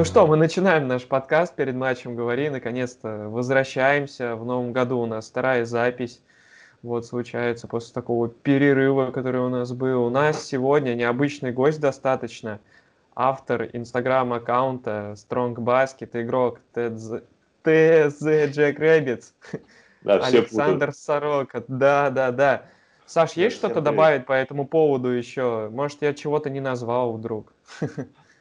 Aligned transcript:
Ну 0.00 0.06
что, 0.06 0.26
мы 0.26 0.36
начинаем 0.38 0.88
наш 0.88 1.04
подкаст 1.04 1.54
перед 1.54 1.74
матчем 1.74 2.16
«Говори». 2.16 2.48
Наконец-то 2.48 3.28
возвращаемся. 3.28 4.34
В 4.34 4.46
новом 4.46 4.72
году 4.72 4.98
у 4.98 5.04
нас 5.04 5.28
вторая 5.28 5.66
запись. 5.66 6.22
Вот 6.82 7.04
случается 7.04 7.68
после 7.68 7.92
такого 7.92 8.30
перерыва, 8.30 9.10
который 9.10 9.42
у 9.42 9.50
нас 9.50 9.72
был. 9.72 10.06
У 10.06 10.08
нас 10.08 10.42
сегодня 10.42 10.94
необычный 10.94 11.52
гость 11.52 11.82
достаточно. 11.82 12.60
Автор 13.14 13.68
инстаграм-аккаунта 13.74 15.16
Strong 15.16 15.56
Basket, 15.56 16.08
игрок 16.14 16.60
TZ, 16.74 17.22
Jack 17.66 18.78
Rabbits. 18.78 19.24
Да, 20.00 20.14
Александр. 20.14 20.94
Сорока. 20.94 21.62
Да, 21.68 22.08
да, 22.08 22.30
да. 22.30 22.62
Саш, 23.04 23.34
есть 23.34 23.56
что-то 23.56 23.82
добавить 23.82 24.24
по 24.24 24.32
этому 24.32 24.66
поводу 24.66 25.08
еще? 25.08 25.68
Может, 25.70 26.00
я 26.00 26.14
чего-то 26.14 26.48
не 26.48 26.60
назвал 26.60 27.12
вдруг? 27.12 27.52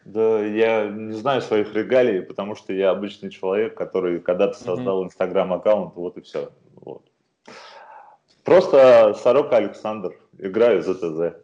Да, 0.06 0.44
я 0.44 0.88
не 0.88 1.14
знаю 1.14 1.42
своих 1.42 1.74
регалий, 1.74 2.22
потому 2.22 2.56
что 2.56 2.74
я 2.74 2.92
обычный 2.92 3.30
человек, 3.30 3.76
который 3.76 4.20
когда-то 4.20 4.58
создал 4.58 5.04
инстаграм-аккаунт, 5.04 5.96
вот 5.96 6.18
и 6.18 6.22
все. 6.22 6.52
Вот. 6.76 7.04
Просто 8.44 9.14
Сорока 9.14 9.58
Александр, 9.58 10.16
играю 10.38 10.82
за 10.82 10.96
ТЗ. 10.96 11.36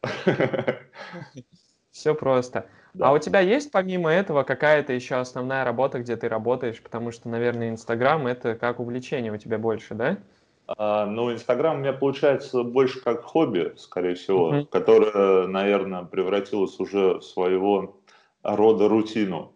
Все 1.92 2.16
просто. 2.16 2.66
Да. 2.94 3.10
А 3.10 3.12
у 3.12 3.20
тебя 3.20 3.42
есть 3.42 3.72
помимо 3.72 4.10
этого 4.10 4.44
какая-то 4.44 4.94
еще 4.94 5.16
основная 5.16 5.66
работа, 5.66 6.00
где 6.00 6.16
ты 6.16 6.30
работаешь? 6.30 6.82
Потому 6.82 7.12
что, 7.12 7.30
наверное, 7.30 7.70
Инстаграм 7.70 8.26
это 8.26 8.56
как 8.56 8.80
увлечение 8.80 9.32
у 9.32 9.38
тебя 9.38 9.58
больше, 9.58 9.94
да? 9.94 10.18
А, 10.68 11.06
ну, 11.06 11.32
Инстаграм 11.32 11.76
у 11.76 11.80
меня 11.80 11.94
получается 11.94 12.64
больше 12.64 13.02
как 13.02 13.24
хобби, 13.24 13.74
скорее 13.78 14.16
всего, 14.16 14.54
uh-huh. 14.54 14.66
которое, 14.68 15.48
наверное, 15.48 16.04
превратилось 16.04 16.80
уже 16.80 17.20
в 17.20 17.22
своего 17.22 17.98
рода 18.46 18.88
рутину. 18.88 19.54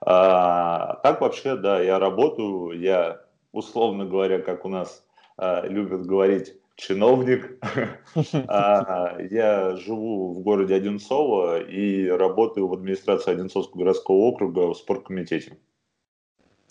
А, 0.00 1.00
так 1.02 1.20
вообще, 1.20 1.56
да, 1.56 1.80
я 1.80 1.98
работаю, 1.98 2.78
я, 2.78 3.20
условно 3.52 4.04
говоря, 4.04 4.40
как 4.40 4.64
у 4.64 4.68
нас 4.68 5.04
а, 5.36 5.64
любят 5.66 6.04
говорить, 6.06 6.54
чиновник. 6.74 7.58
а, 8.48 9.16
я 9.30 9.76
живу 9.76 10.32
в 10.34 10.40
городе 10.40 10.74
Одинцово 10.74 11.60
и 11.62 12.08
работаю 12.08 12.66
в 12.66 12.72
администрации 12.72 13.32
Одинцовского 13.32 13.80
городского 13.80 14.16
округа 14.16 14.68
в 14.68 14.74
спорткомитете. 14.74 15.56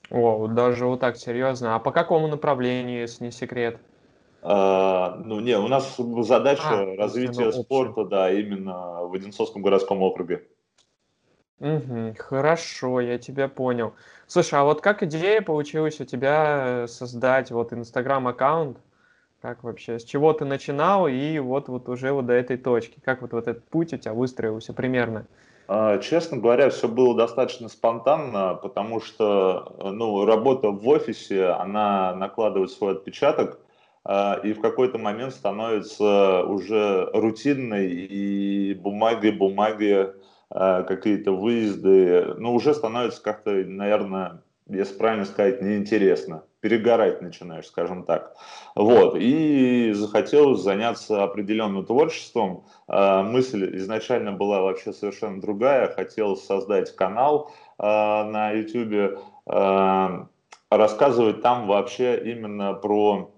О, 0.09 0.47
даже 0.47 0.85
вот 0.85 0.99
так 0.99 1.15
серьезно. 1.15 1.75
А 1.75 1.79
по 1.79 1.91
какому 1.91 2.27
направлению, 2.27 2.99
если 2.99 3.25
не 3.25 3.31
секрет? 3.31 3.79
А, 4.41 5.21
ну, 5.23 5.39
не, 5.39 5.57
у 5.57 5.67
нас 5.69 5.95
задача 5.97 6.81
а, 6.81 6.95
развития 6.97 7.51
спорта, 7.53 8.03
да, 8.03 8.31
именно 8.31 9.05
в 9.05 9.13
Одинцовском 9.13 9.61
городском 9.61 10.01
округе. 10.01 10.43
Угу, 11.61 12.15
хорошо, 12.17 13.01
я 13.01 13.19
тебя 13.19 13.47
понял. 13.47 13.93
Слушай, 14.25 14.59
а 14.59 14.63
вот 14.63 14.81
как 14.81 15.03
идея 15.03 15.41
получилась 15.43 16.01
у 16.01 16.05
тебя 16.05 16.63
э, 16.65 16.87
создать 16.87 17.51
вот 17.51 17.71
инстаграм-аккаунт? 17.71 18.77
Как 19.43 19.63
вообще, 19.63 19.99
с 19.99 20.03
чего 20.03 20.33
ты 20.33 20.43
начинал 20.43 21.07
и 21.07 21.37
вот, 21.37 21.67
вот 21.67 21.87
уже 21.87 22.13
вот 22.13 22.25
до 22.25 22.33
этой 22.33 22.57
точки? 22.57 22.99
Как 23.03 23.21
вот, 23.21 23.33
вот 23.33 23.47
этот 23.47 23.63
путь 23.65 23.93
у 23.93 23.97
тебя 23.97 24.13
выстроился 24.13 24.73
примерно? 24.73 25.27
А, 25.67 25.99
честно 25.99 26.37
говоря, 26.37 26.69
все 26.71 26.87
было 26.87 27.15
достаточно 27.15 27.69
спонтанно, 27.69 28.55
потому 28.55 28.99
что 28.99 29.75
ну, 29.79 30.25
работа 30.25 30.69
в 30.69 30.87
офисе, 30.87 31.45
она 31.49 32.15
накладывает 32.15 32.71
свой 32.71 32.93
отпечаток, 32.93 33.59
а, 34.03 34.39
и 34.43 34.53
в 34.53 34.61
какой-то 34.61 34.97
момент 34.97 35.33
становится 35.33 36.43
уже 36.43 37.07
рутинной, 37.13 37.87
и 37.91 38.73
бумаги, 38.73 39.29
бумаги, 39.29 40.09
какие-то 40.53 41.31
выезды, 41.31 42.35
ну, 42.37 42.53
уже 42.53 42.73
становится 42.73 43.23
как-то, 43.23 43.51
наверное, 43.51 44.41
если 44.67 44.97
правильно 44.97 45.25
сказать, 45.25 45.61
неинтересно. 45.61 46.43
Перегорать 46.61 47.21
начинаешь, 47.21 47.65
скажем 47.65 48.03
так. 48.03 48.35
Вот. 48.75 49.15
И 49.17 49.91
захотелось 49.93 50.61
заняться 50.61 51.23
определенным 51.23 51.85
творчеством. 51.85 52.65
А, 52.87 53.23
мысль 53.23 53.75
изначально 53.77 54.31
была 54.31 54.61
вообще 54.61 54.93
совершенно 54.93 55.41
другая. 55.41 55.87
Хотелось 55.93 56.45
создать 56.45 56.95
канал 56.95 57.51
а, 57.77 58.25
на 58.25 58.51
YouTube, 58.51 59.19
рассказывать 60.69 61.41
там 61.41 61.67
вообще 61.67 62.21
именно 62.31 62.73
про 62.73 63.31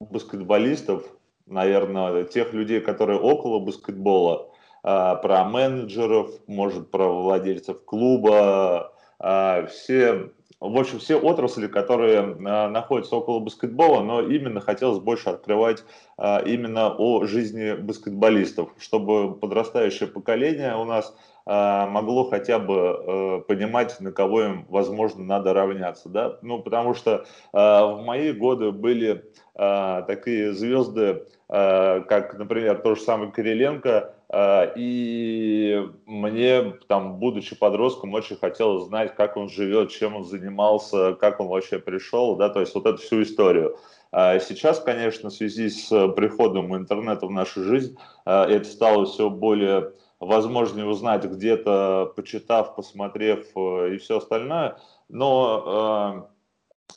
баскетболистов, 0.00 1.04
наверное, 1.46 2.24
тех 2.24 2.52
людей, 2.52 2.80
которые 2.80 3.18
около 3.18 3.60
баскетбола, 3.60 4.49
про 4.82 5.44
менеджеров, 5.44 6.30
может, 6.46 6.90
про 6.90 7.06
владельцев 7.06 7.84
клуба, 7.84 8.92
а, 9.20 9.66
все, 9.66 10.30
в 10.60 10.78
общем, 10.78 10.98
все 10.98 11.16
отрасли, 11.16 11.66
которые 11.66 12.20
а, 12.20 12.68
находятся 12.68 13.16
около 13.16 13.38
баскетбола, 13.40 14.02
но 14.02 14.22
именно 14.22 14.60
хотелось 14.60 14.98
больше 14.98 15.28
открывать 15.28 15.84
именно 16.18 16.94
о 16.98 17.24
жизни 17.24 17.72
баскетболистов, 17.74 18.68
чтобы 18.78 19.34
подрастающее 19.34 20.06
поколение 20.06 20.76
у 20.76 20.84
нас 20.84 21.16
могло 21.46 22.28
хотя 22.28 22.58
бы 22.58 23.42
понимать, 23.48 23.98
на 24.00 24.12
кого 24.12 24.42
им, 24.42 24.66
возможно, 24.68 25.24
надо 25.24 25.54
равняться. 25.54 26.10
Да? 26.10 26.36
Ну, 26.42 26.60
потому 26.62 26.92
что 26.92 27.24
в 27.52 28.02
мои 28.04 28.32
годы 28.32 28.70
были 28.70 29.24
такие 29.54 30.52
звезды, 30.52 31.24
как, 31.48 32.38
например, 32.38 32.80
тот 32.80 32.98
же 32.98 33.04
самый 33.04 33.32
Кириленко, 33.32 33.88
а, 33.98 34.19
и 34.32 35.88
мне, 36.06 36.74
там, 36.86 37.18
будучи 37.18 37.56
подростком, 37.56 38.14
очень 38.14 38.36
хотелось 38.36 38.84
знать, 38.84 39.14
как 39.16 39.36
он 39.36 39.48
живет, 39.48 39.90
чем 39.90 40.14
он 40.14 40.24
занимался, 40.24 41.14
как 41.14 41.40
он 41.40 41.48
вообще 41.48 41.78
пришел, 41.80 42.36
да, 42.36 42.48
то 42.48 42.60
есть 42.60 42.74
вот 42.74 42.86
эту 42.86 42.98
всю 42.98 43.22
историю. 43.22 43.76
А 44.12 44.38
сейчас, 44.38 44.80
конечно, 44.80 45.30
в 45.30 45.32
связи 45.32 45.68
с 45.68 45.88
приходом 46.12 46.76
интернета 46.76 47.26
в 47.26 47.30
нашу 47.30 47.62
жизнь, 47.64 47.96
а, 48.24 48.46
это 48.46 48.64
стало 48.68 49.06
все 49.06 49.30
более 49.30 49.92
возможнее 50.20 50.86
узнать 50.86 51.24
где-то, 51.24 52.12
почитав, 52.14 52.76
посмотрев 52.76 53.46
э, 53.56 53.94
и 53.94 53.98
все 53.98 54.18
остальное, 54.18 54.76
но 55.08 56.28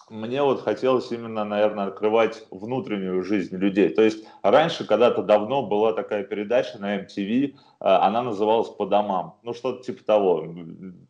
мне 0.10 0.42
вот 0.44 0.62
хотелось 0.62 1.12
именно, 1.12 1.44
наверное, 1.44 1.88
открывать 1.88 2.46
внутреннюю 2.52 3.24
жизнь 3.24 3.56
людей. 3.56 3.90
То 3.90 4.02
есть 4.02 4.26
раньше, 4.42 4.86
когда-то 4.86 5.24
давно 5.24 5.66
была 5.66 5.94
такая 5.94 6.24
передача 6.24 6.78
на 6.80 6.98
MTV, 7.00 7.56
а, 7.80 8.08
она 8.08 8.22
называлась 8.22 8.70
«По 8.70 8.86
домам». 8.86 9.36
Ну, 9.44 9.54
что-то 9.54 9.84
типа 9.84 10.04
того. 10.04 10.46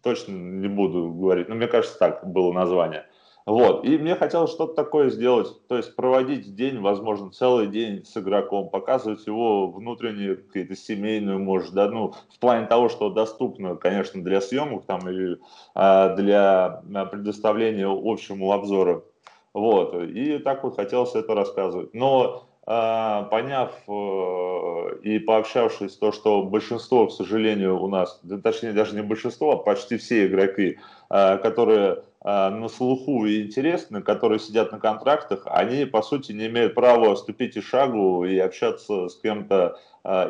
Точно 0.02 0.31
не 0.31 0.68
буду 0.68 1.12
говорить, 1.12 1.50
но 1.50 1.56
мне 1.56 1.68
кажется, 1.68 1.98
так 1.98 2.26
было 2.26 2.52
название. 2.52 3.06
Вот. 3.46 3.84
И 3.84 3.98
мне 3.98 4.16
хотелось 4.16 4.52
что-то 4.52 4.74
такое 4.74 5.09
сделать, 5.09 5.48
то 5.68 5.76
есть 5.76 5.96
проводить 5.96 6.56
день, 6.56 6.80
возможно, 6.80 7.31
целый 7.31 7.68
день 7.68 8.06
с 8.06 8.16
игроком, 8.16 8.70
показывать 8.70 9.26
его 9.28 9.68
внутреннюю 9.68 10.38
какую-то 10.38 10.76
семейную, 10.76 11.40
может, 11.40 11.74
да, 11.74 11.90
ну, 11.90 12.14
в 12.30 12.40
плане 12.40 12.68
того, 12.68 12.88
что 12.88 13.09
доступно, 13.09 13.76
конечно, 13.76 14.24
для 14.24 14.40
съемок 14.40 14.86
там 14.86 15.09
или 15.09 15.40
а, 15.76 16.16
для 16.16 16.81
а, 16.94 17.06
предоставления 17.06 17.88
общему 17.88 18.52
обзору. 18.54 19.06
Вот. 19.54 19.94
И 20.04 20.40
так 20.40 20.64
вот 20.64 20.75
хотелось 20.75 21.14
это 21.14 21.36
рассказывать. 21.36 21.94
Но 21.94 22.48
поняв 22.66 23.72
э, 23.90 25.00
и 25.03 25.19
пообщавшись 25.19 25.97
то, 25.97 26.13
что 26.13 26.44
большинство, 26.44 27.07
к 27.07 27.12
сожалению, 27.12 27.81
у 27.81 27.90
нас, 27.90 28.22
точнее 28.41 28.72
даже 28.72 28.96
не 28.96 29.01
большинство, 29.01 29.51
а 29.51 29.57
почти 29.57 29.97
все 29.97 30.28
игроки, 30.28 30.79
а, 31.09 31.38
которые 31.38 32.03
а, 32.22 32.50
на 32.51 32.69
слуху 32.69 33.25
и 33.25 33.44
интересны, 33.44 34.01
которые 34.01 34.40
сидят 34.40 34.72
на 34.72 34.79
контрактах, 34.79 35.44
они, 35.46 35.84
по 35.84 36.01
сути, 36.01 36.31
не 36.31 36.47
имеют 36.47 36.74
права 36.74 37.16
ступить 37.16 37.57
и 37.57 37.62
шагу 37.62 38.24
и 38.24 38.38
общаться 38.38 39.09
с 39.09 39.16
кем-то 39.18 39.78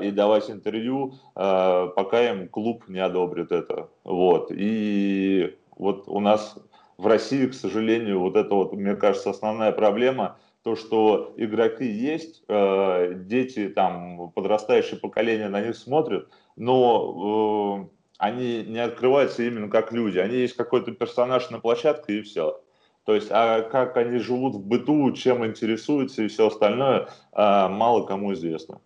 и 0.03 0.11
давать 0.11 0.51
интервью, 0.51 1.15
пока 1.33 2.29
им 2.29 2.47
клуб 2.47 2.83
не 2.87 2.99
одобрит 2.99 3.51
это. 3.51 3.89
Вот. 4.03 4.51
И 4.51 5.57
вот 5.75 6.03
у 6.05 6.19
нас 6.19 6.55
в 6.99 7.07
России, 7.07 7.47
к 7.47 7.55
сожалению, 7.55 8.19
вот 8.19 8.35
это 8.35 8.53
вот, 8.53 8.73
мне 8.73 8.95
кажется, 8.95 9.31
основная 9.31 9.71
проблема– 9.71 10.37
то, 10.63 10.77
что 10.77 11.33
игроки 11.35 11.85
есть, 11.85 12.43
э, 12.47 13.13
дети, 13.15 13.67
там, 13.67 14.31
подрастающее 14.31 14.97
поколение 14.97 15.49
на 15.49 15.61
них 15.61 15.75
смотрят, 15.75 16.29
но 16.55 17.89
э, 17.91 17.95
они 18.17 18.63
не 18.63 18.79
открываются 18.79 19.43
именно 19.43 19.69
как 19.69 19.91
люди. 19.91 20.19
Они 20.19 20.37
есть 20.37 20.55
какой-то 20.55 20.93
персонаж 20.93 21.49
на 21.49 21.59
площадке 21.59 22.19
и 22.19 22.21
все. 22.21 22.61
То 23.03 23.13
есть, 23.13 23.27
а 23.29 23.61
как 23.61 23.97
они 23.97 24.19
живут 24.19 24.55
в 24.55 24.65
быту, 24.65 25.11
чем 25.11 25.45
интересуются 25.45 26.23
и 26.23 26.29
все 26.29 26.47
остальное, 26.47 27.09
э, 27.33 27.67
мало 27.67 28.05
кому 28.05 28.31
известно. 28.31 28.79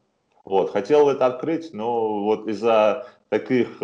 Вот. 0.43 0.71
Хотел 0.71 1.09
это 1.09 1.27
открыть, 1.27 1.73
но 1.73 2.23
вот 2.23 2.47
из-за 2.47 3.07
таких 3.29 3.77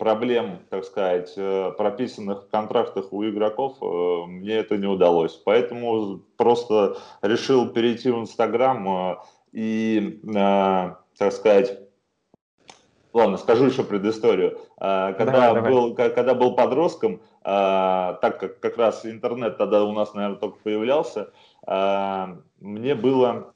проблем, 0.00 0.60
так 0.70 0.84
сказать, 0.84 1.34
э, 1.36 1.72
прописанных 1.76 2.44
в 2.44 2.50
контрактах 2.50 3.12
у 3.12 3.22
игроков, 3.22 3.76
э, 3.82 4.24
мне 4.26 4.54
это 4.54 4.78
не 4.78 4.86
удалось. 4.86 5.34
Поэтому 5.34 6.20
просто 6.38 6.96
решил 7.20 7.68
перейти 7.68 8.10
в 8.10 8.18
Инстаграм 8.18 8.88
э, 8.88 9.16
и, 9.52 10.20
так 10.24 11.32
сказать, 11.32 11.78
Ладно, 13.12 13.38
скажу 13.38 13.64
еще 13.64 13.82
предысторию. 13.82 14.60
Когда, 14.78 15.52
давай, 15.52 15.68
был, 15.68 15.94
давай. 15.94 16.14
когда 16.14 16.32
был 16.32 16.54
подростком, 16.54 17.20
так 17.42 18.20
как 18.20 18.60
как 18.60 18.76
раз 18.78 19.04
интернет 19.04 19.58
тогда 19.58 19.82
у 19.82 19.90
нас, 19.90 20.14
наверное, 20.14 20.38
только 20.38 20.58
появлялся, 20.62 21.32
мне 21.66 22.94
было 22.94 23.52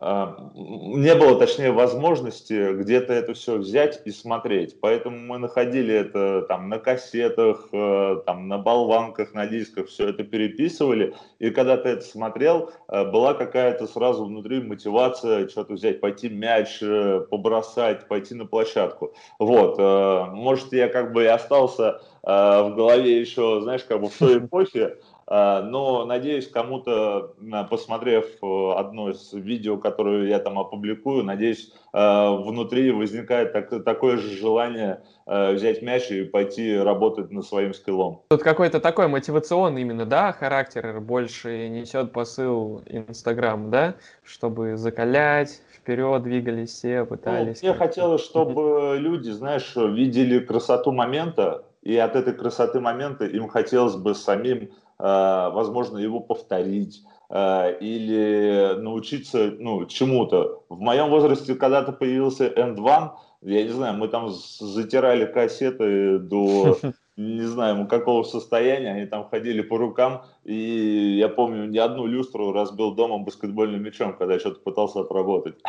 не 0.00 1.14
было, 1.16 1.36
точнее, 1.38 1.72
возможности 1.72 2.72
где-то 2.72 3.12
это 3.12 3.34
все 3.34 3.56
взять 3.56 4.00
и 4.04 4.12
смотреть. 4.12 4.78
Поэтому 4.80 5.18
мы 5.18 5.38
находили 5.38 5.92
это 5.92 6.42
там 6.42 6.68
на 6.68 6.78
кассетах, 6.78 7.68
э, 7.72 8.22
там 8.24 8.46
на 8.46 8.58
болванках, 8.58 9.34
на 9.34 9.48
дисках, 9.48 9.88
все 9.88 10.10
это 10.10 10.22
переписывали. 10.22 11.14
И 11.40 11.50
когда 11.50 11.76
ты 11.76 11.88
это 11.88 12.02
смотрел, 12.02 12.70
э, 12.88 13.10
была 13.10 13.34
какая-то 13.34 13.88
сразу 13.88 14.24
внутри 14.24 14.60
мотивация 14.60 15.48
что-то 15.48 15.72
взять, 15.72 16.00
пойти 16.00 16.28
мяч 16.28 16.78
э, 16.80 17.26
побросать, 17.28 18.06
пойти 18.06 18.34
на 18.34 18.46
площадку. 18.46 19.14
Вот, 19.40 19.78
может, 19.78 20.72
я 20.72 20.88
как 20.88 21.12
бы 21.12 21.24
и 21.24 21.26
остался 21.26 22.00
в 22.22 22.74
голове 22.76 23.20
еще, 23.20 23.60
знаешь, 23.62 23.84
как 23.84 24.00
бы 24.00 24.08
в 24.08 24.18
той 24.18 24.38
эпохе, 24.44 24.96
а, 25.07 25.07
но, 25.30 26.06
надеюсь, 26.06 26.48
кому-то, 26.48 27.34
посмотрев 27.68 28.24
э, 28.42 28.72
одно 28.76 29.10
из 29.10 29.30
видео, 29.34 29.76
которое 29.76 30.26
я 30.26 30.38
там 30.38 30.58
опубликую, 30.58 31.22
надеюсь, 31.22 31.70
э, 31.92 32.30
внутри 32.36 32.90
возникает 32.92 33.52
так, 33.52 33.84
такое 33.84 34.16
же 34.16 34.30
желание 34.30 35.02
э, 35.26 35.52
взять 35.52 35.82
мяч 35.82 36.10
и 36.10 36.24
пойти 36.24 36.78
работать 36.78 37.30
над 37.30 37.44
своим 37.44 37.74
скиллом. 37.74 38.22
Тут 38.30 38.42
какой-то 38.42 38.80
такой 38.80 39.08
мотивационный 39.08 39.82
именно, 39.82 40.06
да, 40.06 40.32
характер 40.32 41.00
больше 41.00 41.68
несет 41.68 42.12
посыл 42.12 42.82
Инстаграм, 42.86 43.70
да, 43.70 43.96
чтобы 44.24 44.78
закалять, 44.78 45.60
вперед 45.88 46.22
двигались 46.22 46.70
все, 46.70 47.04
пытались. 47.04 47.62
Ну, 47.62 47.68
мне 47.68 47.78
хотелось, 47.78 48.20
чтобы 48.24 48.96
люди, 48.98 49.28
знаешь, 49.30 49.74
видели 49.76 50.38
красоту 50.38 50.92
момента, 50.92 51.64
и 51.82 51.96
от 51.96 52.16
этой 52.16 52.34
красоты 52.34 52.80
момента 52.80 53.26
им 53.26 53.48
хотелось 53.48 53.96
бы 53.96 54.14
самим 54.14 54.70
Э, 54.98 55.50
возможно, 55.52 55.98
его 55.98 56.20
повторить 56.20 57.04
э, 57.30 57.78
или 57.78 58.74
научиться 58.80 59.52
ну, 59.58 59.86
чему-то. 59.86 60.64
В 60.68 60.80
моем 60.80 61.10
возрасте 61.10 61.54
когда-то 61.54 61.92
появился 61.92 62.48
End 62.48 62.76
One, 62.76 63.12
я 63.42 63.64
не 63.64 63.70
знаю, 63.70 63.96
мы 63.96 64.08
там 64.08 64.30
затирали 64.30 65.26
кассеты 65.26 66.18
до 66.18 66.78
не 67.18 67.42
знаю, 67.42 67.88
какого 67.88 68.22
состояния, 68.22 68.92
они 68.92 69.04
там 69.04 69.28
ходили 69.28 69.60
по 69.60 69.76
рукам, 69.76 70.22
и 70.44 71.16
я 71.18 71.28
помню, 71.28 71.66
ни 71.66 71.76
одну 71.76 72.06
люстру 72.06 72.52
разбил 72.52 72.94
дома 72.94 73.18
баскетбольным 73.18 73.82
мячом, 73.82 74.16
когда 74.16 74.34
я 74.34 74.40
что-то 74.40 74.60
пытался 74.60 75.00
отработать. 75.00 75.56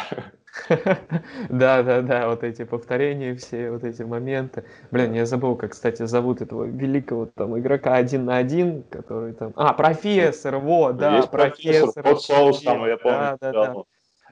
Да, 1.49 1.83
да, 1.83 2.01
да, 2.01 2.27
вот 2.27 2.43
эти 2.43 2.65
повторения, 2.65 3.35
все 3.35 3.71
вот 3.71 3.83
эти 3.83 4.01
моменты. 4.01 4.65
Блин, 4.91 5.13
я 5.13 5.25
забыл, 5.25 5.55
как, 5.55 5.71
кстати, 5.71 6.05
зовут 6.05 6.41
этого 6.41 6.65
великого 6.65 7.27
там 7.27 7.57
игрока 7.57 7.95
один 7.95 8.25
на 8.25 8.37
один, 8.37 8.83
который 8.83 9.33
там... 9.33 9.53
А, 9.55 9.73
профессор, 9.73 10.57
вот, 10.57 10.97
да, 10.97 11.21
профессор. 11.27 12.03
Под 12.03 12.21
соусом, 12.21 12.85
я 12.85 12.97
помню. 12.97 13.17
Да, 13.19 13.37
да, 13.39 13.51
да. 13.51 13.75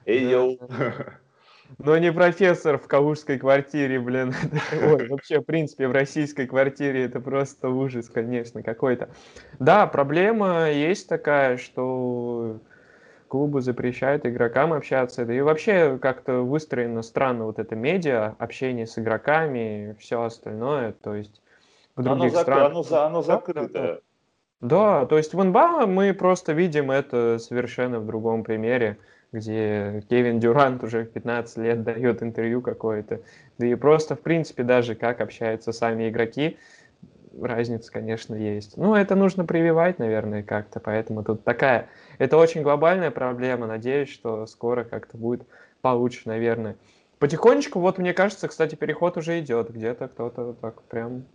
Эй, 0.05 0.25
йоу. 0.25 0.57
Но 1.77 1.97
не 1.97 2.11
профессор 2.11 2.77
в 2.77 2.87
калужской 2.87 3.37
квартире, 3.37 3.99
блин. 3.99 4.33
Ой, 4.71 5.07
вообще, 5.07 5.41
в 5.41 5.45
принципе, 5.45 5.87
в 5.87 5.91
российской 5.91 6.47
квартире 6.47 7.03
это 7.05 7.19
просто 7.19 7.69
ужас, 7.69 8.09
конечно, 8.09 8.63
какой-то. 8.63 9.09
Да, 9.59 9.87
проблема 9.87 10.71
есть 10.71 11.07
такая, 11.07 11.57
что 11.57 12.59
клубы 13.27 13.61
запрещают 13.61 14.25
игрокам 14.25 14.73
общаться. 14.73 15.25
Да 15.25 15.33
и 15.33 15.41
вообще 15.41 15.97
как-то 16.01 16.41
выстроено 16.41 17.01
странно 17.01 17.45
вот 17.45 17.59
это 17.59 17.75
медиа, 17.75 18.35
общение 18.39 18.87
с 18.87 18.97
игроками, 18.97 19.95
все 19.99 20.23
остальное. 20.23 20.93
То 20.93 21.15
есть 21.15 21.41
в 21.95 22.03
других 22.03 22.33
оно 22.33 22.41
странах... 22.41 22.71
Оно, 22.71 23.05
оно 23.05 23.21
закрыто. 23.21 24.01
Да, 24.59 25.05
то 25.05 25.17
есть 25.17 25.35
в 25.35 25.43
НБА 25.43 25.85
мы 25.85 26.13
просто 26.13 26.53
видим 26.53 26.89
это 26.89 27.37
совершенно 27.37 27.99
в 27.99 28.07
другом 28.07 28.43
примере 28.43 28.97
где 29.31 30.03
Кевин 30.09 30.39
Дюрант 30.39 30.83
уже 30.83 31.05
15 31.05 31.57
лет 31.57 31.83
дает 31.83 32.23
интервью 32.23 32.61
какое-то. 32.61 33.21
Да 33.57 33.65
и 33.67 33.75
просто, 33.75 34.15
в 34.15 34.21
принципе, 34.21 34.63
даже 34.63 34.95
как 34.95 35.21
общаются 35.21 35.71
сами 35.71 36.09
игроки, 36.09 36.57
разница, 37.41 37.91
конечно, 37.91 38.35
есть. 38.35 38.77
Ну, 38.77 38.95
это 38.95 39.15
нужно 39.15 39.45
прививать, 39.45 39.99
наверное, 39.99 40.43
как-то, 40.43 40.79
поэтому 40.79 41.23
тут 41.23 41.43
такая... 41.43 41.87
Это 42.17 42.37
очень 42.37 42.63
глобальная 42.63 43.11
проблема, 43.11 43.67
надеюсь, 43.67 44.09
что 44.09 44.45
скоро 44.47 44.83
как-то 44.83 45.17
будет 45.17 45.43
получше, 45.81 46.21
наверное. 46.25 46.75
Потихонечку, 47.19 47.79
вот 47.79 47.97
мне 47.97 48.13
кажется, 48.13 48.47
кстати, 48.47 48.75
переход 48.75 49.17
уже 49.17 49.39
идет, 49.39 49.71
где-то 49.71 50.07
кто-то 50.07 50.53
так 50.53 50.81
прям 50.83 51.25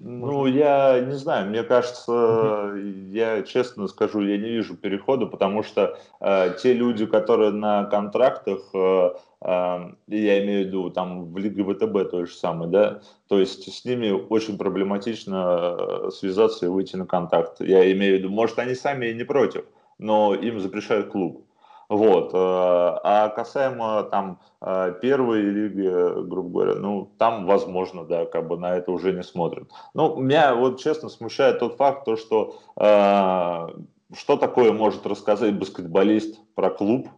ну, 0.00 0.46
я 0.46 1.00
не 1.00 1.14
знаю, 1.14 1.48
мне 1.48 1.62
кажется, 1.62 2.74
я 3.10 3.42
честно 3.42 3.86
скажу, 3.88 4.20
я 4.20 4.36
не 4.38 4.48
вижу 4.48 4.76
перехода, 4.76 5.26
потому 5.26 5.62
что 5.62 5.98
э, 6.20 6.54
те 6.62 6.72
люди, 6.72 7.06
которые 7.06 7.50
на 7.50 7.84
контрактах, 7.84 8.60
э, 8.74 9.10
э, 9.40 9.90
я 10.08 10.44
имею 10.44 10.64
в 10.64 10.66
виду 10.66 10.90
там 10.90 11.32
в 11.32 11.38
Лиге 11.38 11.64
ВТБ 11.64 12.10
той 12.10 12.26
же 12.26 12.34
самой, 12.34 12.68
да, 12.68 13.00
то 13.28 13.38
есть 13.38 13.72
с 13.72 13.84
ними 13.84 14.10
очень 14.10 14.58
проблематично 14.58 15.76
э, 15.78 16.10
связаться 16.10 16.66
и 16.66 16.68
выйти 16.68 16.96
на 16.96 17.06
контакт. 17.06 17.60
Я 17.60 17.90
имею 17.92 18.16
в 18.16 18.18
виду, 18.18 18.30
может, 18.30 18.58
они 18.58 18.74
сами 18.74 19.06
и 19.06 19.14
не 19.14 19.24
против, 19.24 19.64
но 19.98 20.34
им 20.34 20.60
запрещает 20.60 21.08
клуб. 21.08 21.44
Вот. 21.92 22.30
Э, 22.32 22.36
а 22.38 23.28
касаемо 23.28 24.04
там 24.04 24.40
э, 24.62 24.94
первой 25.02 25.42
лиги, 25.42 26.22
грубо 26.26 26.48
говоря, 26.48 26.74
ну, 26.80 27.10
там 27.18 27.44
возможно, 27.44 28.04
да, 28.04 28.24
как 28.24 28.48
бы 28.48 28.56
на 28.56 28.76
это 28.76 28.90
уже 28.92 29.12
не 29.12 29.22
смотрят. 29.22 29.70
Ну, 29.92 30.16
меня 30.16 30.54
вот 30.54 30.80
честно 30.80 31.10
смущает 31.10 31.58
тот 31.58 31.76
факт, 31.76 32.06
то, 32.06 32.16
что 32.16 32.56
э, 32.76 33.68
что 34.16 34.36
такое 34.38 34.72
может 34.72 35.06
рассказать 35.06 35.54
баскетболист 35.54 36.40
про 36.54 36.70
клуб, 36.70 37.08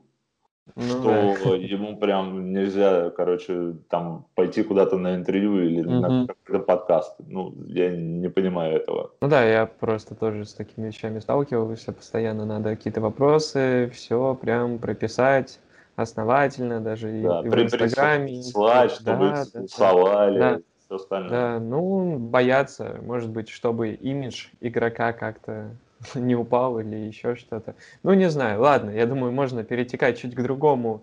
ну, 0.77 0.83
что 0.83 1.03
да. 1.45 1.57
ему 1.57 1.97
прям 1.97 2.53
нельзя, 2.53 3.11
короче, 3.11 3.75
там 3.89 4.27
пойти 4.35 4.63
куда-то 4.63 4.97
на 4.97 5.15
интервью 5.15 5.63
или 5.63 5.81
угу. 5.81 5.91
на 5.91 6.27
какой-то 6.27 6.65
подкаст. 6.65 7.17
Ну, 7.27 7.55
я 7.67 7.91
не 7.91 8.29
понимаю 8.29 8.77
этого. 8.77 9.13
Ну 9.21 9.29
да, 9.29 9.45
я 9.45 9.67
просто 9.67 10.15
тоже 10.15 10.45
с 10.45 10.55
такими 10.55 10.87
вещами 10.87 11.21
сталкивался. 11.21 11.93
Постоянно 11.93 12.45
надо 12.45 12.77
какие-то 12.77 13.01
вопросы, 13.01 13.91
все 13.93 14.35
прям 14.35 14.79
прописать 14.79 15.61
основательно, 15.97 16.81
даже 16.81 17.09
да, 17.23 17.41
и, 17.43 17.47
и 17.47 17.49
в 17.51 17.63
Инстаграме. 17.63 18.43
Слать, 18.43 18.91
чтобы 18.91 19.31
да, 19.31 19.45
рисовали. 19.55 20.39
Да, 20.39 20.61
все 20.85 20.97
остальное. 20.97 21.31
Да, 21.31 21.61
ну, 21.61 22.19
бояться, 22.19 22.99
может 23.03 23.31
быть, 23.31 23.49
чтобы 23.49 23.91
имидж 23.91 24.49
игрока 24.61 25.13
как-то 25.13 25.71
не 26.15 26.35
упал 26.35 26.79
или 26.81 26.97
еще 26.97 27.37
что-то. 27.37 27.75
Ну, 28.03 28.15
не 28.15 28.31
знаю, 28.31 28.61
ладно, 28.61 28.91
я 28.91 29.07
думаю, 29.07 29.33
можно 29.33 29.65
перетекать 29.65 30.19
чуть 30.19 30.35
к 30.35 30.43
другому, 30.43 31.03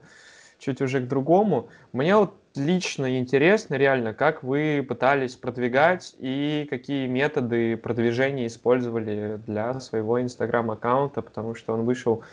чуть 0.59 0.81
уже 0.81 0.99
к 1.01 1.07
другому. 1.07 1.69
Мне 1.93 2.15
вот 2.15 2.33
лично 2.55 3.17
интересно 3.17 3.75
реально, 3.75 4.13
как 4.13 4.43
вы 4.43 4.85
пытались 4.87 5.35
продвигать 5.35 6.15
и 6.19 6.67
какие 6.69 7.07
методы 7.07 7.77
продвижения 7.77 8.47
использовали 8.47 9.39
для 9.47 9.79
своего 9.79 10.21
инстаграм-аккаунта, 10.21 11.21
потому 11.21 11.55
что 11.55 11.73
он 11.73 11.85
вышел 11.85 12.23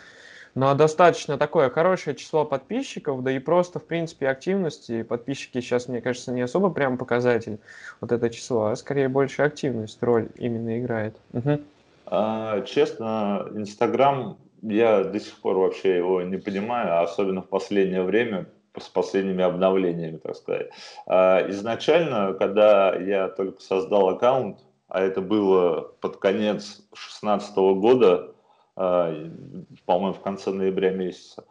на 0.54 0.74
достаточно 0.74 1.38
такое 1.38 1.70
хорошее 1.70 2.16
число 2.16 2.44
подписчиков, 2.44 3.22
да 3.22 3.30
и 3.30 3.38
просто, 3.38 3.78
в 3.78 3.84
принципе, 3.84 4.28
активности. 4.28 5.02
Подписчики 5.02 5.60
сейчас, 5.60 5.86
мне 5.86 6.00
кажется, 6.00 6.32
не 6.32 6.42
особо 6.42 6.70
прям 6.70 6.98
показатель 6.98 7.58
вот 8.00 8.10
это 8.10 8.28
число, 8.28 8.66
а 8.66 8.76
скорее 8.76 9.08
больше 9.08 9.42
активность 9.42 10.02
роль 10.02 10.28
именно 10.36 10.80
играет. 10.80 11.14
Угу. 11.32 11.60
А, 12.10 12.62
честно, 12.62 13.48
Инстаграм, 13.54 14.38
я 14.62 15.04
до 15.04 15.20
сих 15.20 15.38
пор 15.40 15.58
вообще 15.58 15.96
его 15.96 16.22
не 16.22 16.38
понимаю, 16.38 17.02
особенно 17.02 17.42
в 17.42 17.48
последнее 17.48 18.02
время, 18.02 18.48
с 18.78 18.88
последними 18.88 19.42
обновлениями, 19.42 20.18
так 20.18 20.36
сказать. 20.36 20.70
А, 21.06 21.48
изначально, 21.50 22.34
когда 22.34 22.94
я 22.94 23.28
только 23.28 23.60
создал 23.60 24.08
аккаунт, 24.08 24.58
а 24.88 25.02
это 25.02 25.20
было 25.20 25.92
под 26.00 26.16
конец 26.16 26.80
2016 26.92 27.56
года, 27.74 28.32
а, 28.74 29.14
по-моему, 29.84 30.14
в 30.14 30.20
конце 30.20 30.50
ноября 30.50 30.90
месяца, 30.90 31.44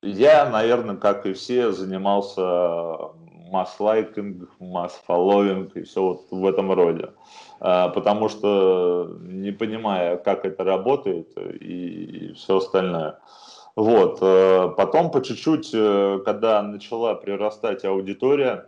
я, 0.00 0.48
наверное, 0.48 0.96
как 0.96 1.26
и 1.26 1.32
все, 1.32 1.72
занимался 1.72 3.10
масс-лайкинг, 3.50 4.48
масс-фолловинг 4.60 5.76
и 5.76 5.82
все 5.82 6.02
вот 6.02 6.26
в 6.30 6.46
этом 6.46 6.72
роде. 6.72 7.10
А, 7.60 7.88
потому 7.88 8.28
что 8.28 9.16
не 9.20 9.52
понимая, 9.52 10.16
как 10.16 10.44
это 10.44 10.64
работает 10.64 11.36
и 11.36 12.32
все 12.34 12.58
остальное. 12.58 13.18
Вот. 13.78 14.18
Э, 14.22 14.72
потом 14.76 15.12
по 15.12 15.22
чуть-чуть, 15.22 15.70
э, 15.72 16.18
когда 16.24 16.60
начала 16.62 17.14
прирастать 17.14 17.84
аудитория, 17.84 18.66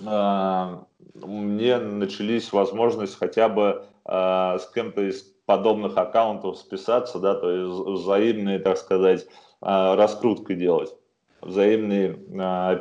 э, 0.00 0.76
мне 1.14 1.78
начались 1.78 2.52
возможность 2.52 3.18
хотя 3.18 3.48
бы 3.48 3.84
с 4.04 4.68
кем-то 4.74 5.02
из 5.02 5.22
подобных 5.46 5.96
аккаунтов 5.96 6.58
списаться, 6.58 7.20
да, 7.20 7.36
то 7.36 7.50
есть 7.50 8.02
взаимные, 8.02 8.58
так 8.58 8.76
сказать, 8.78 9.28
раскрутки 9.60 10.54
делать, 10.54 10.92
взаимный 11.40 12.14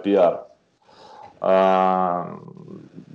пиар. 0.04 0.48
А, 1.44 2.38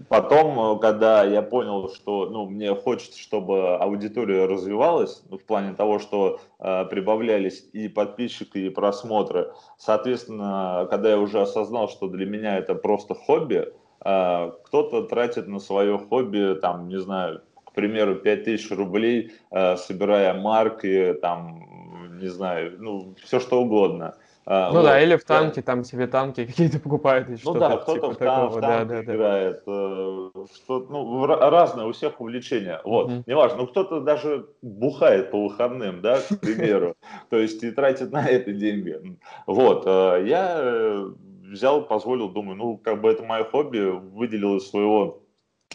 потом, 0.09 0.81
когда 0.81 1.23
я 1.23 1.43
понял, 1.43 1.89
что 1.91 2.27
ну, 2.27 2.47
мне 2.47 2.75
хочется, 2.75 3.19
чтобы 3.19 3.77
аудитория 3.77 4.47
развивалась, 4.47 5.23
ну, 5.31 5.39
в 5.39 5.45
плане 5.45 5.75
того, 5.75 6.01
что 6.01 6.41
э, 6.59 6.85
прибавлялись 6.87 7.65
и 7.73 7.89
подписчики, 7.89 8.59
и 8.59 8.69
просмотры, 8.69 9.53
соответственно, 9.79 10.89
когда 10.91 11.11
я 11.11 11.19
уже 11.19 11.41
осознал, 11.41 11.89
что 11.89 12.09
для 12.09 12.27
меня 12.27 12.59
это 12.59 12.75
просто 12.75 13.15
хобби, 13.15 13.73
э, 14.05 14.53
кто-то 14.65 15.03
тратит 15.05 15.47
на 15.47 15.61
свое 15.61 15.97
хобби, 15.97 16.59
там, 16.61 16.89
не 16.89 16.99
знаю, 16.99 17.43
к 17.65 17.73
примеру, 17.73 18.17
5000 18.17 18.73
рублей, 18.73 19.35
э, 19.53 19.77
собирая 19.77 20.35
марки, 20.35 21.15
там, 21.23 22.19
не 22.21 22.29
знаю, 22.29 22.75
ну, 22.81 23.15
все 23.23 23.39
что 23.39 23.63
угодно. 23.63 24.17
А, 24.49 24.69
ну 24.71 24.77
вот, 24.77 24.85
да, 24.85 25.03
или 25.03 25.17
в 25.17 25.25
танке, 25.25 25.61
там 25.61 25.83
себе 25.83 26.07
танки 26.07 26.47
какие-то 26.47 26.79
покупают. 26.79 27.29
Ну 27.45 27.55
да, 27.55 27.79
кто-то 27.79 27.95
типа 27.95 28.11
в, 28.11 28.17
такого, 28.17 28.49
в 28.49 28.61
танк 28.61 28.89
да, 28.89 29.03
играет. 29.03 29.63
Да. 29.67 30.47
Что, 30.55 30.87
ну, 30.89 31.27
разное 31.27 31.87
у 31.87 31.93
всех 31.93 32.21
увлечения. 32.21 32.81
Вот, 32.85 33.11
mm-hmm. 33.11 33.25
неважно. 33.27 33.59
Ну, 33.59 33.67
кто-то 33.67 34.01
даже 34.01 34.47
бухает 34.63 35.33
по 35.33 35.43
выходным, 35.43 36.01
да, 36.01 36.21
к 36.21 36.39
примеру. 36.41 36.95
То 37.31 37.39
есть 37.39 37.61
и 37.65 37.73
тратит 37.73 38.13
на 38.13 38.25
это 38.25 38.53
деньги. 38.53 39.19
Вот, 39.49 39.83
э, 39.85 40.25
я 40.29 40.55
э, 40.61 41.09
взял, 41.43 41.83
позволил, 41.83 42.29
думаю, 42.29 42.57
ну, 42.57 42.77
как 42.77 43.01
бы 43.01 43.11
это 43.11 43.25
мое 43.25 43.43
хобби, 43.43 43.81
выделил 43.81 44.59
из 44.59 44.71
своего 44.71 45.25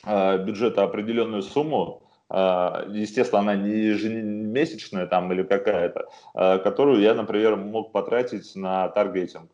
э, 0.05 0.37
бюджета 0.45 0.83
определенную 0.83 1.41
сумму, 1.41 2.00
естественно, 2.33 3.41
она 3.41 3.55
не 3.55 3.71
ежемесячная 3.71 5.07
там 5.07 5.31
или 5.33 5.43
какая-то, 5.43 6.07
а, 6.33 6.59
которую 6.59 7.01
я, 7.01 7.13
например, 7.13 7.57
мог 7.57 7.91
потратить 7.91 8.55
на 8.55 8.87
таргетинг. 8.89 9.51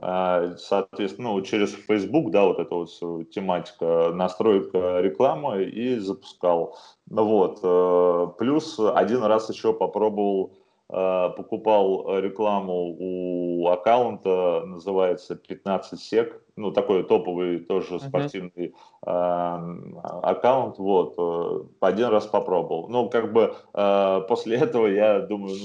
А, 0.00 0.54
соответственно, 0.58 1.32
ну, 1.32 1.42
через 1.42 1.72
Facebook, 1.72 2.30
да, 2.30 2.44
вот 2.44 2.60
эта 2.60 2.74
вот 2.74 3.30
тематика, 3.30 4.12
настройка 4.12 5.00
рекламы 5.00 5.64
и 5.64 5.98
запускал. 5.98 6.78
Вот. 7.08 7.60
Э, 7.62 8.28
плюс 8.38 8.78
один 8.78 9.22
раз 9.22 9.48
еще 9.48 9.72
попробовал 9.72 10.52
Э, 10.88 11.30
покупал 11.36 12.18
рекламу 12.20 12.96
у 12.98 13.68
аккаунта, 13.68 14.62
называется 14.66 15.34
15 15.34 16.00
сек, 16.00 16.40
ну 16.56 16.72
такой 16.72 17.04
топовый 17.04 17.58
тоже 17.58 18.00
спортивный 18.00 18.74
uh-huh. 19.04 19.94
э, 19.94 19.98
аккаунт, 20.22 20.78
вот, 20.78 21.14
э, 21.18 21.64
один 21.80 22.06
раз 22.06 22.26
попробовал. 22.26 22.88
Ну 22.88 23.08
как 23.10 23.32
бы 23.32 23.54
э, 23.74 24.20
после 24.28 24.56
этого 24.58 24.86
я 24.86 25.20
думаю, 25.20 25.56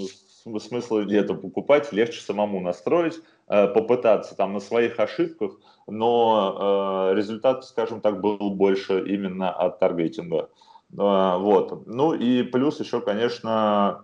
ну 0.45 0.59
смысла 0.59 1.03
где-то 1.03 1.35
покупать, 1.35 1.91
легче 1.91 2.21
самому 2.21 2.59
настроить, 2.59 3.19
э, 3.47 3.67
попытаться 3.67 4.35
там 4.35 4.53
на 4.53 4.59
своих 4.59 4.99
ошибках, 4.99 5.53
но 5.87 7.09
э, 7.11 7.15
результат, 7.15 7.63
скажем 7.65 8.01
так, 8.01 8.19
был 8.21 8.37
больше 8.51 9.03
именно 9.07 9.49
от 9.51 9.79
таргетинга. 9.79 10.49
А, 10.97 11.37
вот. 11.37 11.87
Ну 11.87 12.13
и 12.13 12.43
плюс 12.43 12.79
еще, 12.79 13.01
конечно, 13.01 14.03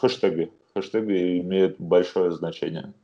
хэштеги. 0.00 0.52
Хэштеги 0.74 1.40
имеют 1.40 1.76
большое 1.78 2.30
значение. 2.32 2.94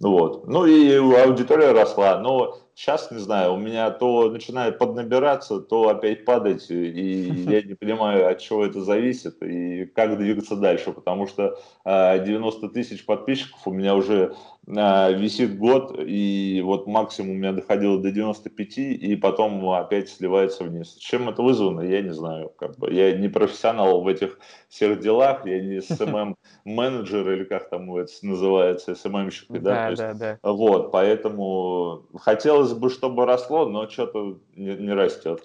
Вот. 0.00 0.46
Ну 0.46 0.66
и 0.66 0.96
аудитория 0.96 1.72
росла. 1.72 2.18
Но 2.18 2.58
сейчас, 2.78 3.10
не 3.10 3.18
знаю, 3.18 3.54
у 3.54 3.56
меня 3.56 3.90
то 3.90 4.30
начинает 4.30 4.78
поднабираться, 4.78 5.58
то 5.58 5.88
опять 5.88 6.24
падать, 6.24 6.70
и 6.70 7.28
я 7.48 7.62
не 7.62 7.74
понимаю, 7.74 8.30
от 8.30 8.38
чего 8.38 8.64
это 8.64 8.80
зависит 8.82 9.42
и 9.42 9.86
как 9.86 10.16
двигаться 10.16 10.54
дальше, 10.54 10.92
потому 10.92 11.26
что 11.26 11.58
90 11.84 12.66
а, 12.66 12.68
тысяч 12.70 13.04
подписчиков 13.04 13.66
у 13.66 13.72
меня 13.72 13.96
уже 13.96 14.36
а, 14.76 15.10
висит 15.10 15.58
год, 15.58 15.98
и 15.98 16.60
вот 16.64 16.86
максимум 16.86 17.30
у 17.30 17.34
меня 17.34 17.52
доходило 17.52 17.98
до 17.98 18.10
95, 18.10 18.78
и 18.78 19.16
потом 19.16 19.70
опять 19.70 20.10
сливается 20.10 20.64
вниз. 20.64 20.94
Чем 20.98 21.28
это 21.28 21.42
вызвано, 21.42 21.80
я 21.80 22.02
не 22.02 22.12
знаю. 22.12 22.50
Как 22.58 22.76
бы. 22.76 22.92
Я 22.92 23.16
не 23.16 23.28
профессионал 23.28 24.02
в 24.02 24.08
этих 24.08 24.38
всех 24.68 25.00
делах, 25.00 25.46
я 25.46 25.60
не 25.60 25.80
СММ-менеджер, 25.80 27.32
или 27.32 27.44
как 27.44 27.70
там 27.70 27.94
это 27.96 28.12
называется, 28.22 28.94
СММщик, 28.94 29.50
да? 29.50 29.90
Да, 29.90 29.96
да, 29.96 30.14
да. 30.14 30.38
Вот, 30.42 30.92
поэтому 30.92 32.02
хотелось 32.18 32.67
бы, 32.72 32.90
чтобы 32.90 33.26
росло, 33.26 33.66
но 33.66 33.88
что-то 33.88 34.38
не, 34.54 34.74
не 34.76 34.92
растет. 34.92 35.42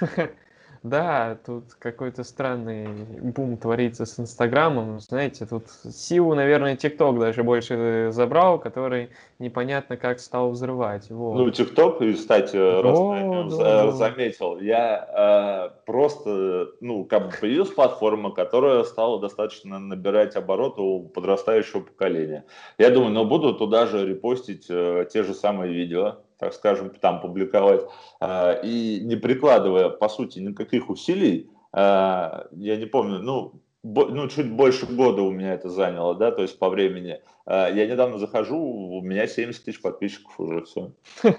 Да, 0.82 1.36
тут 1.44 1.74
какой-то 1.78 2.24
странный 2.24 2.86
бум 3.20 3.58
творится 3.58 4.06
с 4.06 4.18
Инстаграмом. 4.18 4.98
Знаете, 5.00 5.44
тут 5.44 5.64
силу, 5.92 6.34
наверное, 6.34 6.74
ТикТок 6.74 7.18
даже 7.18 7.44
больше 7.44 8.08
забрал, 8.12 8.58
который 8.58 9.10
непонятно 9.38 9.98
как 9.98 10.20
стал 10.20 10.50
взрывать. 10.50 11.10
Вот. 11.10 11.36
Ну, 11.36 11.50
ТикТок, 11.50 11.98
кстати, 11.98 12.56
О, 12.56 13.48
да. 13.50 13.92
заметил, 13.92 14.58
я 14.58 15.68
э, 15.68 15.84
просто, 15.84 16.68
ну, 16.80 17.04
как 17.04 17.26
бы 17.26 17.32
появилась 17.38 17.70
платформа, 17.70 18.30
которая 18.30 18.82
стала 18.84 19.20
достаточно 19.20 19.78
набирать 19.78 20.34
обороты 20.34 20.80
у 20.80 21.02
подрастающего 21.02 21.80
поколения. 21.80 22.46
Я 22.78 22.88
думаю, 22.88 23.12
ну, 23.12 23.26
буду 23.26 23.52
туда 23.52 23.84
же 23.84 24.06
репостить 24.06 24.64
э, 24.70 25.06
те 25.12 25.24
же 25.24 25.34
самые 25.34 25.74
видео, 25.74 26.16
так 26.40 26.54
скажем, 26.54 26.90
там 26.90 27.20
публиковать, 27.20 27.82
а, 28.20 28.52
и 28.52 29.00
не 29.04 29.16
прикладывая, 29.16 29.90
по 29.90 30.08
сути, 30.08 30.38
никаких 30.40 30.88
усилий, 30.90 31.50
а, 31.72 32.46
я 32.52 32.76
не 32.76 32.86
помню, 32.86 33.18
ну, 33.18 33.60
ну, 33.82 34.28
чуть 34.28 34.50
больше 34.50 34.86
года 34.86 35.22
у 35.22 35.30
меня 35.30 35.54
это 35.54 35.68
заняло, 35.68 36.14
да, 36.14 36.32
то 36.32 36.42
есть 36.42 36.58
по 36.58 36.68
времени. 36.68 37.20
А, 37.46 37.68
я 37.68 37.86
недавно 37.86 38.18
захожу, 38.18 38.58
у 38.58 39.02
меня 39.02 39.26
70 39.26 39.64
тысяч 39.64 39.80
подписчиков 39.80 40.38
уже, 40.40 40.64
все. 40.64 40.92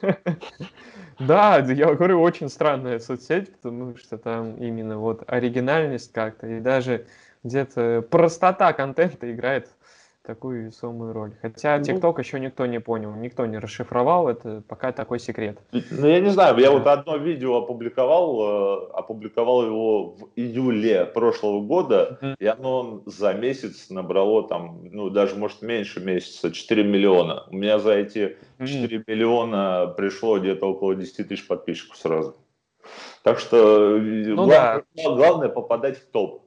Да, 1.19 1.59
я 1.59 1.93
говорю, 1.93 2.19
очень 2.19 2.49
странная 2.49 2.97
соцсеть, 2.97 3.53
потому 3.53 3.95
что 3.95 4.17
там 4.17 4.55
именно 4.55 4.97
вот 4.97 5.23
оригинальность 5.27 6.11
как-то, 6.13 6.47
и 6.47 6.59
даже 6.59 7.05
где-то 7.43 8.03
простота 8.09 8.73
контента 8.73 9.31
играет 9.31 9.69
такую 10.23 10.67
весомую 10.67 11.13
роль. 11.13 11.33
Хотя 11.41 11.77
ну, 11.77 11.83
TikTok 11.83 12.19
еще 12.19 12.39
никто 12.39 12.65
не 12.65 12.79
понял, 12.79 13.13
никто 13.13 13.45
не 13.45 13.57
расшифровал, 13.57 14.29
это 14.29 14.63
пока 14.67 14.91
такой 14.91 15.19
секрет. 15.19 15.59
Ну, 15.71 16.07
я 16.07 16.19
не 16.19 16.29
знаю, 16.29 16.57
я 16.59 16.71
вот 16.71 16.85
одно 16.87 17.17
видео 17.17 17.57
опубликовал, 17.57 18.41
э, 18.41 18.91
опубликовал 18.93 19.65
его 19.65 20.09
в 20.11 20.29
июле 20.35 21.05
прошлого 21.05 21.61
года, 21.61 22.19
mm-hmm. 22.21 22.35
и 22.39 22.45
оно 22.45 23.01
за 23.05 23.33
месяц 23.33 23.89
набрало 23.89 24.47
там, 24.47 24.79
ну, 24.91 25.09
даже, 25.09 25.35
может, 25.35 25.61
меньше 25.61 25.99
месяца, 25.99 26.51
4 26.51 26.83
миллиона. 26.83 27.45
У 27.49 27.55
меня 27.55 27.79
за 27.79 27.93
эти 27.93 28.37
4 28.59 28.97
mm-hmm. 28.97 29.03
миллиона 29.07 29.93
пришло 29.97 30.39
где-то 30.39 30.67
около 30.67 30.95
10 30.95 31.27
тысяч 31.27 31.47
подписчиков 31.47 31.97
сразу. 31.97 32.35
Так 33.23 33.39
что 33.39 33.97
э, 33.97 33.99
ну, 33.99 34.45
главное, 34.45 34.85
да. 34.95 35.15
главное 35.15 35.49
попадать 35.49 35.97
в 35.97 36.05
топ. 36.11 36.43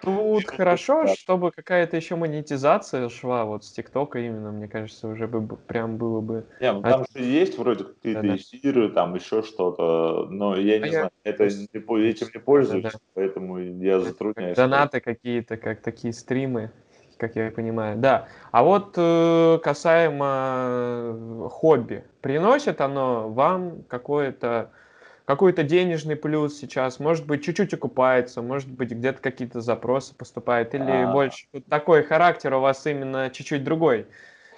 Тут 0.00 0.50
хорошо, 0.50 1.06
чтобы 1.14 1.50
какая-то 1.50 1.96
еще 1.96 2.16
монетизация 2.16 3.08
шла 3.08 3.44
вот 3.44 3.64
с 3.64 3.72
ТикТока 3.72 4.18
именно, 4.18 4.50
мне 4.50 4.68
кажется, 4.68 5.08
уже 5.08 5.26
бы 5.26 5.56
прям 5.56 5.98
было 5.98 6.20
бы... 6.20 6.46
Не, 6.60 6.72
ну, 6.72 6.82
там 6.82 7.04
же 7.14 7.22
есть 7.22 7.58
вроде 7.58 7.84
какие-то 7.84 8.22
да, 8.22 8.36
эфиры, 8.36 8.88
там 8.90 9.14
еще 9.14 9.42
что-то, 9.42 10.26
но 10.30 10.56
я 10.56 10.78
не 10.78 10.86
а 10.86 10.90
знаю, 10.90 11.10
я... 11.24 11.30
это 11.30 11.44
не, 11.46 12.08
этим 12.08 12.28
не 12.34 12.40
пользуюсь, 12.40 12.82
да, 12.82 12.90
да. 12.92 12.98
поэтому 13.14 13.58
я 13.58 14.00
затрудняюсь. 14.00 14.56
Донаты 14.56 15.00
какие-то, 15.00 15.56
как 15.56 15.82
такие 15.82 16.14
стримы, 16.14 16.70
как 17.18 17.36
я 17.36 17.50
понимаю, 17.50 17.98
да. 17.98 18.28
А 18.52 18.62
вот 18.64 18.94
э, 18.96 19.58
касаемо 19.62 21.48
хобби, 21.50 22.04
приносит 22.22 22.80
оно 22.80 23.28
вам 23.28 23.82
какое-то 23.82 24.70
какой-то 25.30 25.62
денежный 25.62 26.16
плюс 26.16 26.58
сейчас, 26.58 26.98
может 26.98 27.24
быть, 27.24 27.44
чуть-чуть 27.44 27.72
окупается, 27.72 28.42
может 28.42 28.68
быть, 28.68 28.90
где-то 28.90 29.22
какие-то 29.22 29.60
запросы 29.60 30.12
поступают, 30.12 30.74
или 30.74 30.90
а... 30.90 31.12
больше 31.12 31.46
такой 31.68 32.02
характер 32.02 32.54
у 32.54 32.60
вас 32.60 32.84
именно 32.84 33.30
чуть-чуть 33.30 33.62
другой. 33.62 34.06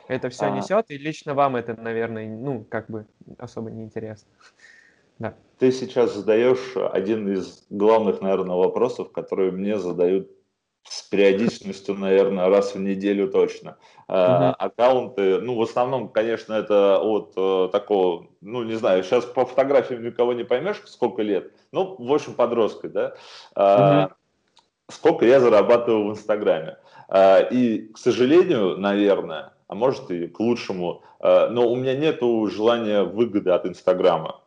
Это 0.09 0.31
все 0.31 0.47
а... 0.47 0.51
несет, 0.51 0.87
и 0.89 0.97
лично 0.97 1.35
вам 1.35 1.57
это, 1.57 1.79
наверное, 1.79 2.27
ну, 2.27 2.65
как 2.71 2.89
бы 2.89 3.05
особо 3.39 3.71
не 3.71 3.85
интересно. 3.85 4.29
Да. 5.19 5.35
Ты 5.59 5.71
сейчас 5.71 6.15
задаешь 6.15 6.75
один 6.75 7.31
из 7.33 7.65
главных, 7.71 8.23
наверное, 8.23 8.57
вопросов, 8.57 9.13
которые 9.13 9.53
мне 9.53 9.79
задают 9.79 10.29
с 10.85 11.03
периодичностью, 11.03 11.95
наверное, 11.95 12.49
раз 12.49 12.75
в 12.75 12.81
неделю 12.81 13.29
точно. 13.29 13.77
Uh-huh. 14.09 14.53
Аккаунты, 14.59 15.41
ну, 15.41 15.57
в 15.57 15.63
основном, 15.63 16.09
конечно, 16.09 16.53
это 16.53 16.99
от 16.99 17.33
э, 17.37 17.69
такого, 17.73 18.27
ну, 18.41 18.63
не 18.63 18.75
знаю, 18.75 19.03
сейчас 19.05 19.25
по 19.25 19.47
фотографиям 19.47 20.03
никого 20.03 20.35
не 20.35 20.45
поймешь, 20.45 20.83
сколько 20.87 21.23
лет, 21.23 21.53
ну, 21.71 21.97
в 21.99 22.13
общем, 22.13 22.35
подростка, 22.35 22.89
да, 22.89 23.15
uh-huh. 23.57 24.13
сколько 24.91 25.25
я 25.25 25.41
зарабатываю 25.41 26.09
в 26.09 26.11
Инстаграме. 26.11 26.77
А, 27.09 27.39
и, 27.39 27.89
к 27.89 27.99
сожалению, 27.99 28.77
наверное, 28.77 29.53
а 29.69 29.75
может 29.75 30.11
и 30.11 30.27
к 30.27 30.41
лучшему, 30.41 31.03
но 31.21 31.69
у 31.69 31.77
меня 31.77 31.95
нет 31.95 32.21
желания 32.21 33.05
выгоды 33.05 33.51
от 33.51 33.65
Инстаграма. 33.65 34.43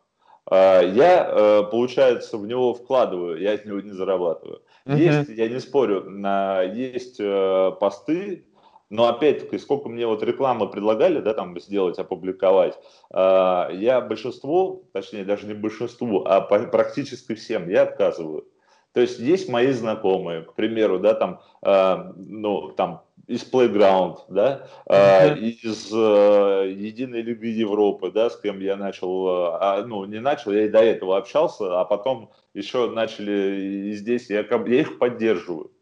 Я, 0.48 1.28
э, 1.28 1.62
получается, 1.70 2.36
в 2.38 2.46
него 2.46 2.74
вкладываю, 2.74 3.40
я 3.40 3.54
от 3.54 3.64
него 3.64 3.80
не 3.80 3.90
зарабатываю. 3.90 4.62
Есть, 4.86 5.28
я 5.28 5.48
не 5.48 5.58
спорю, 5.60 6.08
на, 6.08 6.62
есть 6.62 7.16
э, 7.20 7.72
посты, 7.80 8.46
Но 8.88 9.08
опять-таки, 9.08 9.58
сколько 9.58 9.88
мне 9.88 10.06
вот 10.06 10.22
рекламы 10.22 10.68
предлагали, 10.70 11.20
да, 11.20 11.34
там 11.34 11.58
сделать, 11.58 11.98
опубликовать, 11.98 12.78
э, 13.12 13.68
я 13.74 14.00
большинству, 14.00 14.88
точнее 14.92 15.24
даже 15.24 15.46
не 15.46 15.54
большинству, 15.54 16.24
а 16.24 16.40
практически 16.40 17.34
всем 17.34 17.68
я 17.68 17.82
отказываю. 17.82 18.46
То 18.92 19.00
есть 19.00 19.18
есть 19.18 19.48
мои 19.48 19.72
знакомые, 19.72 20.42
к 20.42 20.54
примеру, 20.54 21.00
да, 21.00 21.14
там, 21.14 21.40
э, 21.62 22.12
ну, 22.16 22.70
там, 22.72 23.02
из 23.26 23.42
Playground, 23.42 24.18
да, 24.28 24.68
э, 24.86 25.36
из 25.38 25.92
э, 25.92 26.72
Единой 26.76 27.22
Лиги 27.22 27.46
Европы, 27.46 28.12
да, 28.12 28.30
с 28.30 28.38
кем 28.38 28.60
я 28.60 28.76
начал, 28.76 29.28
э, 29.28 29.58
а, 29.60 29.82
ну, 29.84 30.04
не 30.04 30.20
начал, 30.20 30.52
я 30.52 30.66
и 30.66 30.68
до 30.68 30.78
этого 30.78 31.16
общался, 31.16 31.80
а 31.80 31.84
потом 31.84 32.30
еще 32.54 32.88
начали 32.88 33.90
и 33.90 33.92
здесь, 33.94 34.30
я, 34.30 34.46
я 34.48 34.80
их 34.80 34.98
поддерживаю. 34.98 35.72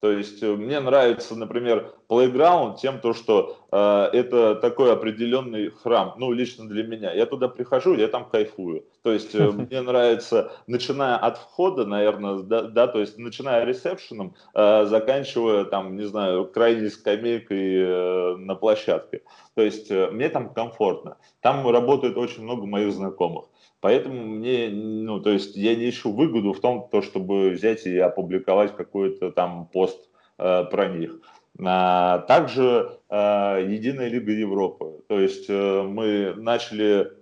То 0.00 0.12
есть 0.12 0.42
э, 0.42 0.52
мне 0.54 0.80
нравится, 0.80 1.34
например, 1.34 1.94
Playground 2.10 2.76
тем, 2.76 3.00
то, 3.00 3.14
что 3.14 3.56
э, 3.72 4.10
это 4.12 4.54
такой 4.56 4.92
определенный 4.92 5.70
храм, 5.70 6.14
ну, 6.18 6.30
лично 6.32 6.68
для 6.68 6.82
меня. 6.82 7.12
Я 7.12 7.24
туда 7.24 7.48
прихожу, 7.48 7.94
я 7.94 8.08
там 8.08 8.28
кайфую. 8.28 8.84
То 9.02 9.12
есть 9.12 9.34
э, 9.34 9.50
мне 9.50 9.80
нравится, 9.80 10.52
начиная 10.66 11.16
от 11.16 11.38
входа, 11.38 11.86
наверное, 11.86 12.40
да, 12.40 12.62
да 12.62 12.86
то 12.86 13.00
есть 13.00 13.16
начиная 13.16 13.64
ресепшеном, 13.64 14.34
э, 14.54 14.84
заканчивая 14.84 15.64
там, 15.64 15.96
не 15.96 16.04
знаю, 16.04 16.46
крайней 16.46 16.90
скамейкой 16.90 17.74
э, 17.76 18.36
на 18.36 18.54
площадке. 18.56 19.22
То 19.54 19.62
есть 19.62 19.90
э, 19.90 20.10
мне 20.10 20.28
там 20.28 20.52
комфортно. 20.52 21.16
Там 21.40 21.66
работает 21.66 22.18
очень 22.18 22.42
много 22.42 22.66
моих 22.66 22.92
знакомых. 22.92 23.46
Поэтому 23.84 24.24
мне, 24.24 24.70
ну, 24.70 25.20
то 25.20 25.28
есть 25.28 25.56
я 25.56 25.74
не 25.74 25.90
ищу 25.90 26.10
выгоду 26.10 26.54
в 26.54 26.60
том, 26.60 26.88
то, 26.90 27.02
чтобы 27.02 27.50
взять 27.50 27.84
и 27.84 27.98
опубликовать 27.98 28.74
какой-то 28.74 29.30
там 29.30 29.68
пост 29.70 30.08
э, 30.38 30.64
про 30.70 30.88
них. 30.88 31.20
А, 31.62 32.20
также 32.20 32.98
э, 33.10 33.66
Единая 33.68 34.08
Лига 34.08 34.32
Европы. 34.32 35.02
То 35.06 35.20
есть 35.20 35.50
э, 35.50 35.82
мы 35.82 36.32
начали 36.34 37.12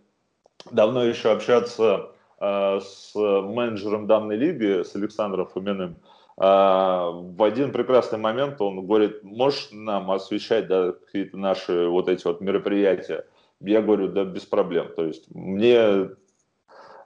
давно 0.70 1.02
еще 1.02 1.32
общаться 1.32 2.10
э, 2.38 2.78
с 2.80 3.12
менеджером 3.16 4.06
данной 4.06 4.36
лиги, 4.36 4.84
с 4.84 4.94
Александром 4.94 5.48
Фоминым. 5.48 5.96
Э, 6.40 7.10
в 7.10 7.42
один 7.42 7.72
прекрасный 7.72 8.20
момент 8.20 8.60
он 8.60 8.86
говорит, 8.86 9.24
можешь 9.24 9.70
нам 9.72 10.12
освещать 10.12 10.68
да, 10.68 10.92
какие-то 10.92 11.36
наши 11.36 11.88
вот 11.88 12.08
эти 12.08 12.24
вот 12.24 12.40
мероприятия? 12.40 13.26
Я 13.58 13.82
говорю, 13.82 14.06
да, 14.12 14.22
без 14.22 14.44
проблем. 14.44 14.92
То 14.94 15.06
есть 15.06 15.24
мне 15.34 16.10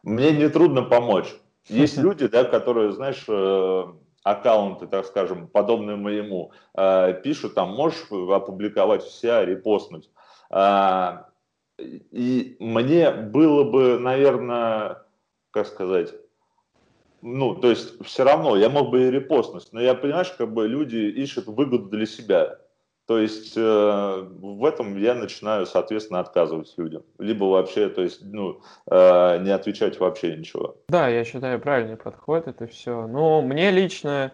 мне 0.06 0.30
не 0.30 0.48
трудно 0.48 0.82
помочь. 0.82 1.34
Есть 1.68 1.98
люди, 1.98 2.28
да, 2.28 2.44
которые, 2.44 2.92
знаешь, 2.92 3.25
э, 3.28 3.84
аккаунты, 4.22 4.86
так 4.86 5.04
скажем, 5.04 5.48
подобные 5.48 5.96
моему, 5.96 6.52
э, 6.75 7.20
пишут, 7.22 7.54
там, 7.54 7.75
можешь 7.75 8.06
опубликовать 8.10 9.02
все, 9.02 9.44
репостнуть. 9.44 10.08
А, 10.48 11.26
и 11.78 12.56
мне 12.60 13.10
было 13.10 13.64
бы, 13.64 13.98
наверное, 13.98 15.02
как 15.50 15.66
сказать, 15.66 16.14
ну, 17.20 17.56
то 17.56 17.68
есть 17.68 18.00
все 18.04 18.22
равно 18.22 18.56
я 18.56 18.68
мог 18.68 18.90
бы 18.90 19.08
и 19.08 19.10
репостнуть, 19.10 19.68
но 19.72 19.80
я 19.80 19.94
понимаешь, 19.94 20.30
как 20.30 20.52
бы 20.52 20.68
люди 20.68 20.96
ищут 20.96 21.46
выгоду 21.46 21.88
для 21.88 22.06
себя. 22.06 22.58
То 23.06 23.18
есть 23.20 23.56
э, 23.56 23.60
в 23.60 24.64
этом 24.64 24.96
я 24.98 25.14
начинаю, 25.14 25.64
соответственно, 25.66 26.18
отказывать 26.20 26.75
людям. 26.76 27.02
Либо 27.18 27.44
вообще, 27.44 27.88
то 27.88 28.02
есть, 28.02 28.20
ну, 28.25 28.60
э, 28.90 29.38
не 29.42 29.50
отвечать 29.50 30.00
вообще 30.00 30.36
ничего. 30.36 30.76
Да, 30.88 31.08
я 31.08 31.25
считаю, 31.25 31.60
правильный 31.60 31.96
подход 31.96 32.48
это 32.48 32.66
все. 32.66 33.06
Но 33.06 33.42
мне 33.42 33.70
лично, 33.70 34.32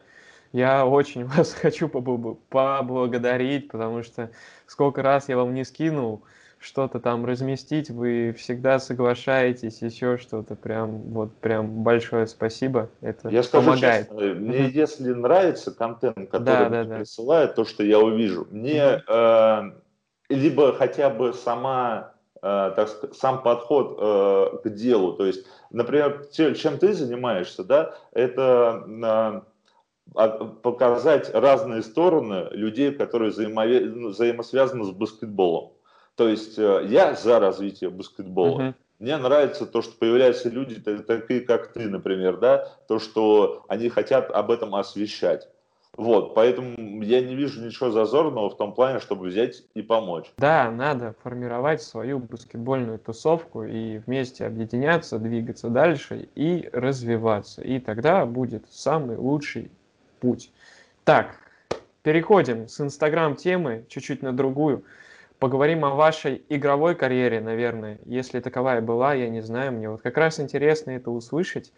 я 0.53 0.87
очень 0.87 1.25
вас 1.27 1.53
хочу 1.53 1.89
поблагодарить, 1.89 3.69
потому 3.69 4.03
что 4.03 4.31
сколько 4.67 5.03
раз 5.03 5.29
я 5.29 5.37
вам 5.37 5.53
не 5.53 5.65
скинул, 5.65 6.23
что-то 6.63 7.01
там 7.01 7.27
разместить, 7.27 7.91
вы 7.91 8.35
всегда 8.39 8.79
соглашаетесь, 8.79 9.83
еще 9.83 10.17
что-то. 10.17 10.55
Прям, 10.55 11.03
вот, 11.13 11.35
прям 11.39 11.83
большое 11.83 12.27
спасибо. 12.27 12.89
Это 13.01 13.29
я 13.29 13.43
помогает. 13.43 14.07
Скажу 14.07 14.21
честно, 14.21 14.41
мне 14.41 14.69
если 14.69 15.13
нравится 15.13 15.73
контент, 15.73 16.31
который 16.31 16.45
да, 16.45 16.69
да, 16.69 16.85
да. 16.85 16.97
присылает, 16.97 17.55
то, 17.55 17.65
что 17.65 17.83
я 17.83 17.99
увижу, 17.99 18.47
мне 18.51 19.03
э, 19.07 19.63
либо 20.29 20.73
хотя 20.73 21.11
бы 21.11 21.33
сама 21.33 22.13
э, 22.37 22.73
так 22.77 22.89
сказать, 22.89 23.17
сам 23.17 23.43
подход 23.43 23.99
э, 24.01 24.59
к 24.65 24.71
делу, 24.71 25.15
то 25.15 25.27
есть, 25.27 25.47
например, 25.71 26.27
чем 26.33 26.79
ты 26.79 26.93
занимаешься, 26.95 27.65
да, 27.65 27.95
это 28.13 29.43
э, 30.15 30.43
показать 30.63 31.31
разные 31.35 31.83
стороны 31.83 32.49
людей, 32.51 32.93
которые 32.93 33.31
взаимосвязаны 33.31 34.85
с 34.85 34.91
баскетболом. 34.91 35.73
То 36.17 36.29
есть 36.29 36.59
э, 36.59 36.87
я 36.89 37.15
за 37.15 37.41
развитие 37.41 37.91
баскетбола. 37.91 38.61
Uh-huh. 38.61 38.75
Мне 38.99 39.17
нравится 39.17 39.67
то, 39.67 39.83
что 39.83 39.97
появляются 39.97 40.49
люди 40.49 40.81
такие, 40.81 41.41
как 41.41 41.73
ты, 41.73 41.89
например, 41.89 42.37
да, 42.37 42.69
то, 42.87 43.01
что 43.01 43.65
они 43.69 43.89
хотят 43.89 44.31
об 44.31 44.51
этом 44.51 44.77
освещать. 44.77 45.49
Вот, 45.97 46.35
поэтому 46.35 47.03
я 47.03 47.21
не 47.21 47.35
вижу 47.35 47.63
ничего 47.63 47.91
зазорного 47.91 48.49
в 48.49 48.57
том 48.57 48.73
плане, 48.73 48.99
чтобы 48.99 49.27
взять 49.27 49.63
и 49.75 49.83
помочь. 49.83 50.33
Да, 50.39 50.71
надо 50.71 51.15
формировать 51.23 51.83
свою 51.83 52.19
баскетбольную 52.19 52.99
тусовку 52.99 53.65
и 53.65 53.99
вместе 53.99 54.47
объединяться, 54.47 55.19
двигаться 55.19 55.69
дальше 55.69 56.29
и 56.35 56.71
развиваться. 56.73 57.61
И 57.61 57.79
тогда 57.79 58.25
будет 58.25 58.65
самый 58.71 59.17
лучший 59.17 59.71
путь. 60.21 60.51
Так, 61.05 61.37
переходим 62.03 62.69
с 62.69 62.81
Инстаграм 62.81 63.37
темы 63.37 63.85
чуть-чуть 63.89 64.23
на 64.23 64.33
другую. 64.33 64.85
Поговорим 65.43 65.85
о 65.85 65.91
вашей 65.97 66.45
игровой 66.51 66.95
карьере, 66.95 67.41
наверное, 67.41 67.99
если 68.05 68.39
таковая 68.39 68.81
была, 68.81 69.13
я 69.13 69.29
не 69.29 69.41
знаю, 69.41 69.73
мне 69.73 69.91
вот 69.91 70.01
как 70.01 70.17
раз 70.17 70.39
интересно 70.39 70.93
это 70.93 71.11
услышать. 71.11 71.73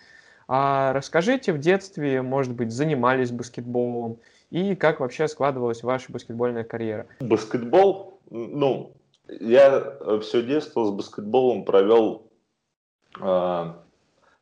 А 0.47 0.93
расскажите, 0.93 1.55
в 1.55 1.59
детстве, 1.59 2.21
может 2.21 2.53
быть, 2.53 2.71
занимались 2.71 3.31
баскетболом 3.31 4.19
и 4.51 4.75
как 4.75 5.01
вообще 5.01 5.29
складывалась 5.29 5.83
ваша 5.83 6.13
баскетбольная 6.13 6.65
карьера? 6.65 7.07
Баскетбол, 7.21 8.21
ну, 8.29 8.93
я 9.29 9.97
все 10.21 10.43
детство 10.43 10.85
с 10.85 10.91
баскетболом 10.91 11.65
провел, 11.65 12.31
э, 13.19 13.73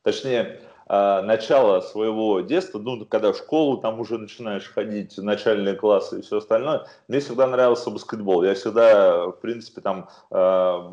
точнее, 0.02 0.40
э, 0.40 0.58
начало 0.92 1.80
своего 1.80 2.40
детства, 2.40 2.78
ну, 2.78 3.06
когда 3.06 3.32
в 3.32 3.36
школу 3.38 3.78
там 3.78 3.98
уже 3.98 4.18
начинаешь 4.18 4.68
ходить, 4.68 5.16
начальные 5.16 5.74
классы 5.74 6.18
и 6.18 6.22
все 6.22 6.36
остальное, 6.36 6.86
мне 7.08 7.20
всегда 7.20 7.46
нравился 7.46 7.90
баскетбол. 7.90 8.44
Я 8.44 8.52
всегда, 8.52 9.28
в 9.28 9.40
принципе, 9.40 9.80
там 9.80 10.10
э, 10.30 10.90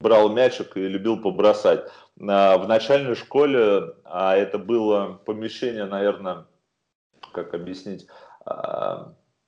брал 0.00 0.30
мячик 0.30 0.76
и 0.78 0.88
любил 0.88 1.20
побросать. 1.20 1.80
Э, 2.18 2.56
в 2.56 2.66
начальной 2.66 3.14
школе, 3.14 3.92
а 4.04 4.34
это 4.34 4.56
было 4.56 5.20
помещение, 5.26 5.84
наверное, 5.84 6.46
как 7.32 7.52
объяснить, 7.52 8.06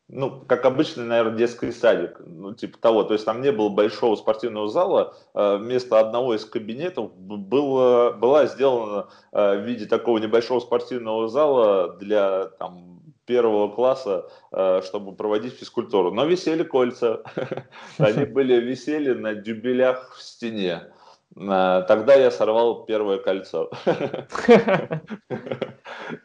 ну, 0.09 0.43
как 0.47 0.65
обычный, 0.65 1.05
наверное, 1.05 1.37
детский 1.37 1.71
садик, 1.71 2.21
ну, 2.25 2.55
типа 2.55 2.79
того. 2.79 3.03
То 3.05 3.13
есть 3.13 3.27
там 3.27 3.43
не 3.43 3.53
было 3.53 3.69
большого 3.69 4.17
спортивного 4.17 4.69
зала, 4.69 5.15
э, 5.35 5.57
вместо 5.57 6.01
одного 6.01 6.35
из 6.35 6.47
кабинетов 6.47 7.15
было, 7.15 8.13
была 8.13 8.47
сделана 8.47 9.09
э, 9.33 9.59
в 9.59 9.65
виде 9.65 9.85
такого 9.85 10.19
небольшого 10.19 10.61
спортивного 10.61 11.29
зала 11.29 11.97
для 11.99 12.47
там, 12.59 13.01
первого 13.27 13.69
класса, 13.69 14.31
э, 14.51 14.81
чтобы 14.83 15.15
проводить 15.15 15.53
физкультуру. 15.53 16.11
Но 16.11 16.25
висели 16.25 16.63
кольца, 16.63 17.23
они 17.99 18.25
были 18.25 18.55
висели 18.55 19.13
на 19.13 19.35
дюбелях 19.35 20.17
в 20.17 20.23
стене. 20.23 20.91
Тогда 21.39 22.15
я 22.15 22.31
сорвал 22.33 22.85
первое 22.85 23.19
кольцо. 23.19 23.71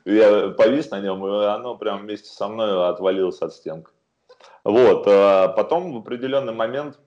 Я 0.05 0.49
повис 0.49 0.89
на 0.91 0.99
нем, 0.99 1.25
и 1.25 1.45
оно 1.45 1.75
прям 1.77 2.01
вместе 2.01 2.29
со 2.29 2.47
мной 2.47 2.89
отвалилось 2.89 3.41
от 3.41 3.53
стенки. 3.53 3.89
Вот. 4.63 5.05
А 5.07 5.49
потом 5.49 5.93
в 5.93 5.97
определенный 5.97 6.53
момент, 6.53 6.99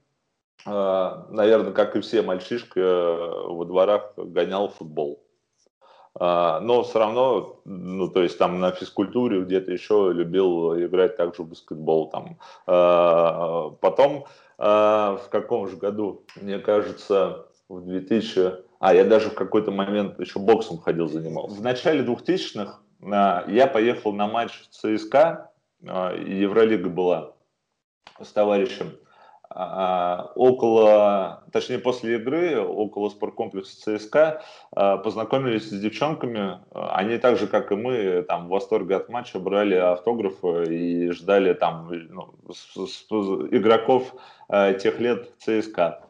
а, 0.67 1.27
наверное, 1.31 1.73
как 1.73 1.97
и 1.97 2.01
все 2.01 2.23
мальчишки 2.23 2.79
э, 2.79 3.47
во 3.49 3.65
дворах, 3.65 4.13
гонял 4.17 4.69
футбол. 4.69 5.23
Но 6.19 6.83
все 6.83 6.99
равно, 6.99 7.61
ну, 7.67 8.09
то 8.09 8.23
есть 8.23 8.39
там 8.39 8.59
на 8.59 8.71
физкультуре 8.71 9.43
где-то 9.43 9.71
еще 9.71 10.13
любил 10.15 10.75
играть 10.79 11.17
также 11.19 11.43
в 11.43 11.49
баскетбол. 11.49 12.11
Там. 12.11 12.39
Потом 13.81 14.25
в 14.57 15.29
каком 15.31 15.69
же 15.69 15.77
году, 15.77 16.25
мне 16.41 16.59
кажется, 16.59 17.47
в 17.69 17.81
2000... 17.85 18.65
А, 18.79 18.95
я 18.95 19.05
даже 19.05 19.31
в 19.31 19.35
какой-то 19.35 19.71
момент 19.71 20.21
еще 20.21 20.39
боксом 20.39 20.79
ходил, 20.79 21.09
занимался. 21.09 21.57
В 21.57 21.63
начале 21.63 22.05
2000-х 22.05 22.81
а, 23.03 23.45
я 23.49 23.67
поехал 23.67 24.13
на 24.13 24.27
матч 24.27 24.53
ЦСКА, 24.71 25.51
а, 25.87 26.15
Евролига 26.15 26.89
была, 26.89 27.33
с 28.21 28.33
товарищем. 28.33 28.93
а, 29.49 30.33
около, 30.35 31.45
точнее 31.53 31.79
после 31.79 32.17
игры, 32.17 32.61
около 32.61 33.09
спорткомплекса 33.09 33.99
ЦСКА 33.99 34.43
познакомились 34.73 35.71
с 35.71 35.81
девчонками. 35.81 36.61
Они 36.73 37.17
так 37.17 37.39
же, 37.39 37.47
как 37.47 37.73
и 37.73 37.77
мы, 37.77 38.23
там 38.29 38.47
в 38.47 38.51
восторге 38.51 38.97
от 38.97 39.09
матча 39.09 39.39
брали 39.39 39.75
автографы 39.75 40.65
и 40.67 41.11
ждали 41.13 41.55
там 41.55 41.91
ну, 42.11 42.35
с, 42.53 42.87
с, 42.87 43.07
игроков 43.11 44.15
тех 44.51 45.01
лет 45.01 45.31
ЦСКА. 45.39 46.06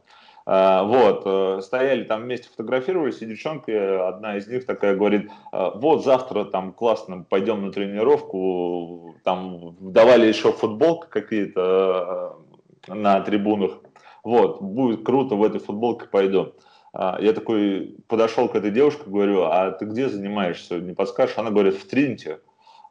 А, 0.48 0.85
вот, 0.85 1.22
э, 1.24 1.61
стояли 1.61 2.04
там 2.04 2.22
вместе, 2.22 2.48
фотографировались, 2.48 3.20
и 3.20 3.26
девчонка, 3.26 4.06
одна 4.06 4.37
из 4.37 4.46
них 4.46 4.64
такая 4.64 4.94
говорит, 4.94 5.28
«А, 5.50 5.70
вот 5.70 6.04
завтра 6.04 6.44
там 6.44 6.72
классно, 6.72 7.26
пойдем 7.28 7.66
на 7.66 7.72
тренировку, 7.72 9.16
там 9.24 9.74
давали 9.80 10.26
еще 10.26 10.52
футболки 10.52 11.09
какие-то 11.11 12.38
э, 12.87 12.94
на 12.94 13.20
трибунах, 13.22 13.80
вот, 14.22 14.62
будет 14.62 15.04
круто, 15.04 15.35
в 15.35 15.42
этой 15.42 15.59
футболке 15.59 16.06
пойду. 16.06 16.52
А, 16.92 17.18
я 17.20 17.32
такой 17.32 17.96
подошел 18.06 18.48
к 18.48 18.54
этой 18.54 18.70
девушке, 18.70 19.02
говорю, 19.04 19.42
а 19.46 19.72
ты 19.72 19.85
где 19.85 20.09
занимаешься, 20.09 20.78
не 20.78 20.94
подскажешь? 20.94 21.38
Она 21.38 21.50
говорит, 21.50 21.74
в 21.74 21.88
Тринте. 21.88 22.38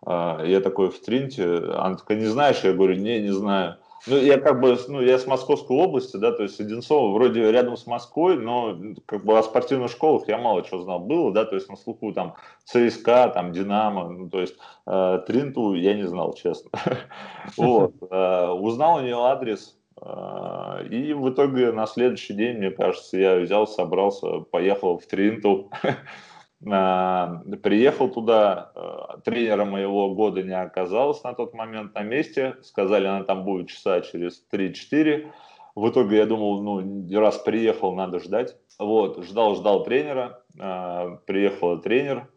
Я 0.06 0.60
такой, 0.62 0.92
в 0.92 1.02
Тринте? 1.02 1.44
Она 1.74 1.96
такая, 1.96 2.20
не 2.20 2.26
знаешь? 2.26 2.60
Я 2.64 2.74
говорю, 2.74 2.96
не, 2.96 3.22
не 3.22 3.32
знаю. 3.32 3.78
Ну, 4.08 4.18
я 4.18 4.38
как 4.40 4.60
бы, 4.60 4.78
ну, 4.88 5.02
я 5.02 5.18
с 5.18 5.26
Московской 5.26 5.76
области, 5.76 6.18
да, 6.18 6.32
то 6.32 6.44
есть 6.44 6.60
Одинцово 6.60 7.12
вроде 7.12 7.52
рядом 7.52 7.76
с 7.76 7.88
Москвой, 7.88 8.38
но 8.38 8.78
как 9.06 9.26
бы 9.26 9.38
о 9.38 9.44
спортивных 9.44 9.90
школах 9.90 10.28
я 10.28 10.38
мало 10.38 10.64
чего 10.64 10.82
знал. 10.82 11.00
Было, 11.00 11.32
да, 11.32 11.46
то 11.46 11.56
есть 11.56 11.70
на 11.70 11.76
слуху 11.76 12.14
там 12.14 12.36
ЦСКА, 12.66 13.30
там 13.34 13.52
Динамо, 13.52 14.10
ну, 14.10 14.30
то 14.30 14.42
есть 14.42 14.56
э, 14.86 15.20
Тринту 15.26 15.74
я 15.74 15.96
не 15.96 16.04
знал, 16.04 16.34
честно. 16.34 16.70
Вот. 17.58 17.94
Э, 18.12 18.50
узнал 18.50 18.98
у 18.98 19.02
нее 19.02 19.18
адрес, 19.18 19.76
э, 20.00 20.88
и 20.92 21.14
в 21.14 21.30
итоге 21.30 21.72
на 21.72 21.88
следующий 21.88 22.34
день, 22.34 22.58
мне 22.58 22.70
кажется, 22.70 23.18
я 23.18 23.40
взял, 23.40 23.66
собрался, 23.66 24.42
поехал 24.52 25.00
в 25.00 25.06
Тринту. 25.08 25.72
А, 26.72 27.42
приехал 27.62 28.10
туда, 28.10 28.72
э, 28.76 29.20
тренера 29.24 29.66
моего 29.66 30.16
года 30.16 30.42
не 30.42 30.58
оказалось 30.60 31.24
на 31.24 31.34
тот 31.34 31.54
момент 31.54 31.94
на 31.94 32.02
месте. 32.02 32.58
Сказали, 32.64 33.06
она 33.06 33.24
там 33.24 33.44
будет 33.44 33.70
часа 33.70 34.02
через 34.02 34.44
3-4. 34.50 35.32
В 35.76 35.90
итоге 35.90 36.18
я 36.18 36.26
думал, 36.26 36.62
ну, 36.62 37.20
раз 37.20 37.38
приехал, 37.38 37.94
надо 37.94 38.20
ждать. 38.20 38.56
Вот, 38.80 39.24
ждал, 39.24 39.56
ждал 39.56 39.84
тренера. 39.84 40.44
А, 40.60 41.18
приехал 41.26 41.80
тренер, 41.80 42.30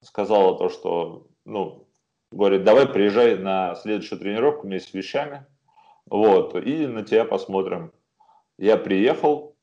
сказала 0.00 0.58
то, 0.58 0.68
что, 0.68 1.26
ну, 1.44 1.86
говорит, 2.32 2.64
давай 2.64 2.86
приезжай 2.86 3.38
на 3.38 3.76
следующую 3.76 4.18
тренировку 4.18 4.66
вместе 4.66 4.90
с 4.90 4.94
вещами. 4.94 5.46
Вот, 6.06 6.54
и 6.56 6.86
на 6.86 7.02
тебя 7.04 7.24
посмотрим. 7.24 7.92
Я 8.58 8.76
приехал, 8.76 9.53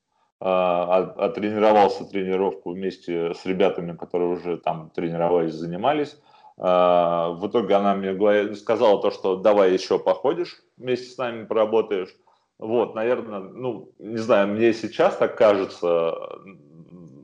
оттренировался 0.41 2.03
тренировку 2.03 2.71
вместе 2.71 3.33
с 3.33 3.45
ребятами, 3.45 3.95
которые 3.95 4.31
уже 4.31 4.57
там 4.57 4.89
тренировались, 4.89 5.53
занимались. 5.53 6.17
А, 6.57 7.29
в 7.29 7.47
итоге 7.47 7.75
она 7.75 7.95
мне 7.95 8.55
сказала 8.55 9.01
то, 9.01 9.11
что 9.11 9.35
давай 9.35 9.73
еще 9.73 9.99
походишь, 9.99 10.61
вместе 10.77 11.07
с 11.07 11.17
нами 11.17 11.45
поработаешь. 11.45 12.15
Вот, 12.57 12.93
наверное, 12.93 13.39
ну, 13.39 13.91
не 13.97 14.17
знаю, 14.17 14.49
мне 14.49 14.73
сейчас 14.73 15.17
так 15.17 15.35
кажется, 15.35 16.15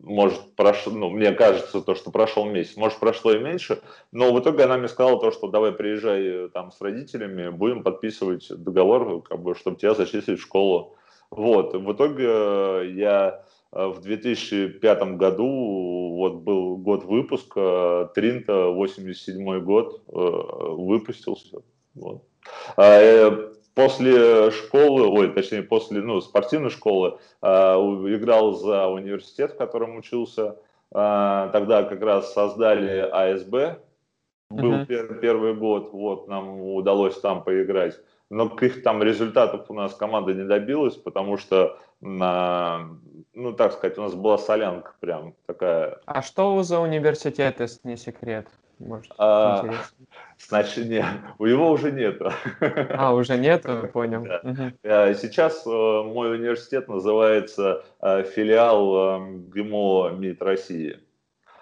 может, 0.03 0.55
прошло, 0.55 0.91
ну, 0.91 1.09
мне 1.09 1.31
кажется, 1.33 1.81
то, 1.81 1.93
что 1.93 2.09
прошел 2.09 2.45
месяц, 2.45 2.77
может, 2.77 2.97
прошло 2.97 3.33
и 3.33 3.39
меньше, 3.39 3.81
но 4.11 4.33
в 4.33 4.39
итоге 4.39 4.63
она 4.63 4.77
мне 4.77 4.87
сказала 4.87 5.19
то, 5.19 5.31
что 5.31 5.47
давай 5.47 5.71
приезжай 5.73 6.25
э, 6.25 6.49
там 6.49 6.71
с 6.71 6.81
родителями, 6.81 7.49
будем 7.49 7.83
подписывать 7.83 8.47
договор, 8.49 9.21
как 9.21 9.39
бы, 9.39 9.53
чтобы 9.53 9.77
тебя 9.77 9.93
зачислить 9.93 10.39
в 10.39 10.43
школу 10.43 10.96
вот, 11.31 11.73
в 11.73 11.91
итоге 11.93 12.25
э, 12.27 12.91
я 12.95 13.43
э, 13.71 13.87
в 13.87 14.01
2005 14.01 15.17
году, 15.17 16.15
вот 16.17 16.35
был 16.35 16.77
год 16.77 17.03
выпуска, 17.03 18.11
Тринта, 18.15 18.67
87 18.69 19.59
год, 19.61 20.01
э, 20.07 20.11
выпустился. 20.13 21.61
Вот. 21.95 22.23
А, 22.77 23.51
после 23.75 24.51
школы, 24.51 25.07
ой, 25.07 25.33
точнее, 25.33 25.63
после 25.63 26.01
ну, 26.01 26.21
спортивной 26.21 26.69
школы 26.69 27.19
играл 27.41 28.53
за 28.53 28.87
университет, 28.87 29.53
в 29.53 29.57
котором 29.57 29.97
учился. 29.97 30.57
Тогда 30.89 31.83
как 31.83 32.01
раз 32.01 32.33
создали 32.33 32.99
АСБ, 33.11 33.81
был 34.49 34.71
uh-huh. 34.71 34.85
пер, 34.85 35.19
первый 35.19 35.53
год, 35.53 35.91
вот, 35.91 36.29
нам 36.29 36.61
удалось 36.61 37.19
там 37.19 37.43
поиграть 37.43 37.99
но 38.29 38.49
каких 38.49 38.83
там 38.83 39.01
результатов 39.03 39.65
у 39.69 39.73
нас 39.73 39.93
команда 39.93 40.33
не 40.33 40.43
добилась, 40.43 40.95
потому 40.95 41.37
что, 41.37 41.77
на, 42.01 42.89
ну 43.33 43.53
так 43.53 43.73
сказать, 43.73 43.97
у 43.97 44.01
нас 44.01 44.13
была 44.13 44.37
солянка 44.37 44.93
прям 44.99 45.33
такая. 45.45 45.99
А 46.05 46.21
что 46.21 46.55
у 46.55 46.63
за 46.63 46.79
университет, 46.79 47.59
если 47.59 47.87
не 47.87 47.97
секрет? 47.97 48.47
Может, 48.79 49.11
а, 49.17 49.65
Значит, 50.37 50.87
нет, 50.87 51.05
у 51.39 51.45
его 51.45 51.71
уже 51.71 51.91
нету. 51.91 52.31
А, 52.61 53.13
уже 53.13 53.35
нету, 53.37 53.89
понял. 53.93 54.23
Да. 54.23 54.39
Угу. 54.43 55.15
Сейчас 55.15 55.65
э, 55.65 55.69
мой 55.69 56.35
университет 56.35 56.87
называется 56.87 57.83
э, 58.01 58.23
филиал 58.23 59.19
э, 59.19 59.37
ГИМО 59.55 60.11
МИД 60.11 60.41
России. 60.43 60.99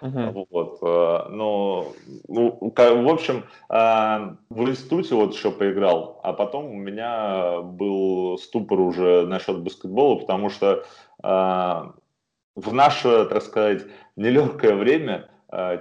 Uh-huh. 0.02 0.46
Вот, 0.50 0.78
э, 0.82 1.28
но, 1.30 1.92
ну, 2.28 2.58
в 2.60 3.08
общем, 3.08 3.44
э, 3.70 4.34
в 4.50 4.68
институте 4.68 5.14
вот 5.14 5.34
еще 5.34 5.50
поиграл, 5.50 6.20
а 6.22 6.34
потом 6.34 6.66
у 6.66 6.74
меня 6.74 7.62
был 7.62 8.36
ступор 8.38 8.80
уже 8.80 9.26
насчет 9.26 9.58
баскетбола, 9.60 10.16
потому 10.16 10.50
что 10.50 10.84
э, 11.22 11.26
в 11.26 12.72
наше, 12.72 13.24
так 13.26 13.42
сказать, 13.42 13.84
нелегкое 14.16 14.74
время 14.74 15.28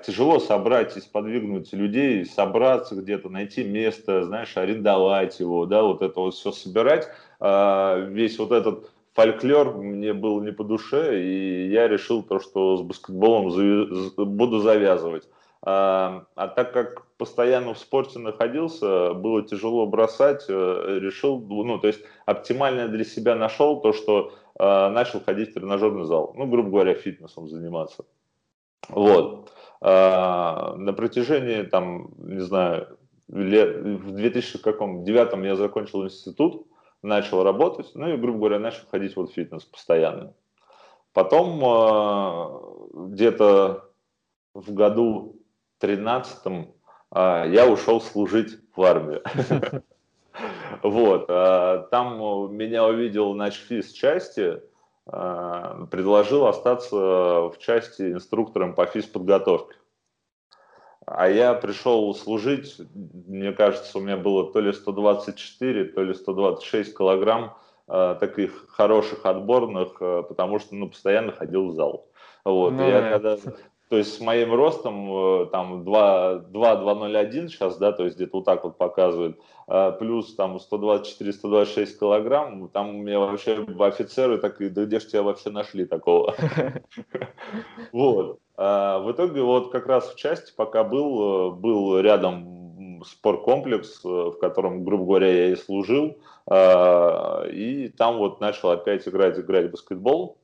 тяжело 0.06 0.38
собрать 0.38 0.95
и 0.95 1.01
сподвигнуть 1.01 1.73
людей, 1.73 2.23
собраться 2.23 2.95
где-то, 2.95 3.30
найти 3.30 3.63
место, 3.63 4.23
знаешь, 4.23 4.56
арендовать 4.56 5.39
его, 5.39 5.65
да, 5.65 5.82
вот 5.82 6.04
это 6.04 6.19
вот 6.19 6.36
все 6.36 6.51
собирать, 6.51 7.10
весь 7.41 8.38
вот 8.38 8.51
этот 8.51 8.91
фольклор 9.15 9.78
мне 9.78 10.13
был 10.13 10.41
не 10.41 10.51
по 10.51 10.63
душе, 10.63 11.21
и 11.21 11.69
я 11.69 11.88
решил 11.88 12.21
то, 12.21 12.39
что 12.39 12.78
с 12.78 12.82
баскетболом 12.82 13.49
буду 14.17 14.60
завязывать. 14.60 15.28
А, 15.62 16.25
а 16.36 16.47
так 16.47 16.73
как 16.73 17.08
постоянно 17.17 17.73
в 17.73 17.80
спорте 17.80 18.19
находился, 18.19 19.13
было 19.13 19.41
тяжело 19.41 19.88
бросать, 19.88 20.45
э, 20.47 20.99
решил, 21.01 21.39
ну, 21.39 21.80
то 21.80 21.88
есть 21.88 22.01
оптимальное 22.28 22.88
для 22.88 23.04
себя 23.04 23.36
нашел 23.36 23.82
то, 23.82 23.93
что 23.93 24.34
э, 24.60 24.89
начал 24.89 25.21
ходить 25.21 25.51
в 25.51 25.54
тренажерный 25.56 26.06
зал, 26.06 26.34
ну, 26.36 26.45
грубо 26.45 26.69
говоря, 26.69 26.93
фитнесом 26.93 27.47
заниматься. 27.47 28.06
Вот. 28.89 29.51
А, 29.82 30.75
на 30.75 30.93
протяжении, 30.93 31.63
там, 31.63 32.12
не 32.17 32.41
знаю, 32.41 32.97
лет, 33.30 33.78
в 33.78 34.12
2009 34.12 35.45
я 35.45 35.56
закончил 35.56 36.06
институт, 36.06 36.67
начал 37.05 37.43
работать, 37.43 37.91
ну 37.93 38.09
и, 38.09 38.17
грубо 38.17 38.39
говоря, 38.39 38.59
начал 38.59 38.85
ходить 38.89 39.15
вот 39.15 39.31
в 39.31 39.33
фитнес 39.33 39.63
постоянно. 39.63 40.33
Потом 41.13 41.63
э, 41.63 43.07
где-то 43.11 43.89
в 44.53 44.73
году 44.73 45.37
13 45.79 46.45
э, 46.45 47.43
я 47.47 47.67
ушел 47.67 48.01
служить 48.01 48.57
в 48.75 48.81
армию. 48.83 49.23
Вот, 50.83 51.27
э, 51.29 51.87
там 51.89 52.53
меня 52.53 52.85
увидел 52.85 53.33
начфиз 53.35 53.93
части, 53.93 54.61
предложил 55.05 56.47
остаться 56.47 56.97
в 56.97 57.55
части 57.59 58.11
инструктором 58.11 58.75
по 58.75 58.85
физподготовке. 58.85 59.75
А 61.05 61.29
я 61.29 61.53
пришел 61.53 62.13
служить, 62.15 62.77
мне 62.93 63.51
кажется, 63.51 63.97
у 63.97 64.01
меня 64.01 64.17
было 64.17 64.51
то 64.51 64.59
ли 64.59 64.73
124, 64.73 65.85
то 65.85 66.03
ли 66.03 66.13
126 66.13 66.97
килограмм 66.97 67.55
э, 67.87 68.15
таких 68.19 68.67
хороших 68.69 69.25
отборных, 69.25 69.97
э, 69.99 70.23
потому 70.27 70.59
что 70.59 70.75
ну, 70.75 70.89
постоянно 70.89 71.31
ходил 71.31 71.67
в 71.67 71.75
зал. 71.75 72.07
Вот. 72.43 72.73
Ну, 72.73 72.89
я 72.89 73.11
когда, 73.11 73.37
то 73.89 73.97
есть 73.97 74.15
с 74.15 74.19
моим 74.19 74.53
ростом 74.55 75.43
э, 75.43 75.45
там 75.51 75.83
2,201 75.83 77.49
сейчас, 77.49 77.77
да, 77.77 77.91
то 77.91 78.03
есть 78.03 78.15
где-то 78.15 78.37
вот 78.37 78.45
так 78.45 78.63
вот 78.63 78.77
показывает, 78.79 79.39
э, 79.67 79.91
плюс 79.99 80.33
там 80.33 80.57
124-126 80.57 81.99
килограмм, 81.99 82.67
там 82.69 82.89
у 82.89 83.03
меня 83.03 83.19
вообще 83.19 83.63
офицеры 83.79 84.39
такие, 84.39 84.71
да 84.71 84.85
где 84.85 84.99
же 84.99 85.07
тебя 85.07 85.21
вообще 85.23 85.51
нашли 85.51 85.85
такого? 85.85 86.35
Вот. 87.91 88.39
А, 88.57 88.99
в 88.99 89.11
итоге 89.11 89.41
вот 89.41 89.71
как 89.71 89.87
раз 89.87 90.11
в 90.13 90.15
части, 90.15 90.53
пока 90.55 90.83
был, 90.83 91.49
э, 91.49 91.55
был 91.55 91.99
рядом 91.99 93.03
спорткомплекс, 93.05 94.01
э, 94.05 94.07
в 94.07 94.39
котором, 94.39 94.83
грубо 94.83 95.05
говоря, 95.05 95.27
я 95.27 95.51
и 95.51 95.55
служил, 95.55 96.17
а, 96.47 97.43
и 97.47 97.89
там 97.89 98.17
вот 98.17 98.39
начал 98.39 98.71
опять 98.71 99.07
играть, 99.07 99.37
играть 99.37 99.67
в 99.67 99.71
баскетбол. 99.71 100.37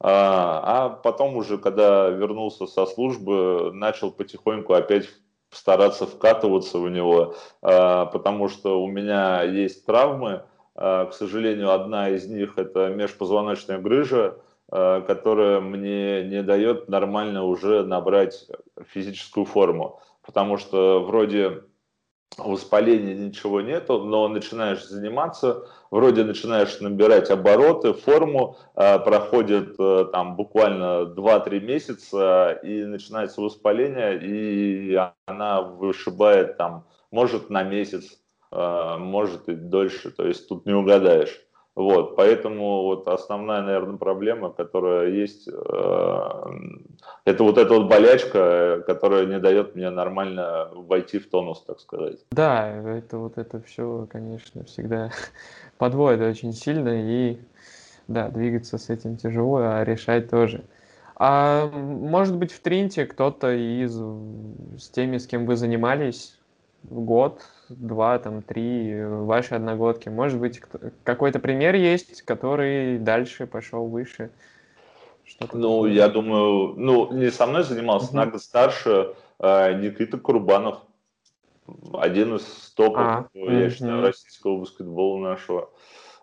А, 0.00 0.60
а 0.64 0.88
потом 0.88 1.36
уже, 1.36 1.58
когда 1.58 2.08
вернулся 2.08 2.66
со 2.66 2.86
службы, 2.86 3.70
начал 3.72 4.10
потихоньку 4.10 4.72
опять 4.72 5.08
стараться 5.50 6.06
вкатываться 6.06 6.78
в 6.78 6.88
него, 6.88 7.34
потому 7.60 8.48
что 8.48 8.82
у 8.82 8.88
меня 8.88 9.42
есть 9.42 9.84
травмы, 9.84 10.44
К 10.74 11.10
сожалению, 11.12 11.72
одна 11.72 12.08
из 12.08 12.26
них 12.26 12.56
это 12.56 12.88
межпозвоночная 12.88 13.78
грыжа, 13.78 14.38
которая 14.72 15.60
мне 15.60 16.24
не 16.24 16.42
дает 16.42 16.88
нормально 16.88 17.44
уже 17.44 17.84
набрать 17.84 18.48
физическую 18.88 19.44
форму. 19.44 20.00
Потому 20.22 20.56
что 20.56 21.04
вроде 21.04 21.62
воспаления 22.38 23.14
ничего 23.14 23.60
нету, 23.60 23.98
но 24.04 24.28
начинаешь 24.28 24.84
заниматься, 24.84 25.66
вроде 25.90 26.24
начинаешь 26.24 26.80
набирать 26.80 27.30
обороты, 27.30 27.92
форму, 27.92 28.56
э, 28.74 28.98
проходит 29.00 29.74
э, 29.78 30.06
там 30.12 30.36
буквально 30.36 31.12
2-3 31.14 31.60
месяца 31.60 32.58
и 32.62 32.84
начинается 32.84 33.40
воспаление, 33.40 34.18
и 34.22 34.98
она 35.26 35.62
вышибает 35.62 36.56
там, 36.56 36.86
может 37.10 37.50
на 37.50 37.62
месяц, 37.62 38.18
э, 38.50 38.96
может 38.98 39.48
и 39.48 39.54
дольше, 39.54 40.10
то 40.10 40.26
есть 40.26 40.48
тут 40.48 40.66
не 40.66 40.72
угадаешь. 40.72 41.40
Вот, 41.74 42.16
поэтому 42.16 42.82
вот 42.82 43.08
основная, 43.08 43.62
наверное, 43.62 43.96
проблема, 43.96 44.50
которая 44.50 45.08
есть, 45.08 45.48
э, 45.48 45.52
это 47.24 47.44
вот 47.44 47.56
эта 47.56 47.72
вот 47.72 47.88
болячка, 47.88 48.84
которая 48.86 49.24
не 49.24 49.38
дает 49.38 49.74
мне 49.74 49.88
нормально 49.88 50.68
войти 50.74 51.18
в 51.18 51.30
тонус, 51.30 51.62
так 51.66 51.80
сказать. 51.80 52.18
Да, 52.30 52.68
это 52.68 53.16
вот 53.16 53.38
это 53.38 53.62
все, 53.62 54.06
конечно, 54.10 54.64
всегда 54.64 55.12
подводит 55.78 56.20
очень 56.20 56.52
сильно, 56.52 56.90
и 56.90 57.38
да, 58.06 58.28
двигаться 58.28 58.76
с 58.76 58.90
этим 58.90 59.16
тяжело, 59.16 59.56
а 59.62 59.82
решать 59.82 60.28
тоже. 60.28 60.64
А 61.16 61.68
может 61.68 62.36
быть 62.36 62.52
в 62.52 62.60
Тринте 62.60 63.06
кто-то 63.06 63.50
из 63.50 63.94
с 64.78 64.90
теми, 64.90 65.16
с 65.16 65.26
кем 65.26 65.46
вы 65.46 65.56
занимались 65.56 66.36
год, 66.82 67.40
два, 67.76 68.18
там, 68.18 68.42
три 68.42 69.04
ваши 69.04 69.54
одногодки. 69.54 70.08
Может 70.08 70.38
быть, 70.38 70.60
какой-то 71.04 71.38
пример 71.38 71.74
есть, 71.74 72.22
который 72.22 72.98
дальше 72.98 73.46
пошел 73.46 73.86
выше? 73.86 74.30
Что-то 75.24 75.56
ну, 75.56 75.76
такое? 75.76 75.92
я 75.92 76.08
думаю, 76.08 76.74
ну, 76.76 77.12
не 77.12 77.30
со 77.30 77.46
мной 77.46 77.62
занимался, 77.64 78.12
uh-huh. 78.12 78.16
на 78.16 78.26
год 78.26 78.42
старше 78.42 79.14
э, 79.38 79.74
Никита 79.80 80.18
Курбанов. 80.18 80.80
Один 81.94 82.36
из 82.36 82.72
топов, 82.76 83.00
а, 83.00 83.28
я 83.34 83.42
uh-huh. 83.42 83.70
считаю, 83.70 84.02
российского 84.02 84.58
баскетбола 84.58 85.18
нашего. 85.20 85.70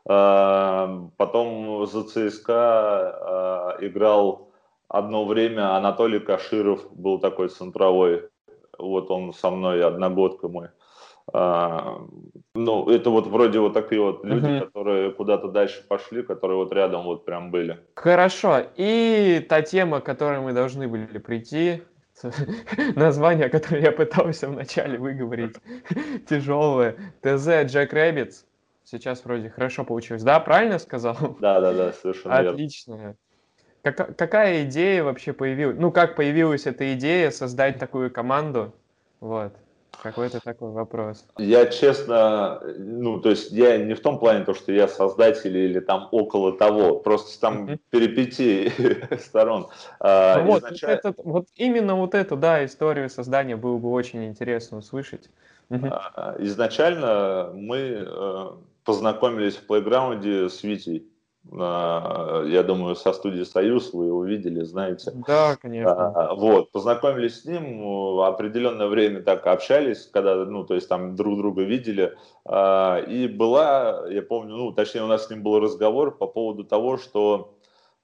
Э, 0.08 1.08
потом 1.18 1.86
за 1.88 2.04
ЦСКА 2.04 3.78
э, 3.80 3.88
играл 3.88 4.50
одно 4.88 5.26
время 5.26 5.76
Анатолий 5.76 6.20
Каширов, 6.20 6.92
был 6.92 7.20
такой 7.20 7.50
центровой. 7.50 8.30
Вот 8.78 9.12
он 9.12 9.34
со 9.34 9.50
мной, 9.50 9.84
одногодка 9.84 10.48
мой. 10.48 10.70
А, 11.34 12.02
ну, 12.56 12.90
это 12.90 13.10
вот 13.10 13.28
вроде 13.28 13.60
вот 13.60 13.74
такие 13.74 14.02
вот 14.02 14.24
люди, 14.24 14.58
угу. 14.58 14.66
которые 14.66 15.12
куда-то 15.12 15.48
дальше 15.50 15.84
пошли, 15.88 16.24
которые 16.24 16.58
вот 16.58 16.72
рядом 16.74 17.04
вот 17.04 17.26
прям 17.26 17.52
были. 17.52 17.80
Хорошо. 17.96 18.62
И 18.76 19.46
та 19.48 19.62
тема, 19.62 20.02
к 20.02 20.06
которой 20.06 20.40
мы 20.40 20.54
должны 20.54 20.88
были 20.88 21.18
прийти, 21.18 21.84
название, 22.96 23.50
которое 23.50 23.82
я 23.84 23.92
пытался 23.92 24.48
вначале 24.48 24.98
выговорить, 24.98 25.56
тяжелое, 26.30 26.96
ТЗ 27.22 27.72
Jack 27.72 27.94
Rabbits. 27.94 28.46
Сейчас 28.84 29.24
вроде 29.24 29.50
хорошо 29.50 29.84
получилось. 29.84 30.24
Да, 30.24 30.40
правильно 30.40 30.80
сказал? 30.80 31.16
Да, 31.40 31.62
да, 31.62 31.74
да, 31.74 31.94
совершенно 31.94 32.40
Отлично. 32.40 32.94
Верно. 32.96 33.16
Как, 33.84 34.18
какая 34.18 34.66
идея 34.66 35.04
вообще 35.04 35.32
появилась? 35.32 35.78
Ну, 35.80 35.92
как 35.92 36.16
появилась 36.16 36.66
эта 36.66 36.94
идея 36.96 37.32
создать 37.32 37.80
такую 37.80 38.12
команду? 38.12 38.74
Вот. 39.20 39.54
Какой-то 40.02 40.40
такой 40.40 40.72
вопрос. 40.72 41.26
Я 41.38 41.66
честно, 41.66 42.62
ну, 42.78 43.20
то 43.20 43.32
есть 43.32 43.52
я 43.52 43.78
не 43.78 43.96
в 43.96 44.02
том 44.02 44.18
плане, 44.18 44.46
то, 44.46 44.54
что 44.54 44.72
я 44.72 44.88
создатель 44.88 45.56
или 45.58 45.80
там 45.80 46.08
около 46.12 46.58
того, 46.58 46.96
просто 46.96 47.40
там 47.42 47.66
mm-hmm. 47.66 47.80
перипетии 47.90 49.16
сторон. 49.20 49.68
А, 50.00 50.42
ну, 50.44 50.58
изначально... 50.58 50.96
вот, 50.96 51.06
этот, 51.06 51.26
вот 51.26 51.48
именно 51.56 51.96
вот 51.96 52.16
эту, 52.16 52.38
да, 52.38 52.64
историю 52.64 53.10
создания 53.10 53.58
было 53.58 53.78
бы 53.78 53.92
очень 53.92 54.26
интересно 54.26 54.78
услышать. 54.78 55.30
Mm-hmm. 55.70 56.44
Изначально 56.46 57.52
мы 57.54 58.06
э, 58.08 58.48
познакомились 58.86 59.56
в 59.56 59.68
плейграунде 59.68 60.50
с 60.50 60.64
Витей. 60.64 61.08
Я 61.52 62.64
думаю, 62.64 62.96
со 62.96 63.12
студии 63.12 63.44
«Союз» 63.44 63.92
вы 63.92 64.06
его 64.06 64.24
видели, 64.24 64.62
знаете. 64.62 65.12
Да, 65.26 65.56
конечно. 65.56 66.10
А, 66.10 66.36
вот, 66.36 66.72
познакомились 66.72 67.42
с 67.42 67.46
ним, 67.46 68.20
определенное 68.20 68.88
время 68.88 69.24
так 69.24 69.48
общались, 69.48 70.06
когда, 70.06 70.36
ну, 70.46 70.64
то 70.64 70.76
есть 70.76 70.88
там 70.88 71.16
друг 71.16 71.38
друга 71.38 71.64
видели. 71.64 72.16
А, 72.46 73.00
и 73.00 73.28
была, 73.28 74.08
я 74.10 74.22
помню, 74.22 74.58
ну, 74.58 74.72
точнее, 74.72 75.04
у 75.04 75.08
нас 75.08 75.26
с 75.26 75.30
ним 75.32 75.42
был 75.42 75.60
разговор 75.60 76.16
по 76.16 76.28
поводу 76.28 76.64
того, 76.64 76.98
что 76.98 77.56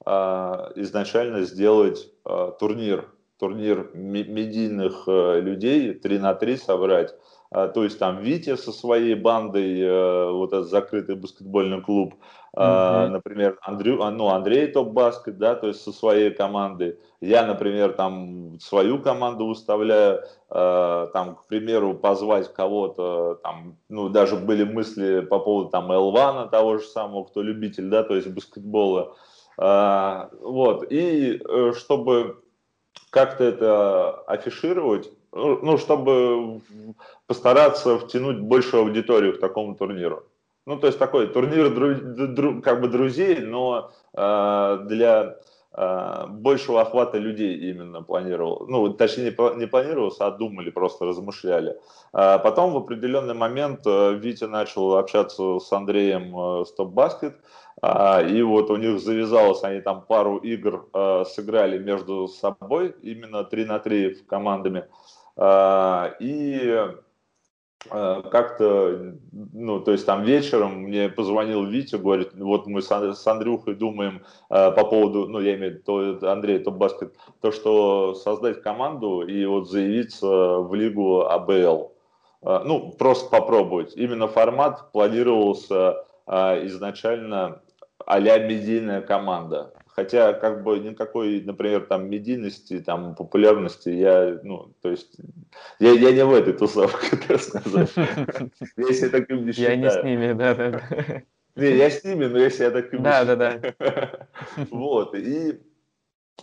а, 0.03 0.71
изначально 0.75 1.43
сделать 1.43 2.12
турнир, 2.60 3.08
турнир 3.38 3.91
медийных 3.93 5.03
э, 5.08 5.41
людей, 5.41 5.93
3 5.93 6.19
на 6.19 6.34
3 6.34 6.58
собрать, 6.58 7.13
а, 7.51 7.67
то 7.67 7.84
есть 7.84 7.99
там 7.99 8.19
Витя 8.19 8.55
со 8.55 8.71
своей 8.71 9.15
бандой, 9.15 9.79
э, 9.79 10.31
вот 10.31 10.53
этот 10.53 10.69
закрытый 10.69 11.15
баскетбольный 11.15 11.81
клуб, 11.81 12.15
mm-hmm. 12.56 13.08
например, 13.10 13.58
Андрю, 13.62 14.02
а, 14.02 14.12
ну, 14.12 14.30
Андрей 14.30 14.68
топ-баскет, 14.68 15.38
да, 15.38 15.56
то 15.56 15.68
есть 15.68 15.82
со 15.82 15.91
своей 15.91 16.32
командой. 16.32 17.00
Я, 17.22 17.46
например, 17.46 17.94
там 17.94 18.60
свою 18.60 19.00
команду 19.00 19.48
выставляю, 19.48 20.24
там, 20.50 21.36
к 21.36 21.48
примеру, 21.48 21.96
позвать 21.96 22.54
кого-то, 22.54 23.39
там, 23.44 23.78
ну, 23.89 24.10
даже 24.10 24.36
были 24.36 24.63
мысли 24.63 25.22
по 25.22 25.39
поводу 25.39 25.70
там 25.70 25.91
Элвана, 25.91 26.48
того 26.48 26.78
же 26.78 26.86
самого, 26.86 27.24
кто 27.24 27.41
любитель, 27.41 27.89
да, 27.89 28.04
то 28.04 28.15
есть 28.15 28.28
баскетбола. 28.28 29.15
Вот, 29.58 30.91
и 30.91 31.41
э, 31.41 31.74
чтобы 31.78 32.44
как-то 33.10 33.46
это 33.46 34.12
афишировать, 34.28 35.10
ну, 35.32 35.60
ну, 35.62 35.78
чтобы 35.78 36.62
постараться 37.28 37.98
втянуть 37.98 38.39
большую 38.39 38.84
аудиторию 38.84 39.38
к 39.38 39.39
такому 39.39 39.76
турниру. 39.76 40.24
Ну, 40.65 40.78
то 40.78 40.88
есть 40.88 40.97
такой 40.97 41.28
турнир 41.28 41.73
дру, 41.73 41.93
дру, 42.28 42.62
как 42.62 42.82
бы 42.82 42.88
друзей, 42.88 43.39
но 43.39 43.91
э, 44.13 44.80
для 44.86 45.38
э, 45.78 46.25
большего 46.28 46.82
охвата 46.82 47.19
людей 47.19 47.69
именно 47.69 48.01
планировал. 48.01 48.65
Ну, 48.67 48.91
точнее, 48.91 49.25
не, 49.25 49.58
не 49.60 49.67
планировался, 49.67 50.25
а 50.25 50.32
думали, 50.32 50.71
просто 50.71 51.06
размышляли. 51.06 51.80
А 52.13 52.39
потом 52.39 52.73
в 52.73 52.78
определенный 52.78 53.36
момент 53.36 53.86
э, 53.86 54.15
Витя 54.15 54.45
начал 54.45 54.95
общаться 54.97 55.60
с 55.60 55.71
Андреем 55.71 56.36
э, 56.36 56.65
Стоп 56.65 56.93
Баскет, 56.93 57.36
э, 57.84 58.30
и 58.30 58.41
вот 58.41 58.71
у 58.71 58.78
них 58.78 58.99
завязалось, 58.99 59.63
они 59.63 59.82
там 59.82 60.01
пару 60.01 60.38
игр 60.38 60.88
э, 60.93 61.25
сыграли 61.28 61.78
между 61.78 62.28
собой, 62.28 62.95
именно 63.04 63.43
3 63.43 63.65
на 63.65 63.78
3 63.78 64.15
командами. 64.28 64.86
Э, 65.38 66.13
и 66.19 66.88
как-то, 67.88 69.15
ну, 69.58 69.80
то 69.80 69.94
есть 69.94 70.06
там 70.06 70.24
вечером 70.24 70.84
мне 70.84 71.08
позвонил 71.08 71.63
Витя, 71.63 71.96
говорит, 71.96 72.34
вот 72.34 72.68
мы 72.68 72.82
с 72.82 73.28
Андрюхой 73.28 73.76
думаем 73.76 74.22
э, 74.50 74.72
по 74.72 74.84
поводу, 74.84 75.28
ну, 75.28 75.39
я 75.39 75.56
имею 75.56 75.76
в 75.76 75.78
виду 75.78 76.28
Андрей 76.28 76.60
TopBasket, 76.60 77.15
то, 77.39 77.52
что 77.52 78.15
создать 78.15 78.62
команду 78.62 79.22
и 79.22 79.46
вот 79.46 79.70
заявиться 79.70 80.28
в 80.28 80.76
лигу 80.76 81.22
АБЛ. 81.22 81.94
Э, 82.41 82.62
ну, 82.65 82.91
просто 82.98 83.30
попробовать. 83.30 83.96
Именно 83.96 84.28
формат 84.28 84.91
планировался 84.91 86.04
изначально 86.28 87.62
а-ля 88.06 88.39
медийная 88.39 89.02
команда. 89.02 89.72
Хотя, 89.95 90.34
как 90.34 90.63
бы, 90.63 90.77
никакой, 90.79 91.41
например, 91.41 91.86
там, 91.86 92.10
медийности, 92.10 92.81
там, 92.81 93.15
популярности 93.15 93.88
я, 93.88 94.39
ну, 94.43 94.73
то 94.81 94.91
есть, 94.91 95.15
я, 95.79 95.91
я 95.91 96.12
не 96.12 96.25
в 96.25 96.34
этой 96.34 96.51
тусовке, 96.51 97.15
так 97.27 97.39
сказать. 97.39 97.93
Если 98.77 99.08
таким 99.08 99.45
не 99.45 99.53
считаю. 99.53 99.69
Я 99.69 99.75
не 99.77 99.89
с 99.89 100.03
ними, 100.03 100.34
да-да-да. 100.34 100.81
Не, 101.55 101.77
я 101.77 101.89
с 101.89 102.03
ними, 102.03 102.25
но 102.25 102.38
если 102.38 102.65
я 102.65 102.71
таким 102.71 103.01
да, 103.01 103.23
да, 103.23 103.38
да. 103.38 104.27
Вот, 104.71 105.15
и 105.15 105.58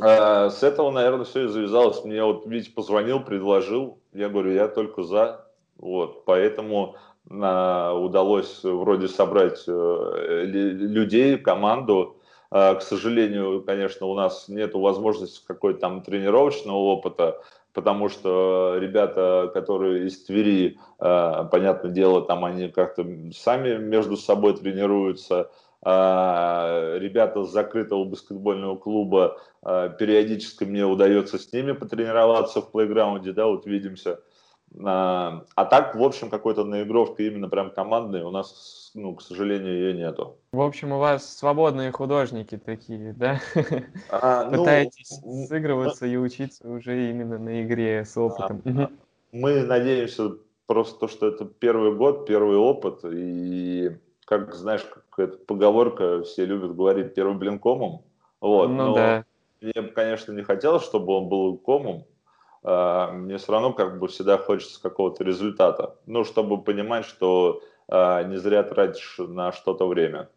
а, 0.00 0.48
с 0.48 0.62
этого, 0.62 0.90
наверное, 0.90 1.26
все 1.26 1.44
и 1.44 1.48
завязалось. 1.48 2.02
Мне 2.02 2.24
вот 2.24 2.46
Витя 2.46 2.70
позвонил, 2.70 3.20
предложил, 3.20 4.00
я 4.14 4.30
говорю, 4.30 4.52
я 4.52 4.68
только 4.68 5.02
за, 5.02 5.46
вот, 5.76 6.24
поэтому 6.24 6.96
а, 7.30 7.92
удалось 7.92 8.64
вроде 8.64 9.06
собрать 9.06 9.62
э, 9.66 10.44
людей, 10.46 11.36
команду, 11.36 12.16
к 12.52 12.80
сожалению, 12.82 13.62
конечно, 13.62 14.06
у 14.06 14.14
нас 14.14 14.48
нет 14.48 14.74
возможности 14.74 15.40
какой-то 15.46 15.80
там 15.80 16.02
тренировочного 16.02 16.76
опыта, 16.76 17.40
потому 17.72 18.10
что 18.10 18.76
ребята, 18.78 19.50
которые 19.54 20.06
из 20.08 20.22
Твери, 20.24 20.78
а, 20.98 21.44
понятное 21.44 21.90
дело, 21.90 22.20
там 22.22 22.44
они 22.44 22.68
как-то 22.68 23.06
сами 23.34 23.76
между 23.76 24.18
собой 24.18 24.54
тренируются, 24.54 25.50
а, 25.80 26.98
ребята 26.98 27.44
с 27.44 27.50
закрытого 27.50 28.04
баскетбольного 28.04 28.76
клуба, 28.76 29.38
периодически 29.62 30.64
мне 30.64 30.84
удается 30.84 31.38
с 31.38 31.52
ними 31.52 31.72
потренироваться 31.72 32.60
в 32.60 32.70
плейграунде, 32.70 33.32
да, 33.32 33.46
вот 33.46 33.64
видимся. 33.64 34.20
А, 34.85 35.44
а 35.54 35.64
так, 35.64 35.94
в 35.94 36.02
общем, 36.02 36.30
какой-то 36.30 36.64
наигровка 36.64 37.22
именно 37.22 37.48
прям 37.48 37.70
командной 37.70 38.22
у 38.22 38.30
нас, 38.30 38.90
ну, 38.94 39.14
к 39.14 39.22
сожалению, 39.22 39.74
ее 39.74 39.94
нету. 39.94 40.37
В 40.52 40.61
общем, 40.61 40.92
у 40.92 40.98
вас 40.98 41.37
свободные 41.37 41.92
художники 41.92 42.56
такие, 42.56 43.12
да? 43.12 43.40
А, 44.08 44.44
ну, 44.50 44.58
Пытаетесь 44.58 45.20
сыгрываться 45.48 46.06
и 46.06 46.16
учиться 46.16 46.68
уже 46.68 47.11
именно 47.11 47.38
на 47.38 47.62
игре 47.62 48.04
с 48.04 48.16
опытом. 48.16 48.62
А, 48.64 48.90
мы 49.32 49.62
надеемся 49.62 50.37
просто, 50.66 51.08
что 51.08 51.28
это 51.28 51.44
первый 51.44 51.94
год, 51.94 52.26
первый 52.26 52.56
опыт, 52.56 53.00
и 53.04 53.90
как, 54.24 54.54
знаешь, 54.54 54.85
какая-то 55.11 55.38
поговорка, 55.38 56.22
все 56.22 56.46
любят 56.46 56.74
говорить 56.74 57.14
первым 57.14 57.38
блин 57.38 57.58
комом. 57.58 58.02
Вот, 58.40 58.68
ну, 58.68 58.87
но 58.88 58.94
да. 58.94 59.24
мне, 59.61 59.88
конечно, 59.88 60.32
не 60.32 60.42
хотелось, 60.42 60.82
чтобы 60.82 61.12
он 61.12 61.28
был 61.28 61.58
комом, 61.58 62.06
мне 62.62 63.38
все 63.38 63.53
равно 63.53 63.72
как 63.72 63.98
бы 63.98 64.09
всегда 64.09 64.38
хочется 64.38 64.81
какого-то 64.81 65.25
результата. 65.25 65.96
Ну, 66.07 66.25
чтобы 66.25 66.62
понимать, 66.62 67.05
что 67.05 67.61
а, 67.88 68.22
не 68.22 68.37
зря 68.37 68.62
тратишь 68.62 69.16
на 69.18 69.53
что-то 69.53 69.87
время. 69.87 70.29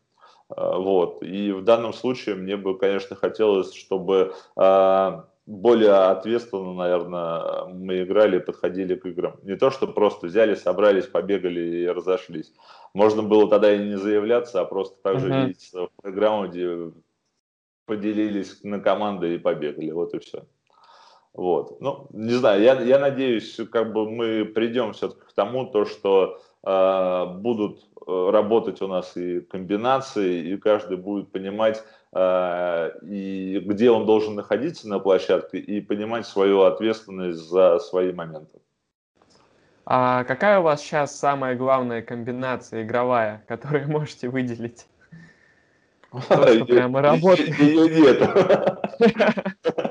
А, 0.50 0.78
вот. 0.78 1.22
И 1.22 1.52
в 1.52 1.64
данном 1.64 1.94
случае 1.94 2.36
мне 2.36 2.58
бы, 2.58 2.78
конечно, 2.78 3.16
хотелось, 3.16 3.74
чтобы 3.74 4.34
более 5.46 5.92
ответственно, 5.92 6.74
наверное, 6.74 7.66
мы 7.66 8.02
играли 8.02 8.38
и 8.38 8.44
подходили 8.44 8.96
к 8.96 9.06
играм. 9.06 9.36
Не 9.44 9.56
то, 9.56 9.70
что 9.70 9.88
просто 9.88 10.26
взяли, 10.26 10.56
собрались, 10.56 11.06
побегали 11.06 11.60
и 11.60 11.88
разошлись. 11.88 12.52
Можно 12.96 13.22
было 13.22 13.48
тогда 13.48 13.74
и 13.74 13.78
не 13.78 13.98
заявляться, 13.98 14.62
а 14.62 14.66
просто 14.66 15.00
также 15.04 15.30
uh-huh. 15.30 15.46
видеться 15.46 15.86
в 15.86 16.02
программе, 16.02 16.94
поделились 17.86 18.64
на 18.64 18.80
команды 18.80 19.36
и 19.36 19.38
побегали. 19.38 19.92
Вот 19.92 20.16
и 20.16 20.20
все. 20.20 20.46
Вот. 21.36 21.82
Ну, 21.82 22.08
не 22.12 22.34
знаю, 22.34 22.62
я, 22.62 22.80
я 22.82 22.98
надеюсь, 22.98 23.60
как 23.72 23.92
бы 23.92 24.10
мы 24.10 24.46
придем 24.46 24.94
все-таки 24.94 25.22
к 25.22 25.34
тому, 25.34 25.66
то, 25.66 25.86
что 25.86 26.40
э, 26.64 27.26
будут 27.40 27.82
э, 28.08 28.30
работать 28.32 28.82
у 28.82 28.88
нас 28.88 29.18
и 29.18 29.42
комбинации, 29.42 30.54
и 30.54 30.58
каждый 30.58 30.96
будет 30.96 31.32
понимать, 31.34 31.84
э, 32.14 32.92
и 33.04 33.60
где 33.66 33.92
он 33.92 34.06
должен 34.06 34.36
находиться 34.36 34.88
на 34.88 35.00
площадке, 35.00 35.58
и 35.58 35.82
понимать 35.82 36.26
свою 36.26 36.62
ответственность 36.62 37.40
за 37.40 37.80
свои 37.80 38.14
моменты. 38.14 38.60
А 39.86 40.24
какая 40.24 40.60
у 40.60 40.64
вас 40.64 40.82
сейчас 40.82 41.20
самая 41.20 41.56
главная 41.56 42.02
комбинация 42.02 42.84
игровая, 42.84 43.44
которую 43.50 43.88
можете 43.92 44.30
выделить? 44.30 44.88
То, 46.30 46.48
что 46.48 46.66
прямо 46.66 47.02
работает. 47.02 47.60
Ее 47.60 47.90
нет. 47.90 49.76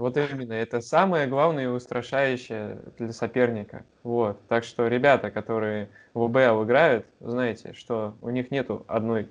Вот 0.00 0.16
именно, 0.16 0.54
это 0.54 0.80
самое 0.80 1.26
главное 1.26 1.64
и 1.64 1.66
устрашающее 1.66 2.78
для 2.98 3.12
соперника. 3.12 3.84
Вот. 4.02 4.40
Так 4.48 4.64
что 4.64 4.88
ребята, 4.88 5.30
которые 5.30 5.90
в 6.14 6.22
УБЛ 6.22 6.64
играют, 6.64 7.04
знаете, 7.20 7.74
что 7.74 8.14
у 8.22 8.30
них 8.30 8.50
нету 8.50 8.82
одной, 8.88 9.28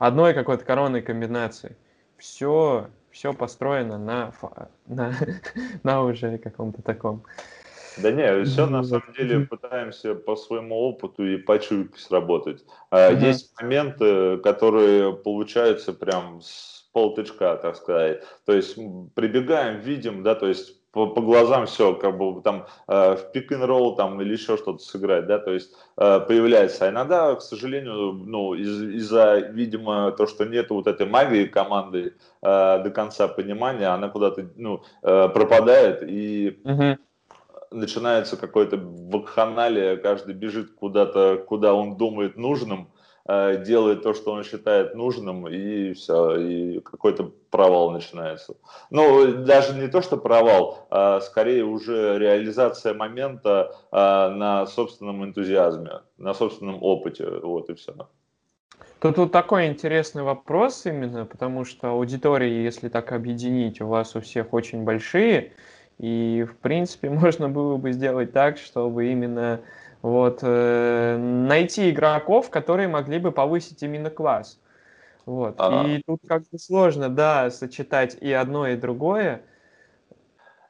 одной 0.00 0.34
какой-то 0.34 0.64
коронной 0.64 1.02
комбинации. 1.02 1.76
Все, 2.16 2.88
все 3.12 3.32
построено 3.32 3.96
на, 3.96 4.32
на, 4.86 5.14
на 5.84 6.02
уже 6.02 6.36
каком-то 6.38 6.82
таком. 6.82 7.22
Да 7.96 8.10
не, 8.10 8.44
все 8.44 8.66
на 8.66 8.82
самом 8.82 9.12
деле 9.16 9.46
пытаемся 9.46 10.16
по 10.16 10.34
своему 10.34 10.74
опыту 10.80 11.24
и 11.24 11.36
по 11.36 11.60
чуйке 11.60 11.96
сработать. 11.96 12.64
Uh-huh. 12.90 13.24
Есть 13.24 13.52
моменты, 13.60 14.38
которые 14.38 15.12
получаются 15.12 15.92
прям 15.92 16.40
с 16.40 16.77
полтычка, 16.98 17.56
так 17.62 17.76
сказать. 17.76 18.24
То 18.44 18.52
есть 18.52 18.76
прибегаем, 19.14 19.78
видим, 19.78 20.24
да, 20.24 20.34
то 20.34 20.48
есть 20.48 20.74
по, 20.90 21.06
по 21.06 21.20
глазам 21.20 21.66
все, 21.66 21.94
как 21.94 22.18
бы 22.18 22.42
там 22.42 22.66
э, 22.88 23.14
в 23.14 23.30
пик 23.32 23.52
н 23.52 23.62
ролл 23.62 23.94
там 23.94 24.20
или 24.20 24.32
еще 24.32 24.56
что-то 24.56 24.78
сыграть, 24.78 25.26
да, 25.26 25.38
то 25.38 25.52
есть 25.52 25.72
э, 25.96 26.20
появляется. 26.26 26.86
А 26.86 26.90
иногда, 26.90 27.36
к 27.36 27.42
сожалению, 27.42 28.12
ну, 28.12 28.54
из, 28.54 28.82
из-за, 28.82 29.38
видимо, 29.38 30.10
то, 30.10 30.26
что 30.26 30.44
нет 30.44 30.70
вот 30.70 30.88
этой 30.88 31.06
магии 31.06 31.44
команды 31.44 32.14
э, 32.42 32.82
до 32.82 32.90
конца 32.90 33.28
понимания, 33.28 33.86
она 33.86 34.08
куда-то, 34.08 34.50
ну, 34.56 34.82
э, 35.02 35.28
пропадает 35.28 36.02
и 36.02 36.58
угу. 36.64 36.98
начинается 37.70 38.36
какое-то 38.36 38.76
вакханалия, 38.76 39.96
каждый 39.98 40.34
бежит 40.34 40.74
куда-то, 40.74 41.44
куда 41.46 41.74
он 41.74 41.96
думает 41.96 42.36
нужным, 42.36 42.88
делает 43.28 44.02
то, 44.02 44.14
что 44.14 44.32
он 44.32 44.42
считает 44.42 44.94
нужным, 44.94 45.46
и 45.48 45.92
все, 45.92 46.36
и 46.36 46.80
какой-то 46.80 47.30
провал 47.50 47.90
начинается. 47.90 48.54
Ну, 48.90 49.44
даже 49.44 49.74
не 49.74 49.88
то, 49.88 50.00
что 50.00 50.16
провал, 50.16 50.86
а 50.90 51.20
скорее 51.20 51.64
уже 51.64 52.18
реализация 52.18 52.94
момента 52.94 53.74
а, 53.90 54.30
на 54.30 54.66
собственном 54.66 55.24
энтузиазме, 55.24 56.00
на 56.16 56.32
собственном 56.32 56.82
опыте, 56.82 57.28
вот 57.42 57.68
и 57.68 57.74
все. 57.74 57.94
Тут 59.00 59.16
вот 59.18 59.30
такой 59.30 59.66
интересный 59.68 60.22
вопрос 60.22 60.86
именно, 60.86 61.24
потому 61.24 61.64
что 61.64 61.90
аудитории, 61.90 62.64
если 62.64 62.88
так 62.88 63.12
объединить, 63.12 63.80
у 63.80 63.86
вас 63.86 64.16
у 64.16 64.20
всех 64.20 64.52
очень 64.52 64.84
большие, 64.84 65.52
и, 65.98 66.46
в 66.48 66.56
принципе, 66.56 67.10
можно 67.10 67.48
было 67.48 67.76
бы 67.76 67.92
сделать 67.92 68.32
так, 68.32 68.58
чтобы 68.58 69.12
именно 69.12 69.60
вот, 70.02 70.40
э, 70.42 71.16
найти 71.16 71.90
игроков, 71.90 72.50
которые 72.50 72.88
могли 72.88 73.18
бы 73.18 73.32
повысить 73.32 73.82
именно 73.82 74.10
класс. 74.10 74.60
Вот. 75.26 75.56
А... 75.58 75.84
И 75.86 76.02
тут 76.06 76.20
как 76.26 76.42
бы 76.50 76.58
сложно, 76.58 77.08
да, 77.08 77.50
сочетать 77.50 78.16
и 78.20 78.32
одно, 78.32 78.66
и 78.66 78.76
другое. 78.76 79.42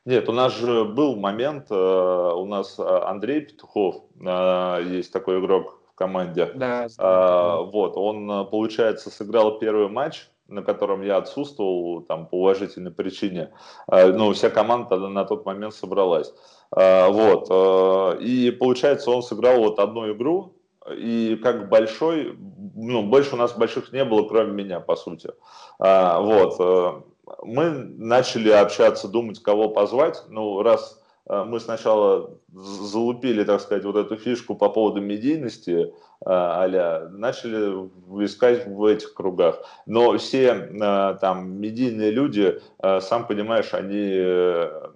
Нет, 0.04 0.28
у 0.28 0.32
нас 0.32 0.54
же 0.56 0.84
был 0.84 1.16
момент, 1.16 1.66
э, 1.70 1.74
у 1.74 2.46
нас 2.46 2.78
э, 2.78 2.82
Андрей 2.82 3.42
Петухов, 3.42 3.96
есть 4.18 5.12
такой 5.12 5.38
игрок 5.38 5.80
в 5.92 5.94
команде. 5.94 6.46
Да. 6.54 6.86
Э, 6.98 7.64
вот, 7.70 7.96
он, 7.96 8.48
получается, 8.48 9.10
сыграл 9.10 9.58
первый 9.58 9.88
матч, 9.88 10.28
на 10.48 10.62
котором 10.62 11.02
я 11.02 11.18
отсутствовал 11.18 12.02
там 12.02 12.26
по 12.26 12.40
уважительной 12.40 12.90
причине. 12.90 13.50
Э, 13.90 14.06
ну, 14.12 14.32
вся 14.32 14.50
команда 14.50 14.96
на 14.96 15.24
тот 15.24 15.44
момент 15.46 15.74
собралась. 15.74 16.32
А, 16.70 17.08
вот. 17.08 17.46
А, 17.50 18.16
и 18.18 18.50
получается, 18.50 19.10
он 19.10 19.22
сыграл 19.22 19.58
вот 19.60 19.78
одну 19.78 20.10
игру, 20.12 20.54
и 20.90 21.38
как 21.42 21.68
большой, 21.68 22.36
ну, 22.74 23.02
больше 23.02 23.34
у 23.34 23.38
нас 23.38 23.52
больших 23.52 23.92
не 23.92 24.04
было, 24.04 24.26
кроме 24.26 24.52
меня, 24.52 24.80
по 24.80 24.96
сути. 24.96 25.30
Вот. 25.78 27.04
Мы 27.42 27.70
начали 27.70 28.48
общаться, 28.48 29.06
думать, 29.06 29.42
кого 29.42 29.68
позвать. 29.68 30.22
Ну, 30.30 30.62
раз 30.62 30.97
мы 31.28 31.60
сначала 31.60 32.30
залупили, 32.52 33.44
так 33.44 33.60
сказать, 33.60 33.84
вот 33.84 33.96
эту 33.96 34.16
фишку 34.16 34.54
по 34.54 34.68
поводу 34.68 35.00
медийности, 35.00 35.92
а 36.24 36.66
начали 37.10 37.88
искать 38.24 38.66
в 38.66 38.84
этих 38.84 39.14
кругах. 39.14 39.62
Но 39.86 40.16
все 40.16 41.16
там 41.20 41.60
медийные 41.60 42.10
люди, 42.10 42.60
сам 43.00 43.26
понимаешь, 43.26 43.74
они 43.74 44.10
э, 44.14 44.88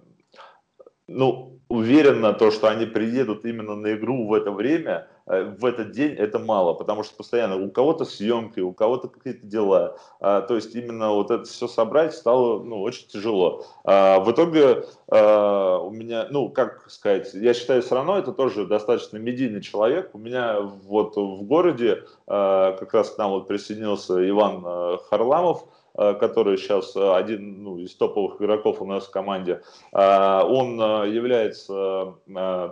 ну, 1.07 1.59
уверен 1.67 2.35
то, 2.35 2.51
что 2.51 2.67
они 2.67 2.85
приедут 2.85 3.45
именно 3.45 3.75
на 3.75 3.93
игру 3.95 4.27
в 4.27 4.33
это 4.33 4.51
время, 4.51 5.07
э, 5.07 5.12
в 5.25 5.65
этот 5.65 5.91
день, 5.91 6.13
это 6.13 6.39
мало, 6.39 6.73
потому 6.73 7.03
что 7.03 7.15
постоянно 7.15 7.55
у 7.55 7.69
кого-то 7.69 8.03
съемки, 8.05 8.59
у 8.59 8.73
кого-то 8.73 9.07
какие-то 9.07 9.45
дела. 9.45 9.97
А, 10.19 10.41
то 10.41 10.55
есть 10.55 10.75
именно 10.75 11.11
вот 11.11 11.31
это 11.31 11.45
все 11.45 11.67
собрать 11.67 12.13
стало 12.13 12.61
ну, 12.61 12.81
очень 12.81 13.07
тяжело. 13.07 13.65
А, 13.83 14.19
в 14.19 14.31
итоге 14.31 14.85
а, 15.07 15.77
у 15.79 15.91
меня, 15.91 16.27
ну, 16.29 16.49
как 16.49 16.89
сказать, 16.89 17.33
я 17.33 17.53
считаю, 17.53 17.81
все 17.81 17.95
равно 17.95 18.17
это 18.17 18.33
тоже 18.33 18.65
достаточно 18.65 19.17
медийный 19.17 19.61
человек. 19.61 20.09
У 20.13 20.17
меня 20.17 20.59
вот 20.59 21.15
в 21.15 21.43
городе 21.43 22.03
как 22.25 22.93
раз 22.93 23.11
к 23.11 23.17
нам 23.17 23.31
вот 23.31 23.47
присоединился 23.47 24.27
Иван 24.27 24.99
Харламов, 25.09 25.65
Э, 25.65 25.82
который 25.95 26.57
сейчас 26.57 26.95
э, 26.95 27.15
один 27.15 27.63
ну, 27.63 27.77
из 27.77 27.93
топовых 27.95 28.41
игроков 28.41 28.81
у 28.81 28.85
нас 28.85 29.05
в 29.05 29.11
команде, 29.11 29.61
э, 29.91 30.41
он 30.43 30.77
является 31.11 32.15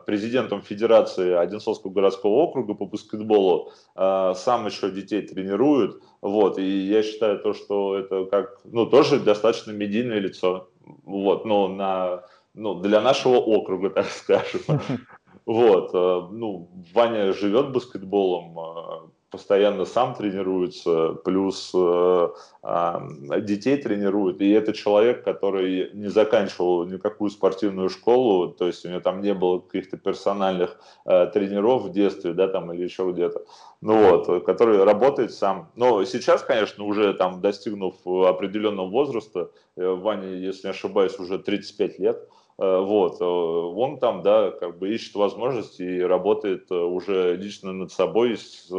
президентом 0.05 0.61
Федерации 0.61 1.33
Одинцовского 1.33 1.91
городского 1.91 2.31
округа 2.31 2.73
по 2.73 2.85
баскетболу, 2.85 3.71
сам 3.95 4.65
еще 4.65 4.89
детей 4.89 5.21
тренирует, 5.21 6.01
вот, 6.21 6.57
и 6.57 6.63
я 6.63 7.03
считаю 7.03 7.39
то, 7.39 7.53
что 7.53 7.97
это 7.97 8.25
как, 8.25 8.59
ну, 8.63 8.85
тоже 8.85 9.19
достаточно 9.19 9.71
медийное 9.71 10.19
лицо, 10.19 10.69
вот, 11.03 11.45
но 11.45 11.67
на, 11.67 12.23
ну, 12.53 12.75
для 12.75 13.01
нашего 13.01 13.35
округа, 13.35 13.89
так 13.89 14.07
скажем. 14.07 14.61
Вот, 15.47 15.91
ну, 15.93 16.69
Ваня 16.93 17.33
живет 17.33 17.71
баскетболом, 17.71 19.11
постоянно 19.31 19.85
сам 19.85 20.13
тренируется, 20.13 21.13
плюс 21.23 21.71
э, 21.73 22.29
э, 22.63 22.99
детей 23.39 23.77
тренирует. 23.77 24.41
И 24.41 24.49
это 24.51 24.73
человек, 24.73 25.23
который 25.23 25.89
не 25.93 26.09
заканчивал 26.09 26.85
никакую 26.85 27.31
спортивную 27.31 27.89
школу, 27.89 28.49
то 28.49 28.67
есть 28.67 28.85
у 28.85 28.89
него 28.89 28.99
там 28.99 29.21
не 29.21 29.33
было 29.33 29.59
каких-то 29.59 29.97
персональных 29.97 30.77
э, 31.05 31.27
тренеров 31.27 31.83
в 31.83 31.91
детстве, 31.91 32.33
да, 32.33 32.49
там 32.49 32.73
или 32.73 32.83
еще 32.83 33.09
где-то. 33.09 33.45
Ну 33.79 34.11
вот, 34.11 34.45
который 34.45 34.83
работает 34.83 35.33
сам. 35.33 35.71
Но 35.75 36.03
сейчас, 36.03 36.43
конечно, 36.43 36.83
уже 36.83 37.13
там 37.13 37.39
достигнув 37.39 37.95
определенного 38.05 38.89
возраста, 38.89 39.49
э, 39.77 39.87
Ване, 39.87 40.39
если 40.39 40.67
не 40.67 40.71
ошибаюсь, 40.71 41.17
уже 41.17 41.39
35 41.39 41.99
лет, 41.99 42.27
вот, 42.61 43.21
он 43.21 43.97
там, 43.97 44.21
да, 44.21 44.51
как 44.51 44.77
бы 44.77 44.93
ищет 44.93 45.15
возможности 45.15 45.81
и 45.81 46.01
работает 46.01 46.71
уже 46.71 47.35
лично 47.35 47.73
над 47.73 47.91
собой 47.91 48.37
с 48.37 48.69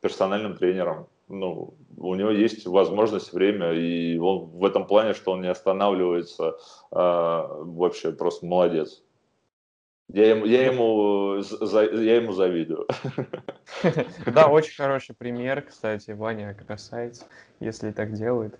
персональным 0.00 0.56
тренером. 0.56 1.08
Ну, 1.28 1.74
у 1.96 2.14
него 2.14 2.30
есть 2.30 2.66
возможность, 2.66 3.32
время, 3.32 3.72
и 3.72 4.16
он 4.16 4.44
в 4.44 4.64
этом 4.64 4.86
плане, 4.86 5.12
что 5.12 5.32
он 5.32 5.40
не 5.40 5.48
останавливается, 5.48 6.56
вообще 6.90 8.12
просто 8.12 8.46
молодец. 8.46 9.02
Я 10.08 10.30
ему, 10.30 10.46
я 10.46 10.66
ему, 10.66 11.36
я 11.36 12.16
ему 12.16 12.32
завидую. 12.32 12.86
Да, 14.26 14.46
очень 14.46 14.76
хороший 14.76 15.14
пример, 15.16 15.62
кстати, 15.62 16.12
Ваня 16.12 16.54
красавец, 16.54 17.26
если 17.58 17.90
так 17.90 18.12
делает. 18.12 18.58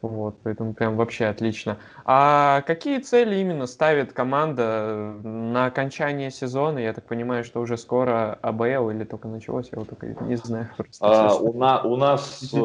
Вот, 0.00 0.36
поэтому 0.44 0.74
прям 0.74 0.96
вообще 0.96 1.26
отлично. 1.26 1.78
А 2.04 2.62
какие 2.62 3.00
цели 3.00 3.36
именно 3.36 3.66
ставит 3.66 4.12
команда 4.12 5.16
на 5.24 5.66
окончание 5.66 6.30
сезона? 6.30 6.78
Я 6.78 6.92
так 6.92 7.04
понимаю, 7.04 7.42
что 7.42 7.60
уже 7.60 7.76
скоро 7.76 8.38
АБЛ 8.42 8.90
или 8.90 9.04
только 9.04 9.26
началось, 9.26 9.68
я 9.72 9.78
вот 9.80 9.88
только 9.88 10.06
не 10.24 10.36
знаю. 10.36 10.68
Просто, 10.76 11.30
а, 11.30 11.34
у, 11.34 11.52
на, 11.52 11.82
у 11.82 11.96
нас, 11.96 12.42
э, 12.52 12.56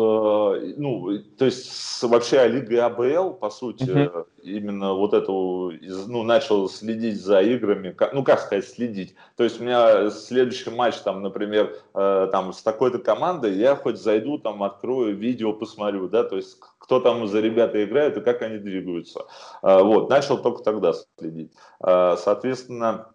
ну, 0.78 1.18
то 1.38 1.46
есть 1.46 1.72
с, 1.72 2.04
вообще 2.04 2.48
Лига 2.48 2.86
АБЛ, 2.86 3.34
по 3.34 3.50
сути, 3.50 3.84
uh-huh. 3.84 4.26
именно 4.44 4.94
вот 4.94 5.14
эту, 5.14 5.74
ну, 6.08 6.22
начал 6.22 6.70
следить 6.70 7.20
за 7.20 7.42
играми, 7.42 7.92
как, 7.92 8.14
ну, 8.14 8.24
как 8.24 8.42
сказать, 8.42 8.68
следить. 8.68 9.16
То 9.38 9.44
есть 9.44 9.60
у 9.60 9.64
меня 9.64 10.12
следующий 10.12 10.70
матч, 10.70 10.98
там, 10.98 11.24
например, 11.24 11.76
э, 11.96 12.30
там, 12.32 12.54
с 12.54 12.62
такой-то 12.62 13.00
командой, 13.00 13.56
я 13.56 13.76
хоть 13.76 13.98
зайду, 13.98 14.38
там, 14.38 14.62
открою 14.62 15.16
видео, 15.16 15.52
посмотрю, 15.52 16.08
да, 16.08 16.24
то 16.24 16.36
есть 16.36 16.60
кто 16.84 17.00
там 17.00 17.26
за 17.28 17.40
ребята 17.40 17.82
играют 17.82 18.18
и 18.18 18.22
как 18.22 18.42
они 18.42 18.58
двигаются. 18.58 19.26
А, 19.62 19.82
вот, 19.84 20.10
начал 20.10 20.38
только 20.38 20.64
тогда 20.64 20.92
следить. 21.18 21.54
А, 21.80 22.18
соответственно, 22.18 23.14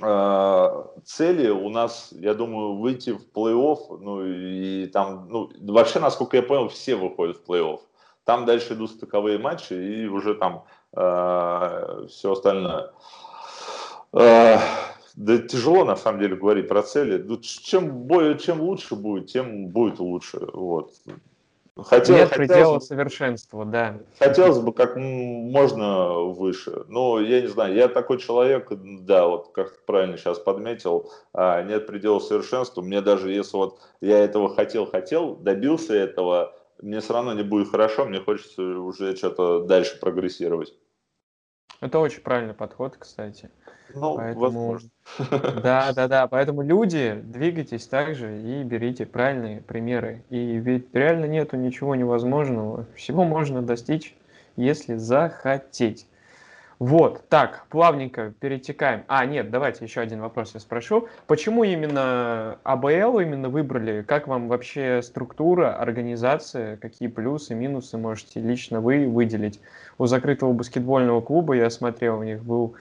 а, 0.00 0.90
цели 1.04 1.48
у 1.48 1.68
нас, 1.68 2.08
я 2.10 2.34
думаю, 2.34 2.74
выйти 2.78 3.10
в 3.10 3.20
плей-офф, 3.32 3.98
ну 4.00 4.26
и 4.26 4.86
там, 4.88 5.28
ну, 5.30 5.48
вообще, 5.72 6.00
насколько 6.00 6.36
я 6.36 6.42
понял, 6.42 6.68
все 6.68 6.96
выходят 6.96 7.36
в 7.36 7.48
плей-офф. 7.48 7.78
Там 8.24 8.44
дальше 8.44 8.74
идут 8.74 8.90
стыковые 8.90 9.38
матчи 9.38 9.72
и 9.72 10.08
уже 10.08 10.34
там 10.34 10.64
все 10.90 12.32
остальное. 12.32 12.90
Да 14.10 15.38
тяжело 15.48 15.84
на 15.84 15.94
самом 15.94 16.20
деле 16.20 16.34
говорить 16.34 16.66
про 16.66 16.82
цели. 16.82 17.24
Чем, 17.40 18.02
более, 18.08 18.36
чем 18.36 18.60
лучше 18.60 18.96
будет, 18.96 19.28
тем 19.28 19.68
будет 19.68 20.00
лучше. 20.00 20.40
Вот. 20.52 20.90
Хотел, 21.76 22.16
Нет 22.16 22.30
хотелось, 22.30 22.48
предела 22.48 22.78
совершенства, 22.78 23.64
да. 23.66 23.98
Хотелось 24.18 24.58
бы 24.60 24.72
как 24.72 24.96
можно 24.96 26.20
выше. 26.20 26.84
Но 26.88 27.20
я 27.20 27.42
не 27.42 27.48
знаю, 27.48 27.74
я 27.74 27.88
такой 27.88 28.18
человек, 28.18 28.68
да, 28.70 29.26
вот 29.26 29.50
как 29.52 29.72
ты 29.72 29.78
правильно 29.84 30.16
сейчас 30.16 30.38
подметил, 30.38 31.10
а, 31.34 31.62
нет 31.62 31.86
предела 31.86 32.18
совершенства. 32.18 32.80
Мне 32.80 33.02
даже 33.02 33.30
если 33.30 33.58
вот 33.58 33.78
я 34.00 34.18
этого 34.18 34.54
хотел, 34.54 34.86
хотел, 34.86 35.36
добился 35.36 35.94
этого, 35.94 36.54
мне 36.80 37.00
все 37.00 37.12
равно 37.12 37.34
не 37.34 37.42
будет 37.42 37.70
хорошо, 37.70 38.06
мне 38.06 38.20
хочется 38.20 38.62
уже 38.62 39.14
что-то 39.14 39.60
дальше 39.64 39.98
прогрессировать. 40.00 40.74
Это 41.80 41.98
очень 41.98 42.22
правильный 42.22 42.54
подход, 42.54 42.96
кстати. 42.98 43.50
Ну, 43.94 44.16
Поэтому... 44.16 44.40
возможно. 44.40 44.90
Да, 45.62 45.92
да, 45.94 46.08
да. 46.08 46.26
Поэтому 46.26 46.62
люди, 46.62 47.20
двигайтесь 47.22 47.86
также 47.86 48.40
и 48.40 48.62
берите 48.62 49.06
правильные 49.06 49.60
примеры. 49.60 50.22
И 50.30 50.56
ведь 50.56 50.94
реально 50.94 51.26
нету 51.26 51.56
ничего 51.56 51.94
невозможного. 51.94 52.86
Всего 52.96 53.24
можно 53.24 53.62
достичь, 53.62 54.16
если 54.56 54.96
захотеть. 54.96 56.06
Вот, 56.78 57.26
так, 57.30 57.66
плавненько 57.70 58.34
перетекаем. 58.38 59.04
А, 59.08 59.24
нет, 59.24 59.50
давайте 59.50 59.84
еще 59.84 60.02
один 60.02 60.20
вопрос 60.20 60.52
я 60.52 60.60
спрошу. 60.60 61.08
Почему 61.26 61.64
именно 61.64 62.58
АБЛ 62.64 63.20
именно 63.20 63.48
выбрали? 63.48 64.02
Как 64.02 64.28
вам 64.28 64.48
вообще 64.48 65.00
структура, 65.02 65.74
организация? 65.74 66.76
Какие 66.76 67.08
плюсы, 67.08 67.54
минусы 67.54 67.96
можете 67.96 68.40
лично 68.40 68.82
вы 68.82 69.08
выделить? 69.08 69.58
У 69.96 70.04
закрытого 70.04 70.52
баскетбольного 70.52 71.22
клуба 71.22 71.54
я 71.54 71.70
смотрел, 71.70 72.18
у 72.18 72.22
них 72.22 72.44
был 72.44 72.74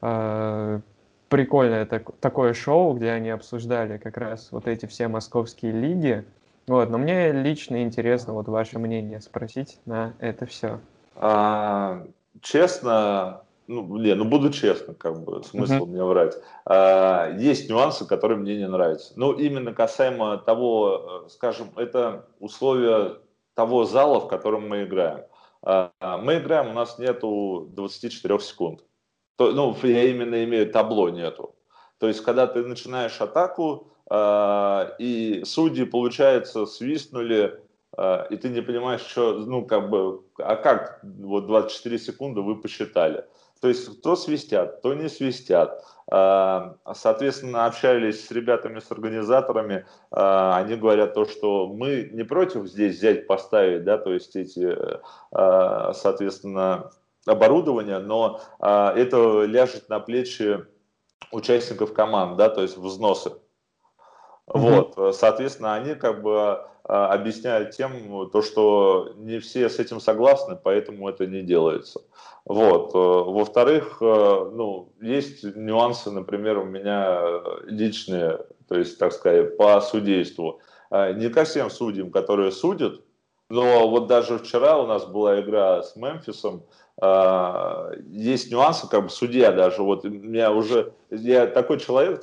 э, 0.00 0.80
прикольное 1.28 1.86
так, 1.86 2.12
такое 2.20 2.54
шоу, 2.54 2.94
где 2.94 3.10
они 3.10 3.30
обсуждали 3.30 3.98
как 3.98 4.16
раз 4.16 4.52
вот 4.52 4.68
эти 4.68 4.86
все 4.86 5.08
московские 5.08 5.72
лиги. 5.72 6.24
Вот, 6.68 6.88
но 6.88 6.98
мне 6.98 7.32
лично 7.32 7.82
интересно 7.82 8.32
вот 8.32 8.46
ваше 8.46 8.78
мнение 8.78 9.20
спросить 9.20 9.80
на 9.86 10.14
это 10.20 10.46
все. 10.46 10.78
А, 11.16 12.06
честно, 12.40 13.44
ну, 13.66 13.96
не, 13.96 14.14
ну 14.14 14.24
буду 14.24 14.50
честно, 14.50 14.94
как 14.94 15.22
бы, 15.24 15.42
смысл 15.44 15.72
uh-huh. 15.72 15.86
мне 15.86 16.04
врать. 16.04 16.36
А, 16.66 17.30
есть 17.38 17.68
нюансы, 17.68 18.06
которые 18.06 18.38
мне 18.38 18.56
не 18.56 18.68
нравятся. 18.68 19.12
Ну, 19.16 19.32
именно 19.32 19.72
касаемо 19.72 20.38
того, 20.38 21.24
э, 21.26 21.28
скажем, 21.30 21.68
это 21.76 22.26
условия 22.40 23.16
того 23.54 23.84
зала, 23.84 24.20
в 24.20 24.28
котором 24.28 24.68
мы 24.68 24.84
играем. 24.84 25.24
А, 25.62 25.90
мы 26.18 26.38
играем, 26.38 26.70
у 26.70 26.74
нас 26.74 26.98
нету 26.98 27.68
24 27.72 28.38
секунд. 28.40 28.84
То, 29.36 29.52
ну, 29.52 29.76
я 29.82 30.04
именно 30.04 30.44
имею 30.44 30.70
табло 30.70 31.08
нету. 31.08 31.54
То 31.98 32.08
есть, 32.08 32.20
когда 32.20 32.46
ты 32.46 32.64
начинаешь 32.64 33.20
атаку, 33.20 33.92
э, 34.10 34.90
и 34.98 35.42
судьи, 35.44 35.84
получается, 35.84 36.66
свистнули, 36.66 37.63
и 37.96 38.36
ты 38.36 38.48
не 38.48 38.60
понимаешь, 38.60 39.02
что, 39.02 39.34
ну, 39.34 39.64
как 39.64 39.88
бы, 39.88 40.22
а 40.38 40.56
как 40.56 41.00
вот 41.02 41.46
24 41.46 41.98
секунды 41.98 42.40
вы 42.40 42.60
посчитали? 42.60 43.24
То 43.60 43.68
есть, 43.68 44.02
то 44.02 44.16
свистят, 44.16 44.82
то 44.82 44.94
не 44.94 45.08
свистят. 45.08 45.84
Э, 46.12 46.74
соответственно, 46.92 47.66
общались 47.66 48.26
с 48.26 48.30
ребятами, 48.30 48.80
с 48.80 48.90
организаторами, 48.90 49.74
э, 49.74 49.80
они 50.10 50.76
говорят 50.76 51.14
то, 51.14 51.24
что 51.24 51.68
мы 51.68 52.10
не 52.12 52.24
против 52.24 52.66
здесь 52.66 52.96
взять, 52.96 53.26
поставить, 53.26 53.84
да, 53.84 53.96
то 53.96 54.12
есть 54.12 54.36
эти, 54.36 54.76
соответственно, 55.30 56.90
оборудования, 57.26 57.98
но 57.98 58.40
а, 58.58 58.92
это 58.94 59.44
ляжет 59.44 59.88
на 59.88 60.00
плечи 60.00 60.64
участников 61.32 61.92
команд, 61.92 62.36
да, 62.36 62.48
то 62.48 62.62
есть 62.62 62.76
взносы. 62.76 63.32
Вот, 64.46 65.16
соответственно, 65.16 65.74
они 65.74 65.94
как 65.94 66.22
бы 66.22 66.60
а, 66.86 67.12
объясняют 67.12 67.70
тем, 67.70 68.28
то, 68.30 68.42
что 68.42 69.12
не 69.16 69.38
все 69.38 69.70
с 69.70 69.78
этим 69.78 70.00
согласны, 70.00 70.58
поэтому 70.62 71.08
это 71.08 71.26
не 71.26 71.42
делается. 71.42 72.00
Вот. 72.44 72.92
Во-вторых, 72.92 73.98
э, 74.02 74.50
ну, 74.52 74.92
есть 75.00 75.44
нюансы, 75.44 76.10
например, 76.10 76.58
у 76.58 76.64
меня 76.64 77.40
личные, 77.64 78.40
то 78.68 78.76
есть, 78.76 78.98
так 78.98 79.14
сказать, 79.14 79.56
по 79.56 79.80
судейству. 79.80 80.60
Не 80.90 81.30
ко 81.30 81.44
всем 81.44 81.70
судьям, 81.70 82.10
которые 82.10 82.52
судят, 82.52 83.00
но 83.48 83.88
вот 83.88 84.06
даже 84.06 84.38
вчера 84.38 84.78
у 84.78 84.86
нас 84.86 85.04
была 85.04 85.40
игра 85.40 85.82
с 85.82 85.96
Мемфисом, 85.96 86.64
есть 87.00 88.52
нюансы, 88.52 88.88
как 88.88 89.04
бы 89.04 89.10
судья 89.10 89.50
даже, 89.50 89.82
вот 89.82 90.04
меня 90.04 90.52
уже, 90.52 90.92
я 91.10 91.46
такой 91.46 91.80
человек, 91.80 92.22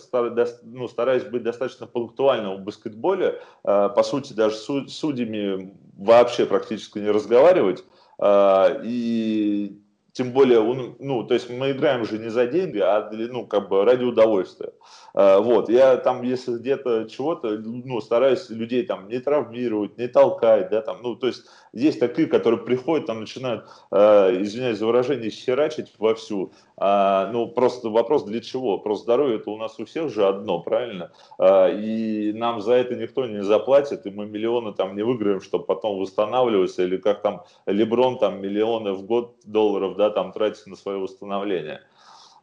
ну, 0.63 0.87
стараюсь 0.87 1.23
быть 1.23 1.43
достаточно 1.43 1.87
пунктуальным 1.87 2.57
в 2.57 2.61
баскетболе, 2.61 3.41
а, 3.63 3.89
по 3.89 4.03
сути, 4.03 4.33
даже 4.33 4.55
с 4.55 4.87
судьями 4.87 5.75
вообще 5.97 6.45
практически 6.45 6.99
не 6.99 7.09
разговаривать, 7.09 7.83
а, 8.17 8.81
и 8.83 9.77
тем 10.13 10.31
более, 10.31 10.61
ну, 10.99 11.23
то 11.23 11.33
есть 11.33 11.49
мы 11.49 11.71
играем 11.71 12.05
же 12.05 12.17
не 12.17 12.29
за 12.29 12.47
деньги, 12.47 12.79
а 12.79 13.09
ну, 13.11 13.45
как 13.45 13.67
бы 13.69 13.83
ради 13.83 14.03
удовольствия. 14.03 14.70
Вот, 15.13 15.69
я 15.69 15.97
там, 15.97 16.23
если 16.23 16.57
где-то 16.57 17.05
чего-то, 17.09 17.57
ну, 17.57 17.99
стараюсь 18.01 18.49
людей 18.49 18.85
там 18.85 19.09
не 19.09 19.19
травмировать, 19.19 19.97
не 19.97 20.07
толкать, 20.07 20.69
да, 20.69 20.81
там, 20.81 20.97
ну, 21.01 21.15
то 21.15 21.27
есть 21.27 21.43
есть 21.73 21.99
такие, 21.99 22.27
которые 22.27 22.59
приходят, 22.59 23.07
там 23.07 23.21
начинают, 23.21 23.65
э, 23.91 24.41
извиняюсь 24.41 24.77
за 24.77 24.85
выражение, 24.85 25.29
херачить 25.29 25.93
вовсю. 25.97 26.51
А, 26.75 27.29
ну, 27.31 27.47
просто 27.47 27.89
вопрос 27.89 28.23
для 28.23 28.41
чего? 28.41 28.77
Просто 28.77 29.03
здоровье 29.03 29.37
это 29.37 29.51
у 29.51 29.57
нас 29.57 29.79
у 29.79 29.85
всех 29.85 30.09
же 30.09 30.27
одно, 30.27 30.59
правильно? 30.59 31.11
А, 31.37 31.69
и 31.69 32.33
нам 32.33 32.59
за 32.59 32.73
это 32.73 32.95
никто 32.95 33.25
не 33.25 33.41
заплатит, 33.43 34.05
и 34.05 34.09
мы 34.09 34.25
миллионы 34.25 34.73
там 34.73 34.95
не 34.95 35.03
выиграем, 35.03 35.39
чтобы 35.39 35.65
потом 35.65 35.97
восстанавливаться, 35.97 36.83
или 36.83 36.97
как 36.97 37.21
там 37.21 37.43
Леброн 37.65 38.17
там 38.17 38.41
миллионы 38.41 38.91
в 38.91 39.03
год 39.03 39.35
долларов, 39.45 39.95
да, 39.95 40.09
там 40.09 40.33
тратить 40.33 40.67
на 40.67 40.75
свое 40.75 40.97
восстановление. 40.97 41.81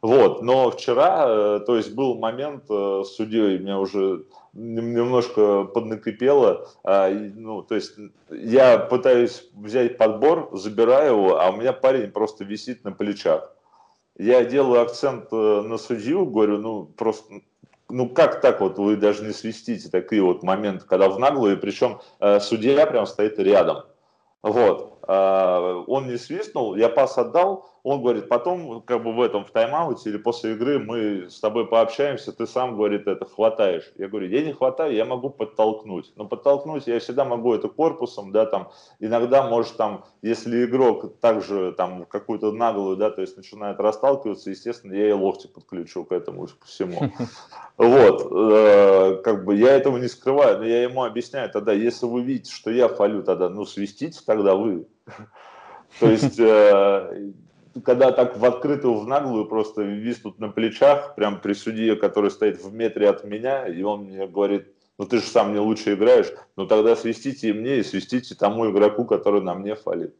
Вот, 0.01 0.41
но 0.41 0.71
вчера, 0.71 1.25
э, 1.27 1.59
то 1.65 1.75
есть 1.75 1.93
был 1.93 2.15
момент 2.15 2.63
э, 2.69 3.03
судьей, 3.05 3.59
меня 3.59 3.79
уже 3.79 4.23
немножко 4.53 5.65
поднакипело. 5.65 6.69
А, 6.85 7.09
ну, 7.09 7.61
то 7.63 7.75
есть 7.75 7.95
я 8.29 8.77
пытаюсь 8.77 9.49
взять 9.53 9.97
подбор, 9.97 10.51
забираю 10.53 11.15
его, 11.15 11.39
а 11.41 11.49
у 11.49 11.57
меня 11.57 11.73
парень 11.73 12.11
просто 12.11 12.45
висит 12.45 12.85
на 12.85 12.93
плечах. 12.93 13.53
Я 14.17 14.45
делаю 14.45 14.81
акцент 14.81 15.27
э, 15.33 15.35
на 15.35 15.77
судью, 15.77 16.25
говорю, 16.25 16.59
ну 16.59 16.85
просто, 16.85 17.41
ну 17.89 18.07
как 18.07 18.39
так 18.39 18.61
вот 18.61 18.77
вы 18.77 18.95
даже 18.95 19.25
не 19.25 19.33
свистите 19.33 19.89
такие 19.89 20.21
вот 20.21 20.43
моменты, 20.43 20.85
когда 20.85 21.09
в 21.09 21.19
наглую, 21.19 21.59
причем 21.59 21.99
судья 22.39 22.85
прям 22.85 23.05
стоит 23.05 23.37
рядом. 23.37 23.83
Вот. 24.43 24.99
А, 25.11 25.83
он 25.87 26.07
не 26.07 26.17
свистнул, 26.17 26.75
я 26.75 26.87
пас 26.87 27.17
отдал, 27.17 27.67
он 27.83 28.01
говорит, 28.01 28.27
потом 28.27 28.81
как 28.81 29.03
бы 29.03 29.13
в 29.13 29.21
этом, 29.21 29.45
в 29.45 29.51
тайм-ауте 29.51 30.09
или 30.09 30.17
после 30.17 30.53
игры 30.53 30.79
мы 30.79 31.29
с 31.29 31.39
тобой 31.39 31.67
пообщаемся, 31.67 32.31
ты 32.31 32.45
сам, 32.45 32.75
говорит, 32.75 33.07
это 33.07 33.25
хватаешь. 33.25 33.91
Я 33.97 34.07
говорю, 34.07 34.27
я 34.27 34.43
не 34.43 34.53
хватаю, 34.53 34.93
я 34.93 35.05
могу 35.05 35.29
подтолкнуть. 35.29 36.11
Но 36.15 36.25
подтолкнуть 36.25 36.87
я 36.87 36.99
всегда 36.99 37.25
могу 37.25 37.53
это 37.53 37.69
корпусом, 37.69 38.31
да, 38.31 38.45
там, 38.45 38.71
иногда, 38.99 39.47
может, 39.47 39.77
там, 39.77 40.05
если 40.21 40.65
игрок 40.65 41.19
также 41.19 41.73
там 41.73 42.05
какую-то 42.05 42.51
наглую, 42.51 42.97
да, 42.97 43.09
то 43.09 43.21
есть 43.21 43.37
начинает 43.37 43.79
расталкиваться, 43.79 44.49
естественно, 44.49 44.93
я 44.93 45.09
и 45.09 45.13
локти 45.13 45.47
подключу 45.47 46.03
к 46.03 46.11
этому 46.11 46.47
всему. 46.65 47.11
Вот, 47.77 48.27
э, 48.29 49.21
как 49.23 49.45
бы 49.45 49.55
я 49.55 49.71
этого 49.71 49.97
не 49.97 50.09
скрываю, 50.09 50.57
но 50.57 50.65
я 50.65 50.83
ему 50.83 51.05
объясняю 51.05 51.49
тогда, 51.49 51.71
если 51.71 52.07
вы 52.07 52.23
видите, 52.23 52.51
что 52.51 52.71
я 52.71 52.89
фалю 52.89 53.23
тогда, 53.23 53.47
ну, 53.47 53.63
свистите 53.63 54.19
тогда 54.25 54.55
вы. 54.55 54.85
То 56.01 56.09
есть, 56.09 56.37
э, 56.37 57.31
когда 57.81 58.11
так 58.11 58.37
в 58.37 58.45
открытую, 58.45 58.95
в 58.99 59.07
наглую 59.07 59.45
просто 59.45 59.81
виснут 59.81 60.39
на 60.39 60.49
плечах, 60.49 61.15
прям 61.15 61.39
при 61.39 61.53
судье, 61.53 61.95
который 61.95 62.31
стоит 62.31 62.63
в 62.63 62.73
метре 62.73 63.09
от 63.09 63.23
меня, 63.23 63.67
и 63.67 63.81
он 63.81 64.05
мне 64.05 64.27
говорит, 64.27 64.67
ну 64.97 65.05
ты 65.05 65.17
же 65.17 65.23
сам 65.23 65.53
не 65.53 65.59
лучше 65.59 65.93
играешь, 65.93 66.31
ну 66.55 66.65
тогда 66.67 66.95
свистите 66.95 67.49
и 67.49 67.53
мне, 67.53 67.77
и 67.77 67.83
свистите 67.83 68.35
тому 68.35 68.69
игроку, 68.69 69.05
который 69.05 69.41
на 69.41 69.53
мне 69.55 69.75
фалит. 69.75 70.15